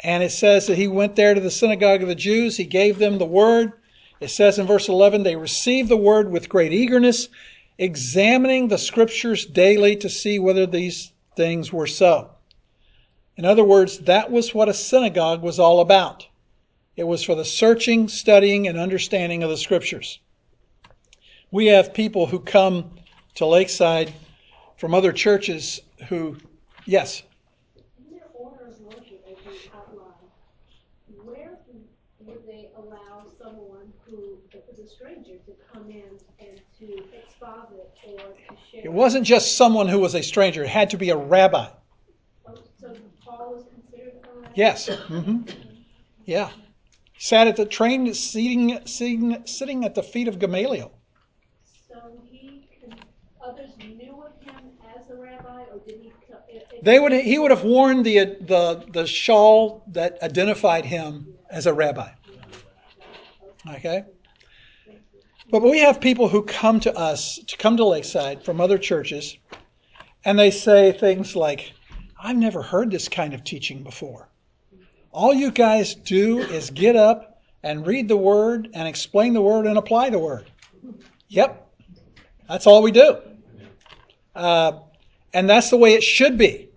And 0.00 0.22
it 0.22 0.32
says 0.32 0.66
that 0.66 0.78
he 0.78 0.88
went 0.88 1.14
there 1.14 1.34
to 1.34 1.40
the 1.40 1.50
synagogue 1.50 2.00
of 2.00 2.08
the 2.08 2.14
Jews. 2.14 2.56
He 2.56 2.64
gave 2.64 2.98
them 2.98 3.18
the 3.18 3.26
word. 3.26 3.72
It 4.20 4.28
says 4.28 4.58
in 4.58 4.66
verse 4.66 4.88
11, 4.88 5.22
they 5.22 5.36
received 5.36 5.90
the 5.90 5.98
word 5.98 6.30
with 6.30 6.48
great 6.48 6.72
eagerness, 6.72 7.28
examining 7.76 8.68
the 8.68 8.78
scriptures 8.78 9.44
daily 9.44 9.96
to 9.96 10.08
see 10.08 10.38
whether 10.38 10.64
these 10.64 11.12
things 11.36 11.74
were 11.74 11.86
so. 11.86 12.30
In 13.36 13.44
other 13.44 13.64
words, 13.64 13.98
that 14.00 14.30
was 14.30 14.54
what 14.54 14.68
a 14.68 14.74
synagogue 14.74 15.42
was 15.42 15.58
all 15.58 15.80
about. 15.80 16.26
It 16.96 17.04
was 17.04 17.22
for 17.22 17.34
the 17.34 17.44
searching, 17.44 18.08
studying, 18.08 18.66
and 18.66 18.78
understanding 18.78 19.42
of 19.42 19.50
the 19.50 19.56
scriptures. 19.56 20.20
We 21.50 21.66
have 21.66 21.92
people 21.92 22.26
who 22.26 22.40
come 22.40 22.90
to 23.34 23.46
Lakeside 23.46 24.12
from 24.76 24.94
other 24.94 25.12
churches 25.12 25.80
who, 26.08 26.36
yes? 26.86 27.22
Their 28.10 28.20
order 28.34 28.66
of 28.66 28.80
worship, 28.80 29.24
as 29.30 29.36
you 31.08 31.20
where 31.24 31.58
would 32.24 32.46
they 32.46 32.70
allow 32.76 33.26
someone 33.38 33.92
who 34.06 34.38
is 34.70 34.78
a 34.78 34.88
stranger 34.88 35.34
to 35.46 35.52
come 35.72 35.90
in 35.90 36.02
and 36.40 36.60
to 36.78 37.04
exposit 37.14 37.90
or 38.06 38.18
to 38.18 38.56
share? 38.70 38.82
It 38.84 38.92
wasn't 38.92 39.26
just 39.26 39.56
someone 39.56 39.88
who 39.88 39.98
was 39.98 40.14
a 40.14 40.22
stranger, 40.22 40.64
it 40.64 40.68
had 40.68 40.90
to 40.90 40.96
be 40.96 41.10
a 41.10 41.16
rabbi. 41.16 41.68
Oh, 42.48 42.54
so 42.80 42.94
Paul 43.24 43.54
was 43.54 43.64
considered 43.74 44.14
a 44.24 44.40
rabbi? 44.40 44.45
Yes. 44.56 44.88
Mm-hmm. 44.88 45.42
Yeah. 46.24 46.50
Sat 47.18 47.46
at 47.46 47.56
the 47.56 47.66
train, 47.66 48.12
sitting, 48.14 48.80
sitting, 48.86 49.46
sitting 49.46 49.84
at 49.84 49.94
the 49.94 50.02
feet 50.02 50.28
of 50.28 50.38
Gamaliel. 50.38 50.92
So 51.88 52.20
he, 52.30 52.66
others 53.44 53.70
knew 53.78 54.22
of 54.22 54.32
him 54.42 54.72
as 54.96 55.08
a 55.10 55.14
rabbi, 55.14 55.62
or 55.72 55.78
did 55.86 56.00
he? 56.02 56.12
They 56.82 56.98
would 56.98 57.12
he 57.12 57.38
would 57.38 57.50
have 57.50 57.64
worn 57.64 58.02
the 58.02 58.36
the 58.40 58.84
the 58.92 59.06
shawl 59.06 59.82
that 59.88 60.22
identified 60.22 60.84
him 60.84 61.34
as 61.50 61.66
a 61.66 61.74
rabbi. 61.74 62.10
Okay? 63.68 64.04
But 65.50 65.62
we 65.62 65.78
have 65.78 66.00
people 66.00 66.28
who 66.28 66.42
come 66.42 66.80
to 66.80 66.96
us, 66.96 67.38
to 67.46 67.56
come 67.56 67.76
to 67.76 67.84
Lakeside 67.84 68.44
from 68.44 68.60
other 68.60 68.78
churches, 68.78 69.36
and 70.24 70.38
they 70.38 70.50
say 70.50 70.92
things 70.92 71.36
like, 71.36 71.72
I've 72.20 72.36
never 72.36 72.62
heard 72.62 72.90
this 72.90 73.08
kind 73.08 73.32
of 73.32 73.44
teaching 73.44 73.82
before. 73.82 74.28
All 75.16 75.32
you 75.32 75.50
guys 75.50 75.94
do 75.94 76.40
is 76.40 76.68
get 76.68 76.94
up 76.94 77.40
and 77.62 77.86
read 77.86 78.06
the 78.06 78.18
word 78.18 78.68
and 78.74 78.86
explain 78.86 79.32
the 79.32 79.40
word 79.40 79.66
and 79.66 79.78
apply 79.78 80.10
the 80.10 80.18
word. 80.18 80.44
Yep, 81.28 81.66
that's 82.46 82.66
all 82.66 82.82
we 82.82 82.90
do. 82.90 83.16
Uh, 84.34 84.72
and 85.32 85.48
that's 85.48 85.70
the 85.70 85.78
way 85.78 85.94
it 85.94 86.02
should 86.02 86.36
be. 86.36 86.68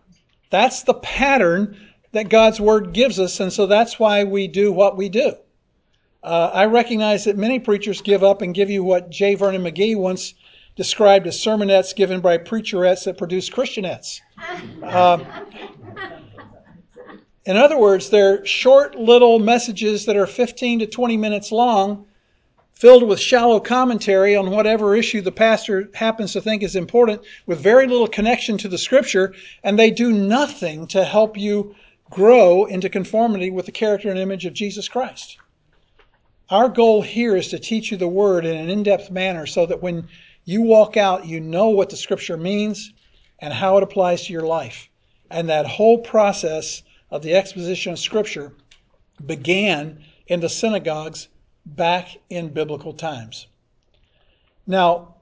That's 0.52 0.84
the 0.84 0.94
pattern 0.94 1.78
that 2.14 2.30
God's 2.30 2.62
word 2.62 2.94
gives 2.94 3.20
us, 3.20 3.42
and 3.42 3.52
so 3.52 3.68
that's 3.68 4.00
why 4.00 4.24
we 4.24 4.48
do 4.48 4.72
what 4.72 4.96
we 4.96 5.10
do. 5.10 5.34
Uh, 6.24 6.50
I 6.54 6.68
recognize 6.68 7.26
that 7.26 7.36
many 7.36 7.60
preachers 7.60 8.00
give 8.02 8.24
up 8.24 8.42
and 8.42 8.56
give 8.56 8.70
you 8.70 8.86
what 8.86 9.10
J. 9.10 9.36
Vernon 9.36 9.64
McGee 9.64 9.98
once 9.98 10.34
described 10.78 11.28
as 11.28 11.38
sermonettes 11.38 11.94
given 11.94 12.22
by 12.22 12.38
preacherettes 12.38 13.04
that 13.04 13.18
produce 13.18 13.50
Christianettes. 13.50 14.22
Uh, 14.82 15.18
in 17.46 17.58
other 17.58 17.78
words, 17.78 18.10
they're 18.10 18.46
short 18.46 18.96
little 18.96 19.40
messages 19.40 20.06
that 20.06 20.18
are 20.18 20.28
15 20.28 20.80
to 20.80 20.88
20 20.88 21.18
minutes 21.18 21.52
long, 21.52 22.06
filled 22.74 23.04
with 23.04 23.20
shallow 23.20 23.60
commentary 23.60 24.36
on 24.36 24.52
whatever 24.52 24.96
issue 24.96 25.22
the 25.22 25.32
pastor 25.32 25.90
happens 25.94 26.34
to 26.34 26.42
think 26.42 26.64
is 26.64 26.76
important, 26.76 27.22
with 27.46 27.60
very 27.60 27.88
little 27.88 28.08
connection 28.08 28.58
to 28.58 28.68
the 28.68 28.78
scripture, 28.78 29.34
and 29.64 29.78
they 29.78 29.92
do 29.92 30.12
nothing 30.12 30.88
to 30.88 31.04
help 31.04 31.38
you 31.38 31.76
grow 32.10 32.66
into 32.66 32.90
conformity 32.90 33.52
with 33.52 33.66
the 33.66 33.72
character 33.72 34.10
and 34.10 34.20
image 34.20 34.46
of 34.46 34.54
Jesus 34.54 34.88
Christ. 34.88 35.38
Our 36.50 36.68
goal 36.68 37.02
here 37.02 37.36
is 37.36 37.50
to 37.50 37.60
teach 37.60 37.92
you 37.92 37.98
the 37.98 38.08
word 38.08 38.46
in 38.46 38.56
an 38.56 38.70
in 38.70 38.82
depth 38.82 39.12
manner 39.12 39.46
so 39.46 39.66
that 39.68 39.84
when 39.84 40.08
you 40.46 40.62
walk 40.62 40.98
out, 40.98 41.28
you 41.28 41.40
know 41.40 41.70
what 41.70 41.90
the 41.90 41.98
scripture 41.98 42.38
means 42.38 42.92
and 43.38 43.54
how 43.54 43.78
it 43.78 43.84
applies 43.84 44.26
to 44.26 44.34
your 44.34 44.48
life. 44.48 44.90
And 45.30 45.50
that 45.50 45.68
whole 45.68 46.00
process 46.00 46.82
of 47.12 47.22
the 47.22 47.36
exposition 47.36 47.94
of 47.94 48.00
scripture 48.00 48.54
began 49.26 50.04
in 50.28 50.40
the 50.40 50.50
synagogues 50.50 51.28
back 51.66 52.18
in 52.30 52.50
biblical 52.50 52.94
times. 52.94 53.48
Now, 54.66 55.16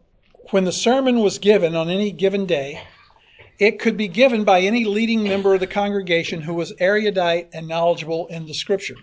when 0.52 0.66
the 0.66 0.72
sermon 0.72 1.20
was 1.20 1.40
given 1.40 1.76
on 1.76 1.90
any 1.90 2.12
given 2.12 2.46
day, 2.46 2.82
it 3.60 3.80
could 3.80 3.98
be 3.98 4.08
given 4.08 4.44
by 4.44 4.62
any 4.62 4.86
leading 4.86 5.24
member 5.24 5.54
of 5.54 5.60
the 5.60 5.68
congregation 5.68 6.42
who 6.42 6.54
was 6.54 6.74
erudite 6.80 7.50
and 7.54 7.68
knowledgeable 7.68 8.28
in 8.28 8.46
the 8.46 8.54
scripture. 8.54 8.96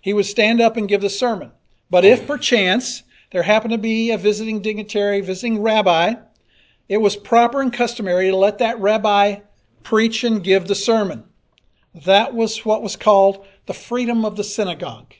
He 0.00 0.12
would 0.12 0.26
stand 0.26 0.60
up 0.60 0.76
and 0.76 0.88
give 0.88 1.00
the 1.00 1.10
sermon. 1.10 1.50
But 1.90 2.04
if 2.04 2.26
perchance 2.26 3.02
there 3.32 3.42
happened 3.42 3.72
to 3.72 3.78
be 3.78 4.12
a 4.12 4.18
visiting 4.18 4.62
dignitary, 4.62 5.20
visiting 5.20 5.60
rabbi, 5.60 6.14
it 6.88 6.98
was 6.98 7.16
proper 7.16 7.60
and 7.60 7.72
customary 7.72 8.30
to 8.30 8.36
let 8.36 8.58
that 8.58 8.78
rabbi 8.78 9.40
preach 9.82 10.22
and 10.22 10.44
give 10.44 10.68
the 10.68 10.74
sermon. 10.74 11.24
That 12.04 12.34
was 12.34 12.64
what 12.64 12.82
was 12.82 12.94
called 12.94 13.46
the 13.66 13.74
freedom 13.74 14.24
of 14.24 14.36
the 14.36 14.44
synagogue. 14.44 15.14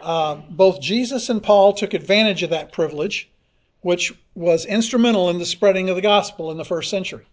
Uh, 0.00 0.36
both 0.48 0.80
Jesus 0.80 1.28
and 1.28 1.42
Paul 1.42 1.72
took 1.72 1.92
advantage 1.92 2.42
of 2.42 2.50
that 2.50 2.72
privilege, 2.72 3.30
which 3.82 4.14
was 4.34 4.64
instrumental 4.64 5.30
in 5.30 5.38
the 5.38 5.46
spreading 5.46 5.88
of 5.90 5.96
the 5.96 6.02
gospel 6.02 6.50
in 6.50 6.56
the 6.56 6.64
first 6.64 6.90
century. 6.90 7.26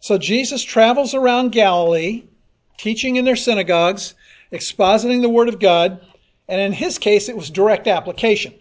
So 0.00 0.18
Jesus 0.18 0.62
travels 0.62 1.14
around 1.14 1.52
Galilee, 1.52 2.24
teaching 2.76 3.16
in 3.16 3.24
their 3.24 3.36
synagogues, 3.36 4.14
expositing 4.52 5.22
the 5.22 5.28
Word 5.28 5.48
of 5.48 5.58
God, 5.58 6.00
and 6.48 6.60
in 6.60 6.72
his 6.72 6.98
case, 6.98 7.28
it 7.28 7.36
was 7.36 7.50
direct 7.50 7.88
application. 7.88 8.54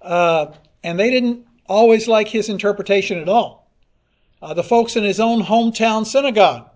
Uh, 0.00 0.52
and 0.84 0.98
they 0.98 1.10
didn't 1.10 1.46
always 1.66 2.08
like 2.08 2.28
his 2.28 2.48
interpretation 2.48 3.18
at 3.18 3.28
all. 3.28 3.70
Uh, 4.40 4.54
the 4.54 4.64
folks 4.64 4.96
in 4.96 5.04
his 5.04 5.20
own 5.20 5.42
hometown 5.42 6.06
synagogue, 6.06 6.68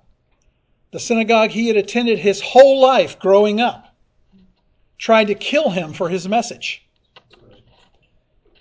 the 0.92 1.00
synagogue 1.00 1.50
he 1.50 1.68
had 1.68 1.76
attended 1.76 2.18
his 2.18 2.40
whole 2.40 2.80
life 2.80 3.18
growing 3.18 3.60
up, 3.60 3.94
tried 4.98 5.26
to 5.26 5.34
kill 5.34 5.70
him 5.70 5.92
for 5.92 6.08
his 6.08 6.28
message. 6.28 6.86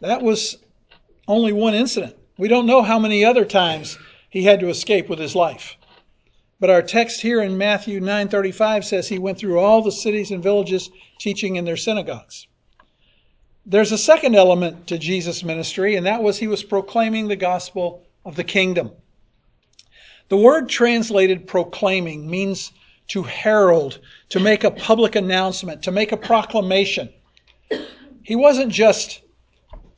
That 0.01 0.21
was 0.21 0.57
only 1.28 1.53
one 1.53 1.73
incident. 1.73 2.15
We 2.38 2.47
don't 2.47 2.65
know 2.65 2.82
how 2.82 2.99
many 2.99 3.23
other 3.23 3.45
times 3.45 3.97
he 4.30 4.43
had 4.43 4.59
to 4.59 4.69
escape 4.69 5.07
with 5.07 5.19
his 5.19 5.36
life. 5.36 5.78
But 6.59 6.69
our 6.69 6.82
text 6.82 7.21
here 7.21 7.41
in 7.41 7.57
Matthew 7.57 7.99
9:35 7.99 8.84
says 8.86 9.07
he 9.07 9.19
went 9.19 9.38
through 9.38 9.59
all 9.59 9.82
the 9.82 9.91
cities 9.91 10.32
and 10.32 10.43
villages 10.43 10.89
teaching 11.19 11.55
in 11.55 11.65
their 11.65 11.78
synagogues. 11.78 12.47
There's 13.65 13.91
a 13.91 13.97
second 13.97 14.36
element 14.36 14.88
to 14.88 14.97
Jesus' 14.97 15.43
ministry, 15.43 15.95
and 15.95 16.05
that 16.05 16.21
was 16.21 16.38
he 16.38 16.47
was 16.47 16.63
proclaiming 16.63 17.28
the 17.28 17.36
gospel 17.36 18.03
of 18.23 18.36
the 18.36 18.43
kingdom. 18.43 18.91
The 20.28 20.38
word 20.38 20.69
translated 20.69 21.45
proclaiming 21.45 22.30
means 22.30 22.71
to 23.09 23.23
herald, 23.23 23.99
to 24.30 24.39
make 24.39 24.63
a 24.63 24.71
public 24.71 25.15
announcement, 25.15 25.84
to 25.84 25.91
make 25.91 26.11
a 26.11 26.17
proclamation. 26.17 27.09
He 28.23 28.36
wasn't 28.36 28.71
just 28.71 29.21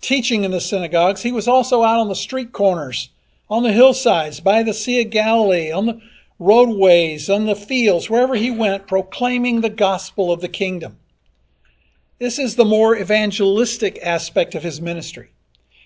teaching 0.01 0.43
in 0.43 0.51
the 0.51 0.59
synagogues, 0.59 1.23
he 1.23 1.31
was 1.31 1.47
also 1.47 1.83
out 1.83 1.99
on 1.99 2.09
the 2.09 2.15
street 2.15 2.51
corners, 2.51 3.09
on 3.49 3.63
the 3.63 3.71
hillsides, 3.71 4.41
by 4.41 4.63
the 4.63 4.73
Sea 4.73 5.01
of 5.01 5.09
Galilee, 5.09 5.71
on 5.71 5.85
the 5.85 6.01
roadways, 6.39 7.29
on 7.29 7.45
the 7.45 7.55
fields, 7.55 8.09
wherever 8.09 8.35
he 8.35 8.51
went, 8.51 8.85
proclaiming 8.87 9.61
the 9.61 9.69
gospel 9.69 10.31
of 10.31 10.41
the 10.41 10.49
kingdom. 10.49 10.97
This 12.19 12.37
is 12.37 12.55
the 12.55 12.65
more 12.65 12.97
evangelistic 12.97 13.97
aspect 14.03 14.55
of 14.55 14.63
his 14.63 14.81
ministry. 14.81 15.29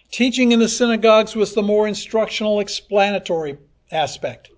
Teaching 0.10 0.52
in 0.52 0.60
the 0.60 0.68
synagogues 0.68 1.36
was 1.36 1.54
the 1.54 1.62
more 1.62 1.88
instructional, 1.88 2.60
explanatory 2.60 3.58
aspect. 3.92 4.50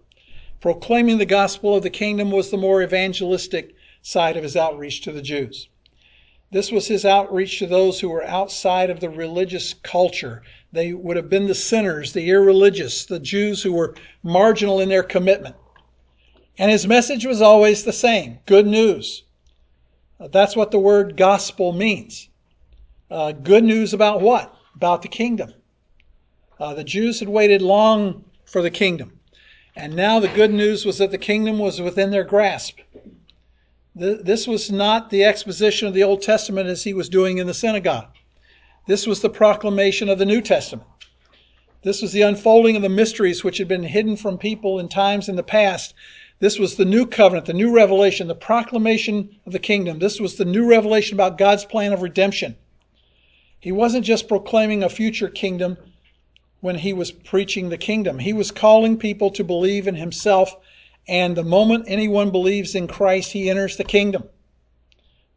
Proclaiming 0.60 1.18
the 1.18 1.26
gospel 1.26 1.76
of 1.76 1.84
the 1.84 1.90
kingdom 1.90 2.32
was 2.32 2.50
the 2.50 2.58
more 2.58 2.82
evangelistic 2.82 3.76
side 4.02 4.38
of 4.38 4.44
his 4.44 4.56
outreach 4.56 5.02
to 5.02 5.12
the 5.12 5.22
Jews. 5.22 5.68
This 6.52 6.72
was 6.72 6.88
his 6.88 7.04
outreach 7.04 7.58
to 7.60 7.66
those 7.66 8.00
who 8.00 8.10
were 8.10 8.24
outside 8.24 8.90
of 8.90 9.00
the 9.00 9.10
religious 9.10 9.74
culture. 9.74 10.44
They 10.72 10.94
would 10.94 11.18
have 11.18 11.30
been 11.30 11.48
the 11.48 11.56
sinners, 11.56 12.14
the 12.14 12.30
irreligious, 12.30 13.06
the 13.06 13.20
Jews 13.20 13.64
who 13.64 13.74
were 13.74 13.96
marginal 14.22 14.80
in 14.80 14.90
their 14.90 15.04
commitment. 15.04 15.56
And 16.60 16.70
his 16.70 16.86
message 16.86 17.26
was 17.26 17.42
always 17.42 17.84
the 17.84 17.92
same 17.92 18.38
good 18.46 18.68
news. 18.68 19.24
Uh, 20.20 20.28
that's 20.28 20.56
what 20.56 20.70
the 20.70 20.80
word 20.80 21.18
gospel 21.18 21.74
means. 21.74 22.30
Uh, 23.10 23.32
good 23.32 23.64
news 23.64 23.94
about 23.94 24.22
what? 24.22 24.56
About 24.76 25.02
the 25.02 25.08
kingdom. 25.08 25.54
Uh, 26.60 26.76
the 26.76 26.84
Jews 26.84 27.20
had 27.20 27.30
waited 27.30 27.62
long 27.62 28.26
for 28.46 28.62
the 28.62 28.70
kingdom. 28.70 29.20
And 29.76 29.96
now 29.96 30.20
the 30.20 30.28
good 30.28 30.54
news 30.54 30.86
was 30.86 30.98
that 31.00 31.12
the 31.12 31.18
kingdom 31.18 31.60
was 31.60 31.82
within 31.82 32.12
their 32.12 32.24
grasp. 32.24 32.80
This 33.96 34.48
was 34.48 34.72
not 34.72 35.10
the 35.10 35.24
exposition 35.24 35.88
of 35.88 35.94
the 35.94 36.04
Old 36.04 36.22
Testament 36.22 36.68
as 36.68 36.84
he 36.84 36.94
was 36.94 37.10
doing 37.10 37.38
in 37.38 37.48
the 37.48 37.54
synagogue. 37.54 38.08
This 38.88 39.08
was 39.08 39.22
the 39.22 39.30
proclamation 39.30 40.10
of 40.10 40.20
the 40.20 40.26
New 40.26 40.42
Testament. 40.42 40.88
This 41.84 42.02
was 42.02 42.12
the 42.12 42.22
unfolding 42.22 42.76
of 42.76 42.82
the 42.82 42.90
mysteries 42.90 43.44
which 43.44 43.58
had 43.58 43.68
been 43.68 43.84
hidden 43.84 44.16
from 44.16 44.38
people 44.38 44.80
in 44.80 44.90
times 44.90 45.30
in 45.30 45.36
the 45.36 45.44
past 45.44 45.94
this 46.44 46.60
was 46.60 46.76
the 46.76 46.84
new 46.84 47.06
covenant, 47.06 47.46
the 47.46 47.54
new 47.54 47.74
revelation, 47.74 48.28
the 48.28 48.36
proclamation 48.36 49.38
of 49.46 49.54
the 49.54 49.60
kingdom. 49.60 50.00
This 50.00 50.20
was 50.20 50.36
the 50.36 50.44
new 50.44 50.68
revelation 50.68 51.16
about 51.16 51.38
God's 51.38 51.64
plan 51.64 51.94
of 51.94 52.02
redemption. 52.02 52.58
He 53.62 53.72
wasn't 53.72 54.04
just 54.04 54.28
proclaiming 54.28 54.84
a 54.84 54.90
future 54.90 55.30
kingdom 55.30 55.78
when 56.64 56.78
he 56.78 56.94
was 56.94 57.12
preaching 57.12 57.68
the 57.68 57.78
kingdom. 57.78 58.18
He 58.18 58.32
was 58.32 58.50
calling 58.50 58.96
people 58.96 59.30
to 59.32 59.44
believe 59.44 59.86
in 59.86 59.96
himself, 59.96 60.56
and 61.10 61.36
the 61.36 61.44
moment 61.44 61.84
anyone 61.90 62.32
believes 62.32 62.74
in 62.74 62.88
Christ, 62.88 63.34
he 63.34 63.50
enters 63.50 63.76
the 63.76 63.84
kingdom. 63.84 64.24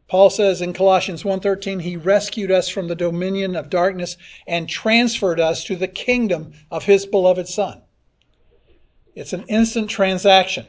Paul 0.07 0.29
says 0.29 0.61
in 0.61 0.71
Colossians 0.71 1.23
1:13, 1.23 1.81
he 1.81 1.97
rescued 1.97 2.49
us 2.49 2.69
from 2.69 2.87
the 2.87 2.95
dominion 2.95 3.57
of 3.57 3.69
darkness 3.69 4.15
and 4.47 4.69
transferred 4.69 5.37
us 5.37 5.65
to 5.65 5.75
the 5.75 5.89
kingdom 5.89 6.53
of 6.71 6.85
his 6.85 7.05
beloved 7.05 7.49
son. 7.49 7.81
It's 9.13 9.33
an 9.33 9.43
instant 9.49 9.89
transaction. 9.89 10.65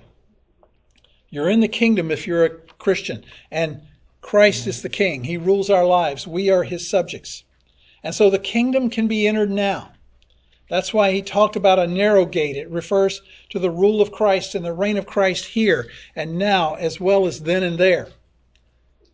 You're 1.31 1.51
in 1.51 1.61
the 1.61 1.69
kingdom 1.69 2.11
if 2.11 2.27
you're 2.27 2.45
a 2.45 2.59
Christian, 2.79 3.25
and 3.53 3.83
Christ 4.23 4.67
is 4.67 4.83
the 4.83 4.89
king. 4.89 5.23
He 5.23 5.37
rules 5.37 5.71
our 5.71 5.87
lives. 5.87 6.27
We 6.27 6.51
are 6.51 6.65
his 6.65 6.91
subjects. 6.91 7.45
And 8.03 8.13
so 8.13 8.29
the 8.29 8.41
kingdom 8.41 8.91
can 8.91 9.07
be 9.07 9.29
entered 9.29 9.53
now. 9.53 9.93
That's 10.69 10.93
why 10.93 11.13
he 11.13 11.23
talked 11.23 11.57
about 11.57 11.79
a 11.79 11.87
narrow 11.87 12.27
gate. 12.27 12.57
It 12.57 12.71
refers 12.71 13.23
to 13.51 13.59
the 13.59 13.71
rule 13.71 14.01
of 14.01 14.13
Christ 14.13 14.55
and 14.55 14.65
the 14.65 14.73
reign 14.73 14.99
of 14.99 15.07
Christ 15.07 15.47
here 15.47 15.89
and 16.15 16.39
now, 16.39 16.75
as 16.75 17.01
well 17.01 17.27
as 17.27 17.41
then 17.41 17.63
and 17.63 17.79
there. 17.79 18.09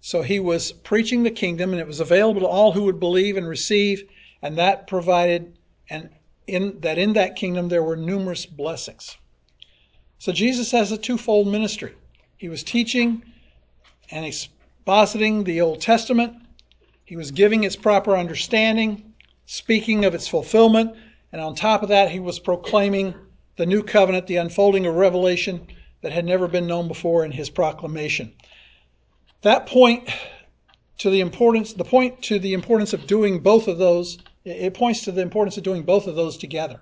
So 0.01 0.23
he 0.23 0.39
was 0.39 0.73
preaching 0.73 1.23
the 1.23 1.31
kingdom, 1.31 1.71
and 1.71 1.81
it 1.81 1.87
was 1.87 2.01
available 2.01 2.43
to 2.43 2.47
all 2.47 2.73
who 2.73 2.83
would 2.83 3.01
believe 3.01 3.37
and 3.37 3.49
receive, 3.49 4.07
and 4.43 4.59
that 4.59 4.87
provided 4.87 5.57
and 5.89 6.11
in 6.47 6.81
that 6.81 6.99
in 6.99 7.15
that 7.15 7.37
kingdom 7.37 7.69
there 7.69 7.83
were 7.83 7.97
numerous 7.97 8.45
blessings. 8.45 9.17
So 10.19 10.33
Jesus 10.33 10.71
has 10.73 10.93
a 10.93 10.99
twofold 10.99 11.49
ministry. 11.49 11.95
He 12.37 12.49
was 12.49 12.63
teaching 12.63 13.23
and 14.11 14.27
expositing 14.27 15.45
the 15.45 15.61
Old 15.61 15.81
Testament. 15.81 16.35
He 17.05 17.17
was 17.17 17.31
giving 17.31 17.65
its 17.65 17.77
proper 17.77 18.17
understanding, 18.17 19.15
speaking 19.47 20.05
of 20.05 20.15
its 20.15 20.29
fulfillment, 20.29 20.97
and 21.35 21.43
on 21.43 21.57
top 21.57 21.83
of 21.83 21.89
that, 21.89 22.13
he 22.13 22.21
was 22.21 22.39
proclaiming 22.39 23.13
the 23.57 23.67
new 23.67 23.83
covenant, 23.83 24.29
the 24.29 24.37
unfolding 24.37 24.87
of 24.87 24.95
revelation 24.95 25.67
that 26.01 26.13
had 26.13 26.25
never 26.25 26.47
been 26.47 26.69
known 26.69 26.87
before 26.87 27.25
in 27.25 27.33
his 27.33 27.51
proclamation. 27.51 28.33
That 29.43 29.67
point 29.67 30.09
to 30.99 31.11
the 31.11 31.19
importance, 31.19 31.73
the 31.73 31.83
point 31.83 32.23
to 32.23 32.39
the 32.39 32.53
importance 32.55 32.93
of 32.93 33.09
doing 33.09 33.41
both 33.41 33.67
of 33.67 33.79
those, 33.79 34.19
it 34.45 34.75
points 34.75 35.03
to 35.07 35.11
the 35.11 35.23
importance 35.23 35.57
of 35.57 35.65
doing 35.65 35.83
both 35.83 36.07
of 36.07 36.15
those 36.15 36.37
together. 36.37 36.81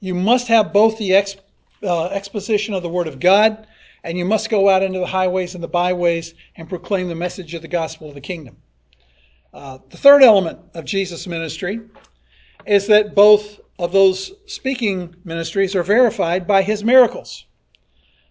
You 0.00 0.16
must 0.16 0.48
have 0.48 0.72
both 0.72 0.98
the 0.98 1.14
ex, 1.14 1.36
uh, 1.84 2.06
exposition 2.06 2.74
of 2.74 2.82
the 2.82 2.88
Word 2.88 3.06
of 3.06 3.20
God, 3.20 3.68
and 4.02 4.18
you 4.18 4.24
must 4.24 4.50
go 4.50 4.68
out 4.68 4.82
into 4.82 4.98
the 4.98 5.06
highways 5.06 5.54
and 5.54 5.62
the 5.62 5.68
byways 5.68 6.34
and 6.56 6.68
proclaim 6.68 7.06
the 7.06 7.14
message 7.14 7.54
of 7.54 7.62
the 7.62 7.68
gospel 7.68 8.08
of 8.08 8.14
the 8.14 8.20
kingdom. 8.20 8.56
Uh, 9.54 9.78
the 9.90 9.96
third 9.96 10.24
element 10.24 10.58
of 10.74 10.84
Jesus' 10.84 11.28
ministry 11.28 11.78
is 12.68 12.86
that 12.88 13.14
both 13.14 13.60
of 13.78 13.92
those 13.92 14.32
speaking 14.46 15.16
ministries 15.24 15.74
are 15.74 15.82
verified 15.82 16.46
by 16.46 16.62
his 16.62 16.84
miracles. 16.84 17.46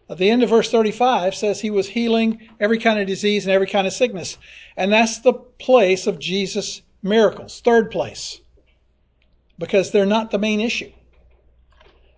At 0.09 0.19
the 0.19 0.29
end 0.29 0.43
of 0.43 0.49
verse 0.49 0.69
35 0.69 1.35
says 1.35 1.59
he 1.59 1.71
was 1.71 1.89
healing 1.89 2.47
every 2.59 2.77
kind 2.77 2.99
of 2.99 3.07
disease 3.07 3.45
and 3.45 3.51
every 3.51 3.67
kind 3.67 3.87
of 3.87 3.93
sickness. 3.93 4.37
And 4.77 4.93
that's 4.93 5.19
the 5.19 5.33
place 5.33 6.05
of 6.05 6.19
Jesus' 6.19 6.83
miracles, 7.01 7.61
third 7.61 7.89
place, 7.89 8.39
because 9.57 9.91
they're 9.91 10.05
not 10.05 10.29
the 10.29 10.39
main 10.39 10.61
issue. 10.61 10.91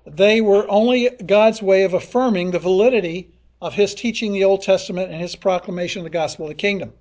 They 0.05 0.41
were 0.41 0.69
only 0.69 1.09
God's 1.25 1.61
way 1.61 1.83
of 1.83 1.93
affirming 1.93 2.51
the 2.51 2.59
validity 2.59 3.31
of 3.61 3.73
his 3.73 3.95
teaching 3.95 4.33
the 4.33 4.43
Old 4.43 4.61
Testament 4.61 5.11
and 5.11 5.21
his 5.21 5.35
proclamation 5.35 6.01
of 6.01 6.03
the 6.03 6.09
gospel 6.09 6.45
of 6.45 6.49
the 6.49 6.55
kingdom. 6.55 6.93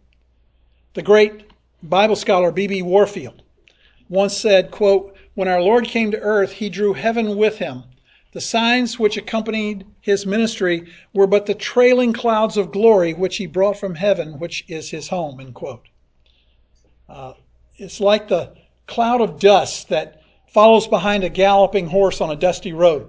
The 0.95 1.03
great 1.03 1.51
Bible 1.83 2.17
scholar 2.17 2.53
B.B. 2.53 2.83
Warfield 2.83 3.43
once 4.09 4.37
said, 4.37 4.71
quote, 4.71 5.17
When 5.35 5.49
our 5.49 5.61
Lord 5.61 5.87
came 5.87 6.11
to 6.11 6.21
earth, 6.21 6.53
he 6.53 6.69
drew 6.69 6.95
heaven 6.95 7.37
with 7.37 7.59
him 7.59 7.85
the 8.33 8.41
signs 8.43 8.99
which 8.99 9.17
accompanied 9.17 9.87
his 10.01 10.27
ministry 10.27 10.87
were 11.15 11.27
but 11.27 11.47
the 11.47 11.55
trailing 11.55 12.13
clouds 12.13 12.57
of 12.57 12.71
glory 12.71 13.15
which 13.15 13.39
he 13.39 13.47
brought 13.47 13.79
from 13.79 13.95
heaven, 13.95 14.39
which 14.39 14.65
is 14.69 14.91
his 14.91 15.09
home. 15.09 15.41
End 15.41 15.55
quote. 15.55 15.89
Uh, 17.09 17.33
it's 17.77 18.01
like 18.01 18.29
the 18.29 18.53
cloud 18.87 19.21
of 19.21 19.39
dust 19.39 19.89
that 19.89 20.23
follows 20.47 20.87
behind 20.87 21.25
a 21.25 21.29
galloping 21.29 21.87
horse 21.87 22.21
on 22.21 22.31
a 22.31 22.37
dusty 22.37 22.73
road. 22.73 23.09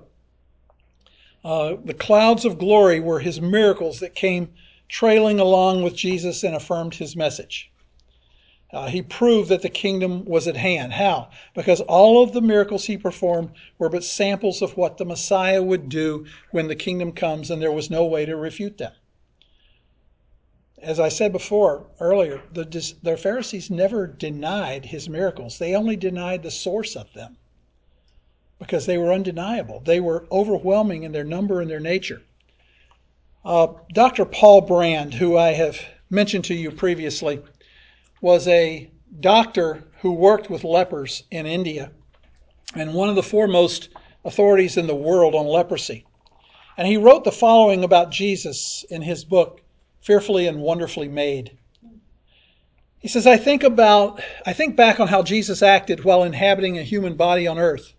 Uh, 1.44 1.76
the 1.84 1.94
clouds 1.94 2.46
of 2.46 2.58
glory 2.58 3.00
were 3.00 3.20
his 3.20 3.42
miracles 3.42 4.00
that 4.00 4.16
came 4.16 4.50
trailing 4.88 5.40
along 5.40 5.84
with 5.84 5.96
Jesus 5.96 6.44
and 6.44 6.56
affirmed 6.56 6.96
his 6.96 7.16
message. 7.16 7.69
Uh, 8.72 8.88
he 8.88 9.02
proved 9.02 9.50
that 9.50 9.64
the 9.64 9.70
kingdom 9.70 10.24
was 10.26 10.48
at 10.48 10.56
hand. 10.56 10.94
How? 10.94 11.30
Because 11.56 11.82
all 11.82 12.24
of 12.24 12.34
the 12.34 12.42
miracles 12.42 12.86
he 12.86 12.98
performed 12.98 13.52
were 13.80 13.90
but 13.90 14.04
samples 14.04 14.62
of 14.62 14.78
what 14.78 14.98
the 14.98 15.06
Messiah 15.06 15.64
would 15.64 15.90
do 15.90 16.26
when 16.52 16.68
the 16.68 16.76
kingdom 16.76 17.12
comes, 17.12 17.50
and 17.50 17.62
there 17.62 17.72
was 17.72 17.90
no 17.90 18.06
way 18.06 18.26
to 18.26 18.36
refute 18.36 18.78
them. 18.78 18.92
As 20.82 21.00
I 21.00 21.10
said 21.10 21.32
before 21.32 21.88
earlier, 22.00 22.44
the, 22.54 22.64
the 23.02 23.18
Pharisees 23.18 23.72
never 23.72 24.06
denied 24.06 24.86
his 24.86 25.10
miracles, 25.10 25.58
they 25.58 25.76
only 25.76 25.96
denied 25.96 26.44
the 26.44 26.52
source 26.52 26.96
of 26.96 27.12
them 27.14 27.38
because 28.60 28.86
they 28.86 28.98
were 28.98 29.12
undeniable. 29.12 29.80
They 29.80 30.00
were 30.00 30.28
overwhelming 30.32 31.04
in 31.04 31.12
their 31.12 31.24
number 31.24 31.60
and 31.60 31.70
their 31.70 31.80
nature. 31.80 32.22
Uh, 33.44 33.68
Dr. 33.94 34.26
Paul 34.26 34.62
Brand, 34.62 35.14
who 35.14 35.38
I 35.38 35.54
have 35.54 35.80
mentioned 36.10 36.46
to 36.46 36.54
you 36.54 36.70
previously, 36.72 37.42
was 38.22 38.48
a 38.48 38.90
doctor 39.20 39.84
who 40.02 40.12
worked 40.12 40.50
with 40.50 40.64
lepers 40.64 41.24
in 41.32 41.46
India 41.46 41.92
and 42.76 42.94
one 42.94 43.10
of 43.10 43.16
the 43.16 43.24
foremost 43.24 43.90
authorities 44.26 44.78
in 44.78 44.88
the 44.88 44.96
world 44.96 45.36
on 45.36 45.48
leprosy. 45.48 46.06
And 46.78 46.88
he 46.88 46.98
wrote 46.98 47.24
the 47.24 47.32
following 47.32 47.84
about 47.84 48.12
Jesus 48.12 48.86
in 48.90 49.02
his 49.02 49.26
book, 49.26 49.62
Fearfully 50.02 50.48
and 50.48 50.62
Wonderfully 50.62 51.08
Made. 51.08 51.58
He 53.00 53.08
says, 53.08 53.26
I 53.26 53.38
think 53.38 53.64
about, 53.64 54.22
I 54.46 54.54
think 54.54 54.76
back 54.76 55.00
on 55.00 55.08
how 55.08 55.24
Jesus 55.24 55.64
acted 55.64 56.04
while 56.04 56.24
inhabiting 56.24 56.78
a 56.78 56.84
human 56.84 57.16
body 57.16 57.48
on 57.48 57.58
earth. 57.58 57.94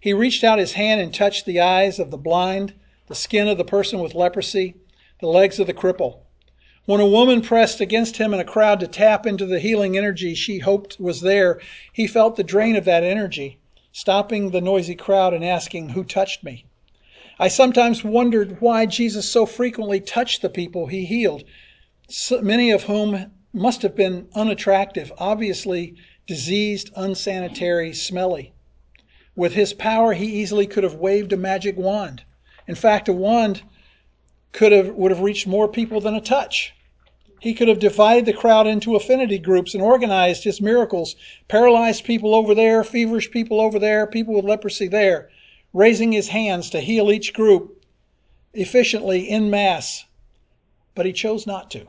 He 0.00 0.14
reached 0.14 0.44
out 0.44 0.58
his 0.58 0.72
hand 0.72 1.00
and 1.00 1.12
touched 1.12 1.44
the 1.46 1.60
eyes 1.60 1.98
of 1.98 2.10
the 2.10 2.16
blind, 2.16 2.74
the 3.08 3.14
skin 3.14 3.48
of 3.48 3.58
the 3.58 3.64
person 3.64 3.98
with 3.98 4.14
leprosy, 4.14 4.76
the 5.20 5.26
legs 5.26 5.58
of 5.58 5.66
the 5.66 5.74
cripple. 5.74 6.20
When 6.86 6.98
a 7.00 7.06
woman 7.06 7.42
pressed 7.42 7.82
against 7.82 8.16
him 8.16 8.32
in 8.32 8.40
a 8.40 8.44
crowd 8.44 8.80
to 8.80 8.86
tap 8.86 9.26
into 9.26 9.44
the 9.44 9.60
healing 9.60 9.98
energy 9.98 10.34
she 10.34 10.60
hoped 10.60 10.98
was 10.98 11.20
there, 11.20 11.60
he 11.92 12.06
felt 12.06 12.36
the 12.36 12.42
drain 12.42 12.74
of 12.74 12.86
that 12.86 13.04
energy, 13.04 13.58
stopping 13.92 14.48
the 14.50 14.62
noisy 14.62 14.94
crowd 14.94 15.34
and 15.34 15.44
asking, 15.44 15.90
Who 15.90 16.02
touched 16.04 16.42
me? 16.42 16.64
I 17.38 17.48
sometimes 17.48 18.02
wondered 18.02 18.62
why 18.62 18.86
Jesus 18.86 19.28
so 19.28 19.44
frequently 19.44 20.00
touched 20.00 20.40
the 20.40 20.48
people 20.48 20.86
he 20.86 21.04
healed, 21.04 21.44
many 22.40 22.70
of 22.70 22.84
whom 22.84 23.30
must 23.52 23.82
have 23.82 23.94
been 23.94 24.28
unattractive, 24.34 25.12
obviously 25.18 25.96
diseased, 26.26 26.88
unsanitary, 26.96 27.92
smelly. 27.92 28.54
With 29.36 29.52
his 29.52 29.74
power, 29.74 30.14
he 30.14 30.40
easily 30.40 30.66
could 30.66 30.84
have 30.84 30.94
waved 30.94 31.34
a 31.34 31.36
magic 31.36 31.76
wand. 31.76 32.22
In 32.66 32.74
fact, 32.74 33.06
a 33.06 33.12
wand 33.12 33.64
could 34.52 34.72
have 34.72 34.94
would 34.94 35.10
have 35.10 35.20
reached 35.20 35.46
more 35.46 35.68
people 35.68 36.00
than 36.00 36.14
a 36.14 36.20
touch. 36.20 36.74
He 37.40 37.54
could 37.54 37.68
have 37.68 37.78
divided 37.78 38.26
the 38.26 38.34
crowd 38.34 38.66
into 38.66 38.96
affinity 38.96 39.38
groups 39.38 39.72
and 39.72 39.82
organized 39.82 40.44
his 40.44 40.60
miracles, 40.60 41.16
paralyzed 41.48 42.04
people 42.04 42.34
over 42.34 42.54
there, 42.54 42.84
feverish 42.84 43.30
people 43.30 43.60
over 43.60 43.78
there, 43.78 44.06
people 44.06 44.34
with 44.34 44.44
leprosy 44.44 44.88
there, 44.88 45.30
raising 45.72 46.12
his 46.12 46.28
hands 46.28 46.68
to 46.70 46.80
heal 46.80 47.10
each 47.10 47.32
group 47.32 47.82
efficiently 48.52 49.28
in 49.28 49.48
mass. 49.48 50.04
But 50.94 51.06
he 51.06 51.12
chose 51.12 51.46
not 51.46 51.70
to. 51.70 51.86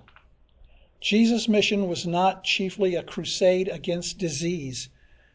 Jesus' 1.02 1.50
mission 1.50 1.90
was 1.90 2.06
not 2.06 2.44
chiefly 2.44 2.96
a 2.96 3.04
crusade 3.04 3.68
against 3.68 4.20
disease, 4.20 4.88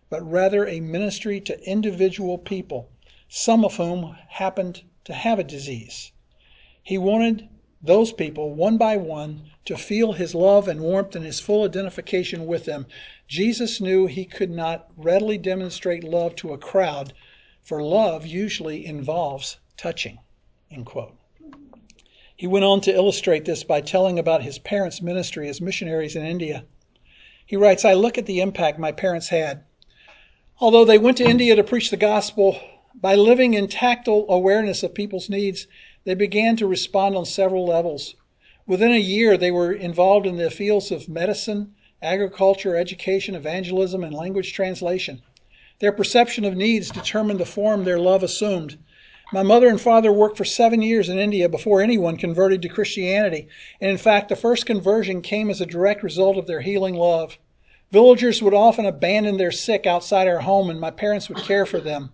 but 0.09 0.23
rather 0.23 0.67
a 0.67 0.81
ministry 0.81 1.41
to 1.41 1.69
individual 1.69 2.39
people, 2.39 2.89
some 3.29 3.65
of 3.65 3.77
whom 3.77 4.17
happened 4.29 4.83
to 5.05 5.13
have 5.13 5.39
a 5.39 5.45
disease. 5.45 6.13
He 6.87 6.99
wanted 6.99 7.49
those 7.83 8.13
people, 8.13 8.55
one 8.55 8.79
by 8.79 8.97
one, 8.97 9.51
to 9.65 9.77
feel 9.77 10.13
his 10.13 10.37
love 10.37 10.69
and 10.69 10.81
warmth 10.81 11.17
and 11.17 11.25
his 11.25 11.41
full 11.41 11.65
identification 11.65 12.47
with 12.47 12.65
them. 12.65 12.87
Jesus 13.27 13.81
knew 13.81 14.07
he 14.07 14.25
could 14.25 14.53
not 14.53 14.89
readily 14.97 15.37
demonstrate 15.37 16.05
love 16.05 16.37
to 16.37 16.53
a 16.53 16.59
crowd, 16.59 17.13
for 17.65 17.83
love 17.83 18.25
usually 18.25 18.87
involves 18.87 19.57
touching. 19.77 20.21
He 22.37 22.47
went 22.47 22.65
on 22.65 22.81
to 22.83 22.95
illustrate 22.95 23.47
this 23.47 23.65
by 23.65 23.81
telling 23.81 24.17
about 24.17 24.45
his 24.45 24.61
parents' 24.61 25.03
ministry 25.03 25.49
as 25.49 25.61
missionaries 25.61 26.15
in 26.15 26.25
India. 26.25 26.67
He 27.45 27.57
writes, 27.57 27.85
I 27.85 27.95
look 27.95 28.17
at 28.17 28.27
the 28.27 28.39
impact 28.39 28.79
my 28.79 28.93
parents 28.93 29.31
had. 29.31 29.65
Although 30.61 30.85
they 30.85 30.99
went 30.99 31.17
to 31.17 31.29
India 31.29 31.57
to 31.57 31.65
preach 31.65 31.91
the 31.91 31.97
gospel, 31.97 32.61
by 32.95 33.17
living 33.17 33.55
in 33.55 33.67
tactile 33.67 34.25
awareness 34.29 34.85
of 34.85 34.95
people's 34.95 35.29
needs, 35.29 35.67
they 36.07 36.15
began 36.15 36.57
to 36.57 36.69
respond 36.69 37.17
on 37.17 37.27
several 37.27 37.67
levels. 37.67 38.15
Within 38.65 38.93
a 38.93 38.97
year, 38.97 39.37
they 39.37 39.51
were 39.51 39.73
involved 39.73 40.25
in 40.25 40.37
the 40.37 40.51
fields 40.51 40.93
of 40.93 41.09
medicine, 41.09 41.75
agriculture, 42.01 42.77
education, 42.77 43.35
evangelism, 43.35 44.05
and 44.05 44.15
language 44.15 44.53
translation. 44.53 45.21
Their 45.81 45.91
perception 45.91 46.45
of 46.45 46.57
needs 46.57 46.91
determined 46.91 47.41
the 47.41 47.45
form 47.45 47.85
their 47.85 47.99
love 47.99 48.23
assumed. 48.23 48.79
My 49.33 49.43
mother 49.43 49.67
and 49.67 49.81
father 49.81 50.13
worked 50.13 50.37
for 50.37 50.45
seven 50.45 50.81
years 50.81 51.09
in 51.09 51.19
India 51.19 51.49
before 51.49 51.83
anyone 51.83 52.17
converted 52.17 52.63
to 52.63 52.69
Christianity, 52.69 53.49
and 53.81 53.91
in 53.91 53.99
fact, 53.99 54.29
the 54.29 54.37
first 54.37 54.65
conversion 54.65 55.21
came 55.23 55.51
as 55.51 55.61
a 55.61 55.67
direct 55.67 56.05
result 56.05 56.39
of 56.39 56.47
their 56.47 56.61
healing 56.61 56.95
love. 56.95 57.37
Villagers 57.91 58.41
would 58.41 58.55
often 58.55 58.87
abandon 58.87 59.39
their 59.39 59.51
sick 59.51 59.87
outside 59.87 60.29
our 60.29 60.41
home, 60.41 60.71
and 60.71 60.79
my 60.79 60.93
parents 60.93 61.29
would 61.29 61.39
care 61.39 61.67
for 61.67 61.81
them. 61.81 62.13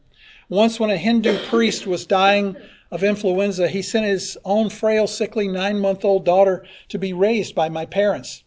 Once, 0.49 0.81
when 0.81 0.91
a 0.91 0.97
Hindu 0.97 1.39
priest 1.49 1.87
was 1.87 2.07
dying 2.07 2.57
of 2.93 3.03
influenza, 3.03 3.69
he 3.69 3.81
sent 3.81 4.05
his 4.05 4.37
own 4.45 4.69
frail, 4.69 5.07
sickly 5.07 5.49
nine 5.49 5.79
month 5.79 6.05
old 6.05 6.27
daughter 6.27 6.63
to 6.89 6.99
be 6.99 7.11
raised 7.11 7.55
by 7.55 7.71
my 7.71 7.87
parents. 7.87 8.45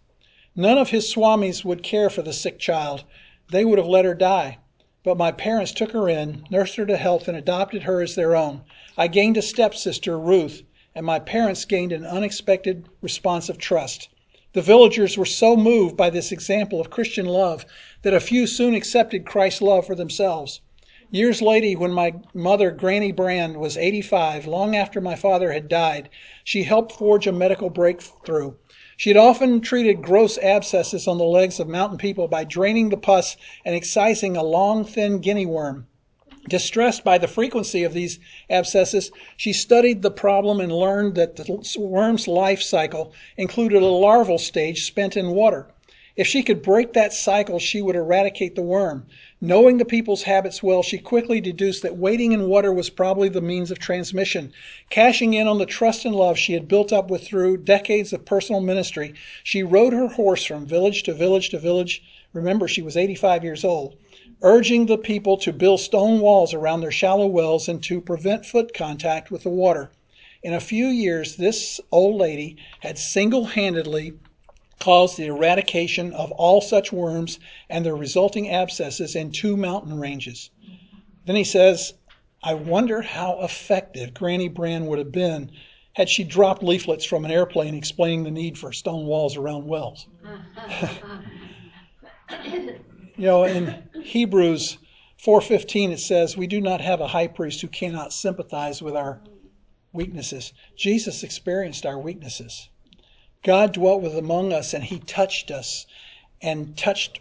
None 0.55 0.77
of 0.77 0.91
his 0.91 1.09
swamis 1.09 1.65
would 1.65 1.81
care 1.81 2.11
for 2.11 2.21
the 2.21 2.31
sick 2.31 2.59
child. 2.59 3.05
They 3.49 3.65
would 3.65 3.79
have 3.79 3.87
let 3.87 4.05
her 4.05 4.13
die. 4.13 4.59
But 5.03 5.17
my 5.17 5.31
parents 5.31 5.71
took 5.71 5.93
her 5.93 6.07
in, 6.07 6.45
nursed 6.51 6.75
her 6.75 6.85
to 6.85 6.95
health, 6.95 7.27
and 7.27 7.35
adopted 7.35 7.83
her 7.83 8.03
as 8.03 8.13
their 8.13 8.35
own. 8.35 8.61
I 8.95 9.07
gained 9.07 9.35
a 9.35 9.41
stepsister, 9.41 10.19
Ruth, 10.19 10.61
and 10.93 11.07
my 11.07 11.17
parents 11.17 11.65
gained 11.65 11.91
an 11.91 12.05
unexpected 12.05 12.87
response 13.01 13.49
of 13.49 13.57
trust. 13.57 14.09
The 14.53 14.61
villagers 14.61 15.17
were 15.17 15.25
so 15.25 15.57
moved 15.57 15.97
by 15.97 16.11
this 16.11 16.31
example 16.31 16.79
of 16.79 16.91
Christian 16.91 17.25
love 17.25 17.65
that 18.03 18.13
a 18.13 18.19
few 18.19 18.45
soon 18.45 18.75
accepted 18.75 19.25
Christ's 19.25 19.63
love 19.63 19.87
for 19.87 19.95
themselves. 19.95 20.61
Years 21.15 21.41
later, 21.41 21.79
when 21.79 21.93
my 21.93 22.13
mother, 22.33 22.71
Granny 22.71 23.13
Brand, 23.13 23.55
was 23.55 23.77
85, 23.77 24.47
long 24.47 24.75
after 24.75 24.99
my 24.99 25.15
father 25.15 25.53
had 25.53 25.69
died, 25.69 26.09
she 26.43 26.63
helped 26.63 26.91
forge 26.91 27.25
a 27.25 27.31
medical 27.31 27.69
breakthrough. 27.69 28.55
She 28.97 29.11
had 29.11 29.15
often 29.15 29.61
treated 29.61 30.01
gross 30.01 30.37
abscesses 30.39 31.07
on 31.07 31.17
the 31.17 31.23
legs 31.23 31.57
of 31.57 31.69
mountain 31.69 31.97
people 31.97 32.27
by 32.27 32.43
draining 32.43 32.89
the 32.89 32.97
pus 32.97 33.37
and 33.63 33.73
excising 33.73 34.35
a 34.35 34.43
long, 34.43 34.83
thin 34.83 35.19
guinea 35.19 35.45
worm. 35.45 35.87
Distressed 36.49 37.05
by 37.05 37.17
the 37.17 37.29
frequency 37.29 37.85
of 37.85 37.93
these 37.93 38.19
abscesses, 38.49 39.09
she 39.37 39.53
studied 39.53 40.01
the 40.01 40.11
problem 40.11 40.59
and 40.59 40.69
learned 40.69 41.15
that 41.15 41.37
the 41.37 41.63
worm's 41.79 42.27
life 42.27 42.61
cycle 42.61 43.13
included 43.37 43.81
a 43.81 43.85
larval 43.85 44.37
stage 44.37 44.83
spent 44.83 45.15
in 45.15 45.29
water. 45.29 45.73
If 46.17 46.27
she 46.27 46.43
could 46.43 46.61
break 46.61 46.93
that 46.93 47.11
cycle, 47.11 47.59
she 47.59 47.81
would 47.81 47.97
eradicate 47.97 48.55
the 48.55 48.61
worm. 48.61 49.05
Knowing 49.41 49.79
the 49.79 49.83
people's 49.83 50.23
habits 50.23 50.63
well, 50.63 50.81
she 50.81 50.97
quickly 50.97 51.41
deduced 51.41 51.81
that 51.83 51.97
wading 51.97 52.31
in 52.31 52.47
water 52.47 52.71
was 52.71 52.89
probably 52.89 53.27
the 53.27 53.41
means 53.41 53.69
of 53.69 53.79
transmission. 53.79 54.53
Cashing 54.89 55.33
in 55.33 55.45
on 55.45 55.57
the 55.57 55.65
trust 55.65 56.05
and 56.05 56.15
love 56.15 56.37
she 56.37 56.53
had 56.53 56.69
built 56.69 56.93
up 56.93 57.09
with 57.09 57.25
through 57.25 57.57
decades 57.57 58.13
of 58.13 58.23
personal 58.23 58.61
ministry, 58.61 59.13
she 59.43 59.61
rode 59.61 59.91
her 59.91 60.07
horse 60.07 60.45
from 60.45 60.65
village 60.65 61.03
to 61.03 61.13
village 61.13 61.49
to 61.49 61.59
village. 61.59 62.01
Remember, 62.31 62.69
she 62.69 62.81
was 62.81 62.95
85 62.95 63.43
years 63.43 63.65
old, 63.65 63.97
urging 64.41 64.85
the 64.85 64.97
people 64.97 65.35
to 65.39 65.51
build 65.51 65.81
stone 65.81 66.21
walls 66.21 66.53
around 66.53 66.79
their 66.79 66.91
shallow 66.91 67.27
wells 67.27 67.67
and 67.67 67.83
to 67.83 67.99
prevent 67.99 68.45
foot 68.45 68.73
contact 68.73 69.31
with 69.31 69.43
the 69.43 69.49
water. 69.49 69.91
In 70.41 70.53
a 70.53 70.61
few 70.61 70.87
years, 70.87 71.35
this 71.35 71.81
old 71.91 72.15
lady 72.15 72.55
had 72.79 72.97
single 72.97 73.43
handedly 73.43 74.13
caused 74.79 75.17
the 75.17 75.25
eradication 75.25 76.13
of 76.13 76.31
all 76.33 76.61
such 76.61 76.91
worms 76.91 77.39
and 77.69 77.85
their 77.85 77.95
resulting 77.95 78.49
abscesses 78.49 79.15
in 79.15 79.31
two 79.31 79.55
mountain 79.57 79.99
ranges. 79.99 80.49
Then 81.25 81.35
he 81.35 81.43
says, 81.43 81.93
I 82.43 82.53
wonder 82.53 83.01
how 83.01 83.41
effective 83.41 84.13
Granny 84.13 84.47
Brand 84.47 84.87
would 84.87 84.99
have 84.99 85.11
been 85.11 85.51
had 85.93 86.09
she 86.09 86.23
dropped 86.23 86.61
leaflets 86.61 87.05
from 87.05 87.25
an 87.25 87.31
airplane 87.31 87.73
explaining 87.73 88.23
the 88.23 88.31
need 88.31 88.57
for 88.57 88.71
stone 88.71 89.05
walls 89.05 89.37
around 89.37 89.65
wells. 89.65 90.07
you 92.43 92.79
know, 93.17 93.45
in 93.45 93.83
Hebrews 94.03 94.77
4:15 95.17 95.91
it 95.91 95.99
says, 95.99 96.37
"We 96.37 96.47
do 96.47 96.59
not 96.59 96.81
have 96.81 96.99
a 97.01 97.07
high 97.07 97.27
priest 97.27 97.61
who 97.61 97.67
cannot 97.67 98.13
sympathize 98.13 98.81
with 98.81 98.95
our 98.95 99.21
weaknesses." 99.93 100.53
Jesus 100.75 101.23
experienced 101.23 101.85
our 101.85 101.97
weaknesses. 101.97 102.69
God 103.45 103.73
dwelt 103.73 104.01
with 104.01 104.17
among 104.17 104.51
us 104.51 104.73
and 104.73 104.83
he 104.83 104.97
touched 104.97 105.51
us 105.51 105.85
and 106.41 106.75
touched 106.75 107.19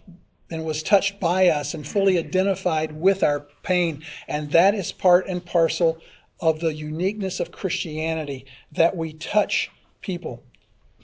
and 0.51 0.64
was 0.64 0.83
touched 0.83 1.20
by 1.20 1.49
us 1.49 1.75
and 1.75 1.87
fully 1.87 2.16
identified 2.16 2.93
with 2.93 3.22
our 3.22 3.41
pain. 3.62 4.03
And 4.27 4.51
that 4.53 4.75
is 4.75 4.91
part 4.91 5.27
and 5.29 5.45
parcel 5.45 5.99
of 6.41 6.61
the 6.61 6.72
uniqueness 6.72 7.41
of 7.41 7.53
Christianity 7.53 8.47
that 8.72 8.97
we 8.97 9.12
touch 9.12 9.70
people. 10.01 10.43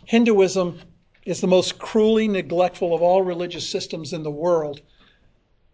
Hinduism 0.07 0.81
is 1.27 1.43
the 1.43 1.47
most 1.47 1.79
cruelly 1.79 2.27
neglectful 2.27 2.95
of 2.95 3.03
all 3.03 3.21
religious 3.21 3.69
systems 3.69 4.15
in 4.15 4.23
the 4.23 4.31
world. 4.31 4.81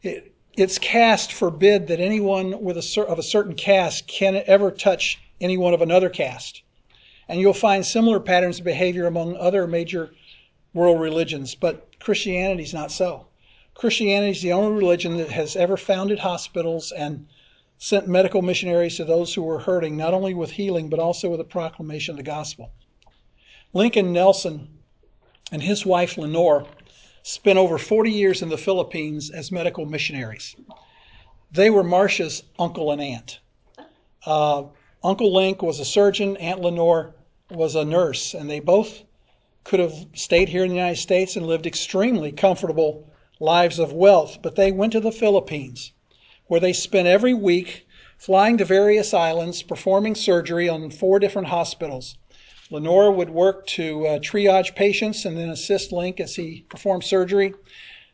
It, 0.03 0.35
its 0.57 0.77
caste 0.77 1.33
forbid 1.33 1.87
that 1.87 2.01
anyone 2.01 2.63
with 2.65 2.79
a, 2.79 3.07
of 3.07 3.21
a 3.21 3.23
certain 3.23 3.55
caste 3.55 4.09
can 4.09 4.43
ever 4.47 4.73
touch 4.73 5.21
anyone 5.41 5.73
of 5.73 5.83
another 5.83 6.11
caste. 6.11 6.63
And 7.29 7.41
you'll 7.41 7.55
find 7.55 7.85
similar 7.85 8.21
patterns 8.21 8.59
of 8.59 8.65
behavior 8.65 9.07
among 9.07 9.37
other 9.37 9.67
major 9.67 10.13
world 10.73 11.01
religions, 11.01 11.55
but 11.55 11.99
Christianity 11.99 12.63
is 12.63 12.75
not 12.75 12.93
so. 12.93 13.27
Christianity 13.75 14.31
is 14.31 14.43
the 14.43 14.53
only 14.53 14.79
religion 14.79 15.17
that 15.19 15.31
has 15.31 15.57
ever 15.57 15.77
founded 15.77 16.21
hospitals 16.21 16.93
and 16.93 17.27
sent 17.79 18.09
medical 18.09 18.43
missionaries 18.43 18.97
to 18.97 19.05
those 19.05 19.35
who 19.35 19.43
were 19.43 19.59
hurting, 19.59 19.97
not 19.97 20.15
only 20.15 20.35
with 20.35 20.53
healing, 20.53 20.89
but 20.89 20.99
also 20.99 21.29
with 21.29 21.39
the 21.39 21.45
proclamation 21.45 22.13
of 22.13 22.17
the 22.17 22.23
gospel. 22.23 22.71
Lincoln 23.73 24.13
Nelson 24.13 24.69
and 25.53 25.63
his 25.63 25.85
wife 25.85 26.17
Lenore 26.17 26.67
spent 27.23 27.59
over 27.59 27.77
40 27.77 28.11
years 28.11 28.41
in 28.41 28.49
the 28.49 28.57
Philippines 28.57 29.31
as 29.31 29.51
medical 29.51 29.85
missionaries. 29.85 30.55
They 31.51 31.71
were 31.71 31.83
Marcia's 31.83 32.45
uncle 32.59 32.93
and 32.93 33.01
aunt. 33.01 33.41
Uh, 34.25 34.65
uncle 35.03 35.35
Link 35.35 35.61
was 35.61 35.81
a 35.81 35.85
surgeon, 35.85 36.37
Aunt 36.37 36.61
Lenore 36.61 37.16
was 37.51 37.75
a 37.75 37.85
nurse, 37.85 38.35
and 38.35 38.51
they 38.51 38.61
both 38.61 39.03
could 39.63 39.81
have 39.81 40.07
stayed 40.15 40.49
here 40.49 40.65
in 40.65 40.69
the 40.69 40.77
United 40.77 41.01
States 41.01 41.37
and 41.37 41.47
lived 41.47 41.67
extremely 41.67 42.33
comfortable 42.33 43.09
lives 43.39 43.79
of 43.79 43.93
wealth, 43.93 44.39
but 44.43 44.57
they 44.57 44.73
went 44.73 44.93
to 44.93 45.01
the 45.01 45.13
Philippines, 45.13 45.93
where 46.47 46.61
they 46.61 46.73
spent 46.73 47.07
every 47.07 47.35
week 47.35 47.87
flying 48.17 48.57
to 48.57 48.65
various 48.65 49.13
islands, 49.13 49.63
performing 49.63 50.15
surgery 50.15 50.69
on 50.69 50.91
four 50.91 51.19
different 51.19 51.49
hospitals. 51.49 52.17
Lenora 52.71 53.13
would 53.13 53.31
work 53.31 53.67
to 53.67 54.07
uh, 54.07 54.19
triage 54.19 54.75
patients 54.75 55.25
and 55.25 55.37
then 55.37 55.51
assist 55.51 55.93
Link 55.93 56.19
as 56.19 56.35
he 56.35 56.65
performed 56.69 57.05
surgery. 57.05 57.55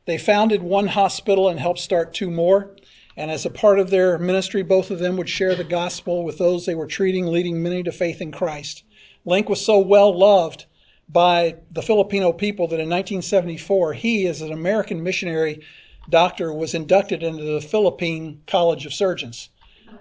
They 0.04 0.18
founded 0.18 0.62
one 0.62 0.88
hospital 0.88 1.48
and 1.48 1.58
helped 1.58 1.78
start 1.78 2.12
two 2.12 2.30
more. 2.30 2.76
And 3.16 3.30
as 3.30 3.46
a 3.46 3.50
part 3.50 3.78
of 3.78 3.90
their 3.90 4.18
ministry, 4.18 4.62
both 4.62 4.90
of 4.90 4.98
them 4.98 5.16
would 5.16 5.28
share 5.28 5.54
the 5.54 5.64
gospel 5.64 6.24
with 6.24 6.38
those 6.38 6.66
they 6.66 6.74
were 6.74 6.86
treating, 6.86 7.26
leading 7.26 7.62
many 7.62 7.82
to 7.82 7.92
faith 7.92 8.20
in 8.20 8.32
Christ. 8.32 8.84
Link 9.24 9.48
was 9.48 9.64
so 9.64 9.78
well 9.78 10.16
loved 10.16 10.66
by 11.08 11.56
the 11.70 11.82
Filipino 11.82 12.32
people 12.32 12.66
that 12.68 12.80
in 12.80 12.88
1974, 12.88 13.92
he, 13.92 14.26
as 14.26 14.40
an 14.40 14.52
American 14.52 15.02
missionary 15.02 15.60
doctor, 16.08 16.52
was 16.52 16.74
inducted 16.74 17.22
into 17.22 17.42
the 17.44 17.60
Philippine 17.60 18.42
College 18.46 18.86
of 18.86 18.94
Surgeons. 18.94 19.50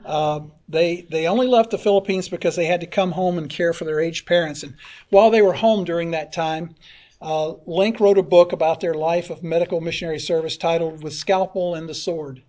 Uh, 0.05 0.39
they 0.67 1.01
they 1.09 1.27
only 1.27 1.47
left 1.47 1.69
the 1.69 1.77
Philippines 1.77 2.27
because 2.27 2.55
they 2.55 2.65
had 2.65 2.81
to 2.81 2.87
come 2.87 3.11
home 3.11 3.37
and 3.37 3.49
care 3.49 3.73
for 3.73 3.85
their 3.85 3.99
aged 3.99 4.25
parents. 4.25 4.63
And 4.63 4.75
while 5.09 5.29
they 5.29 5.41
were 5.41 5.53
home 5.53 5.83
during 5.83 6.11
that 6.11 6.33
time, 6.33 6.75
uh, 7.21 7.53
Link 7.67 7.99
wrote 7.99 8.17
a 8.17 8.23
book 8.23 8.51
about 8.51 8.79
their 8.79 8.95
life 8.95 9.29
of 9.29 9.43
medical 9.43 9.79
missionary 9.79 10.19
service 10.19 10.57
titled 10.57 11.03
"With 11.03 11.13
Scalpel 11.13 11.75
and 11.75 11.87
the 11.87 11.93
Sword." 11.93 12.41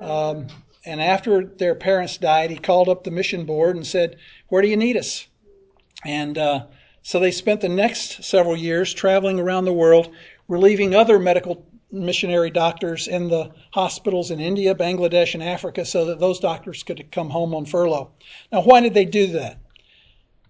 Um, 0.00 0.48
and 0.84 1.00
after 1.00 1.44
their 1.44 1.74
parents 1.74 2.16
died, 2.16 2.50
he 2.50 2.56
called 2.56 2.88
up 2.88 3.04
the 3.04 3.10
mission 3.12 3.44
board 3.44 3.76
and 3.76 3.86
said, 3.86 4.16
"Where 4.48 4.62
do 4.62 4.68
you 4.68 4.76
need 4.76 4.96
us?" 4.96 5.27
And 6.04 6.38
uh, 6.38 6.66
so 7.02 7.18
they 7.18 7.30
spent 7.30 7.60
the 7.60 7.68
next 7.68 8.22
several 8.22 8.56
years 8.56 8.94
traveling 8.94 9.40
around 9.40 9.64
the 9.64 9.72
world, 9.72 10.14
relieving 10.46 10.94
other 10.94 11.18
medical 11.18 11.66
missionary 11.90 12.50
doctors 12.50 13.08
in 13.08 13.28
the 13.28 13.50
hospitals 13.72 14.30
in 14.30 14.40
India, 14.40 14.74
Bangladesh, 14.74 15.34
and 15.34 15.42
Africa 15.42 15.84
so 15.84 16.04
that 16.04 16.20
those 16.20 16.38
doctors 16.38 16.82
could 16.82 17.10
come 17.10 17.30
home 17.30 17.54
on 17.54 17.64
furlough. 17.64 18.12
Now, 18.52 18.62
why 18.62 18.80
did 18.80 18.94
they 18.94 19.06
do 19.06 19.28
that? 19.28 19.58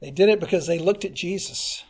They 0.01 0.11
did 0.11 0.29
it 0.29 0.41
because 0.41 0.67
they 0.67 0.79
looked 0.79 1.05
at 1.05 1.15
Jesus 1.15 1.85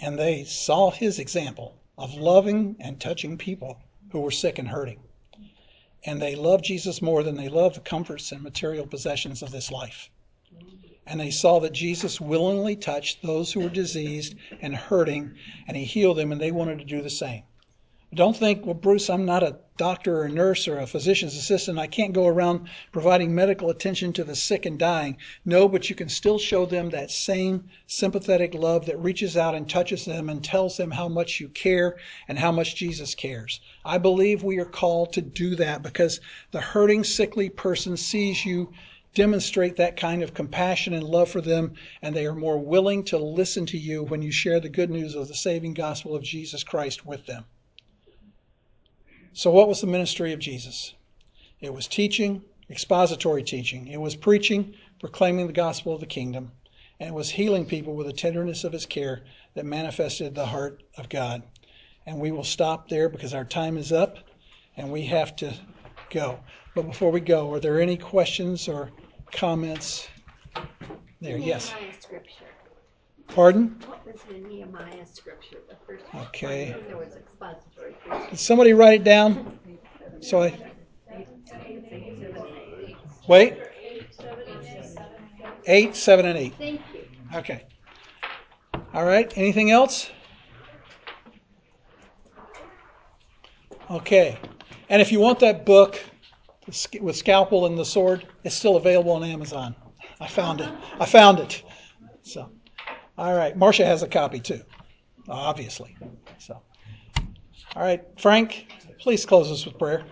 and 0.00 0.18
they 0.18 0.44
saw 0.44 0.90
his 0.90 1.18
example 1.18 1.76
of 1.96 2.14
loving 2.14 2.76
and 2.80 2.98
touching 2.98 3.36
people 3.36 3.78
who 4.10 4.20
were 4.20 4.30
sick 4.30 4.58
and 4.58 4.68
hurting. 4.68 5.00
And 6.04 6.20
they 6.20 6.34
loved 6.34 6.64
Jesus 6.64 7.02
more 7.02 7.22
than 7.22 7.36
they 7.36 7.48
loved 7.48 7.76
the 7.76 7.80
comforts 7.80 8.32
and 8.32 8.42
material 8.42 8.86
possessions 8.86 9.42
of 9.42 9.52
this 9.52 9.70
life 9.70 10.10
and 11.06 11.18
they 11.18 11.30
saw 11.30 11.60
that 11.60 11.72
Jesus 11.72 12.20
willingly 12.20 12.76
touched 12.76 13.22
those 13.22 13.52
who 13.52 13.60
were 13.60 13.68
diseased 13.68 14.34
and 14.60 14.74
hurting, 14.74 15.34
and 15.66 15.76
he 15.76 15.84
healed 15.84 16.18
them, 16.18 16.32
and 16.32 16.40
they 16.40 16.52
wanted 16.52 16.78
to 16.78 16.84
do 16.84 17.02
the 17.02 17.10
same. 17.10 17.42
Don't 18.12 18.36
think, 18.36 18.66
well, 18.66 18.74
Bruce, 18.74 19.08
I'm 19.08 19.24
not 19.24 19.44
a 19.44 19.60
doctor 19.76 20.18
or 20.18 20.24
a 20.24 20.28
nurse 20.28 20.66
or 20.66 20.80
a 20.80 20.86
physician's 20.88 21.36
assistant. 21.36 21.78
I 21.78 21.86
can't 21.86 22.12
go 22.12 22.26
around 22.26 22.68
providing 22.90 23.32
medical 23.32 23.70
attention 23.70 24.12
to 24.14 24.24
the 24.24 24.34
sick 24.34 24.66
and 24.66 24.76
dying. 24.76 25.16
No, 25.44 25.68
but 25.68 25.88
you 25.88 25.94
can 25.94 26.08
still 26.08 26.36
show 26.36 26.66
them 26.66 26.90
that 26.90 27.12
same 27.12 27.70
sympathetic 27.86 28.52
love 28.52 28.86
that 28.86 28.98
reaches 28.98 29.36
out 29.36 29.54
and 29.54 29.70
touches 29.70 30.06
them 30.06 30.28
and 30.28 30.42
tells 30.42 30.76
them 30.76 30.90
how 30.90 31.08
much 31.08 31.38
you 31.38 31.48
care 31.50 31.96
and 32.26 32.36
how 32.36 32.50
much 32.50 32.74
Jesus 32.74 33.14
cares. 33.14 33.60
I 33.84 33.98
believe 33.98 34.42
we 34.42 34.58
are 34.58 34.64
called 34.64 35.12
to 35.12 35.22
do 35.22 35.54
that 35.54 35.80
because 35.80 36.20
the 36.50 36.60
hurting, 36.60 37.04
sickly 37.04 37.48
person 37.48 37.96
sees 37.96 38.44
you 38.44 38.72
demonstrate 39.14 39.76
that 39.76 39.96
kind 39.96 40.22
of 40.22 40.34
compassion 40.34 40.94
and 40.94 41.02
love 41.02 41.28
for 41.28 41.40
them, 41.40 41.74
and 42.02 42.14
they 42.14 42.26
are 42.26 42.34
more 42.34 42.58
willing 42.58 43.04
to 43.04 43.18
listen 43.18 43.66
to 43.66 43.78
you 43.78 44.04
when 44.04 44.22
you 44.22 44.30
share 44.30 44.60
the 44.60 44.68
good 44.68 44.90
news 44.90 45.14
of 45.14 45.28
the 45.28 45.34
saving 45.34 45.74
gospel 45.74 46.14
of 46.14 46.22
Jesus 46.22 46.62
Christ 46.62 47.04
with 47.04 47.26
them. 47.26 47.44
So, 49.32 49.50
what 49.50 49.68
was 49.68 49.80
the 49.80 49.86
ministry 49.86 50.32
of 50.32 50.38
Jesus? 50.38 50.94
It 51.60 51.74
was 51.74 51.86
teaching, 51.86 52.42
expository 52.68 53.42
teaching, 53.42 53.88
it 53.88 54.00
was 54.00 54.16
preaching, 54.16 54.74
proclaiming 54.98 55.46
the 55.46 55.52
gospel 55.52 55.94
of 55.94 56.00
the 56.00 56.06
kingdom, 56.06 56.52
and 56.98 57.08
it 57.08 57.14
was 57.14 57.30
healing 57.30 57.66
people 57.66 57.94
with 57.94 58.06
the 58.06 58.12
tenderness 58.12 58.64
of 58.64 58.72
his 58.72 58.86
care 58.86 59.24
that 59.54 59.64
manifested 59.64 60.34
the 60.34 60.46
heart 60.46 60.82
of 60.96 61.08
God. 61.08 61.42
And 62.06 62.18
we 62.18 62.30
will 62.30 62.44
stop 62.44 62.88
there 62.88 63.08
because 63.08 63.34
our 63.34 63.44
time 63.44 63.76
is 63.76 63.92
up 63.92 64.18
and 64.76 64.90
we 64.90 65.02
have 65.06 65.36
to 65.36 65.54
go. 66.10 66.40
But 66.74 66.86
before 66.86 67.10
we 67.10 67.20
go, 67.20 67.52
are 67.52 67.60
there 67.60 67.80
any 67.80 67.96
questions 67.96 68.68
or 68.68 68.90
comments? 69.32 70.08
There, 71.20 71.36
yes. 71.36 71.72
Nehemiah 71.72 71.92
scripture. 72.00 72.44
Pardon? 73.26 73.76
What 73.86 74.06
was 74.06 74.22
the 74.22 74.38
Nehemiah 74.38 75.06
scripture? 75.06 75.58
The 75.68 75.76
first 75.86 76.04
one. 76.12 76.24
Okay. 76.26 76.76
There 76.86 76.96
was 76.96 77.14
expository. 77.14 77.94
Did 78.30 78.38
somebody 78.38 78.72
write 78.72 79.00
it 79.00 79.04
down? 79.04 79.58
So 80.20 80.42
I 80.42 80.72
wait. 83.28 83.58
Eight, 85.66 85.94
seven, 85.94 86.26
and 86.26 86.38
eight. 86.38 86.54
Thank 86.56 86.80
you. 86.94 87.04
Okay. 87.34 87.64
All 88.94 89.04
right. 89.04 89.32
Anything 89.36 89.70
else? 89.70 90.10
Okay. 93.90 94.38
And 94.88 95.00
if 95.00 95.12
you 95.12 95.20
want 95.20 95.38
that 95.40 95.64
book 95.64 96.02
with 97.00 97.16
Scalpel 97.16 97.66
and 97.66 97.76
the 97.78 97.84
Sword, 97.84 98.26
it's 98.44 98.54
still 98.54 98.76
available 98.76 99.12
on 99.12 99.24
Amazon. 99.24 99.74
I 100.20 100.26
found 100.28 100.60
it. 100.60 100.70
I 100.98 101.06
found 101.06 101.38
it. 101.38 101.62
So, 102.22 102.50
all 103.18 103.34
right. 103.34 103.56
Marcia 103.56 103.84
has 103.86 104.02
a 104.02 104.08
copy 104.08 104.40
too, 104.40 104.60
obviously. 105.28 105.96
So, 106.38 106.60
All 107.76 107.82
right, 107.82 108.02
Frank, 108.18 108.72
please 108.98 109.24
close 109.24 109.50
us 109.50 109.64
with 109.64 109.78
prayer. 109.78 110.04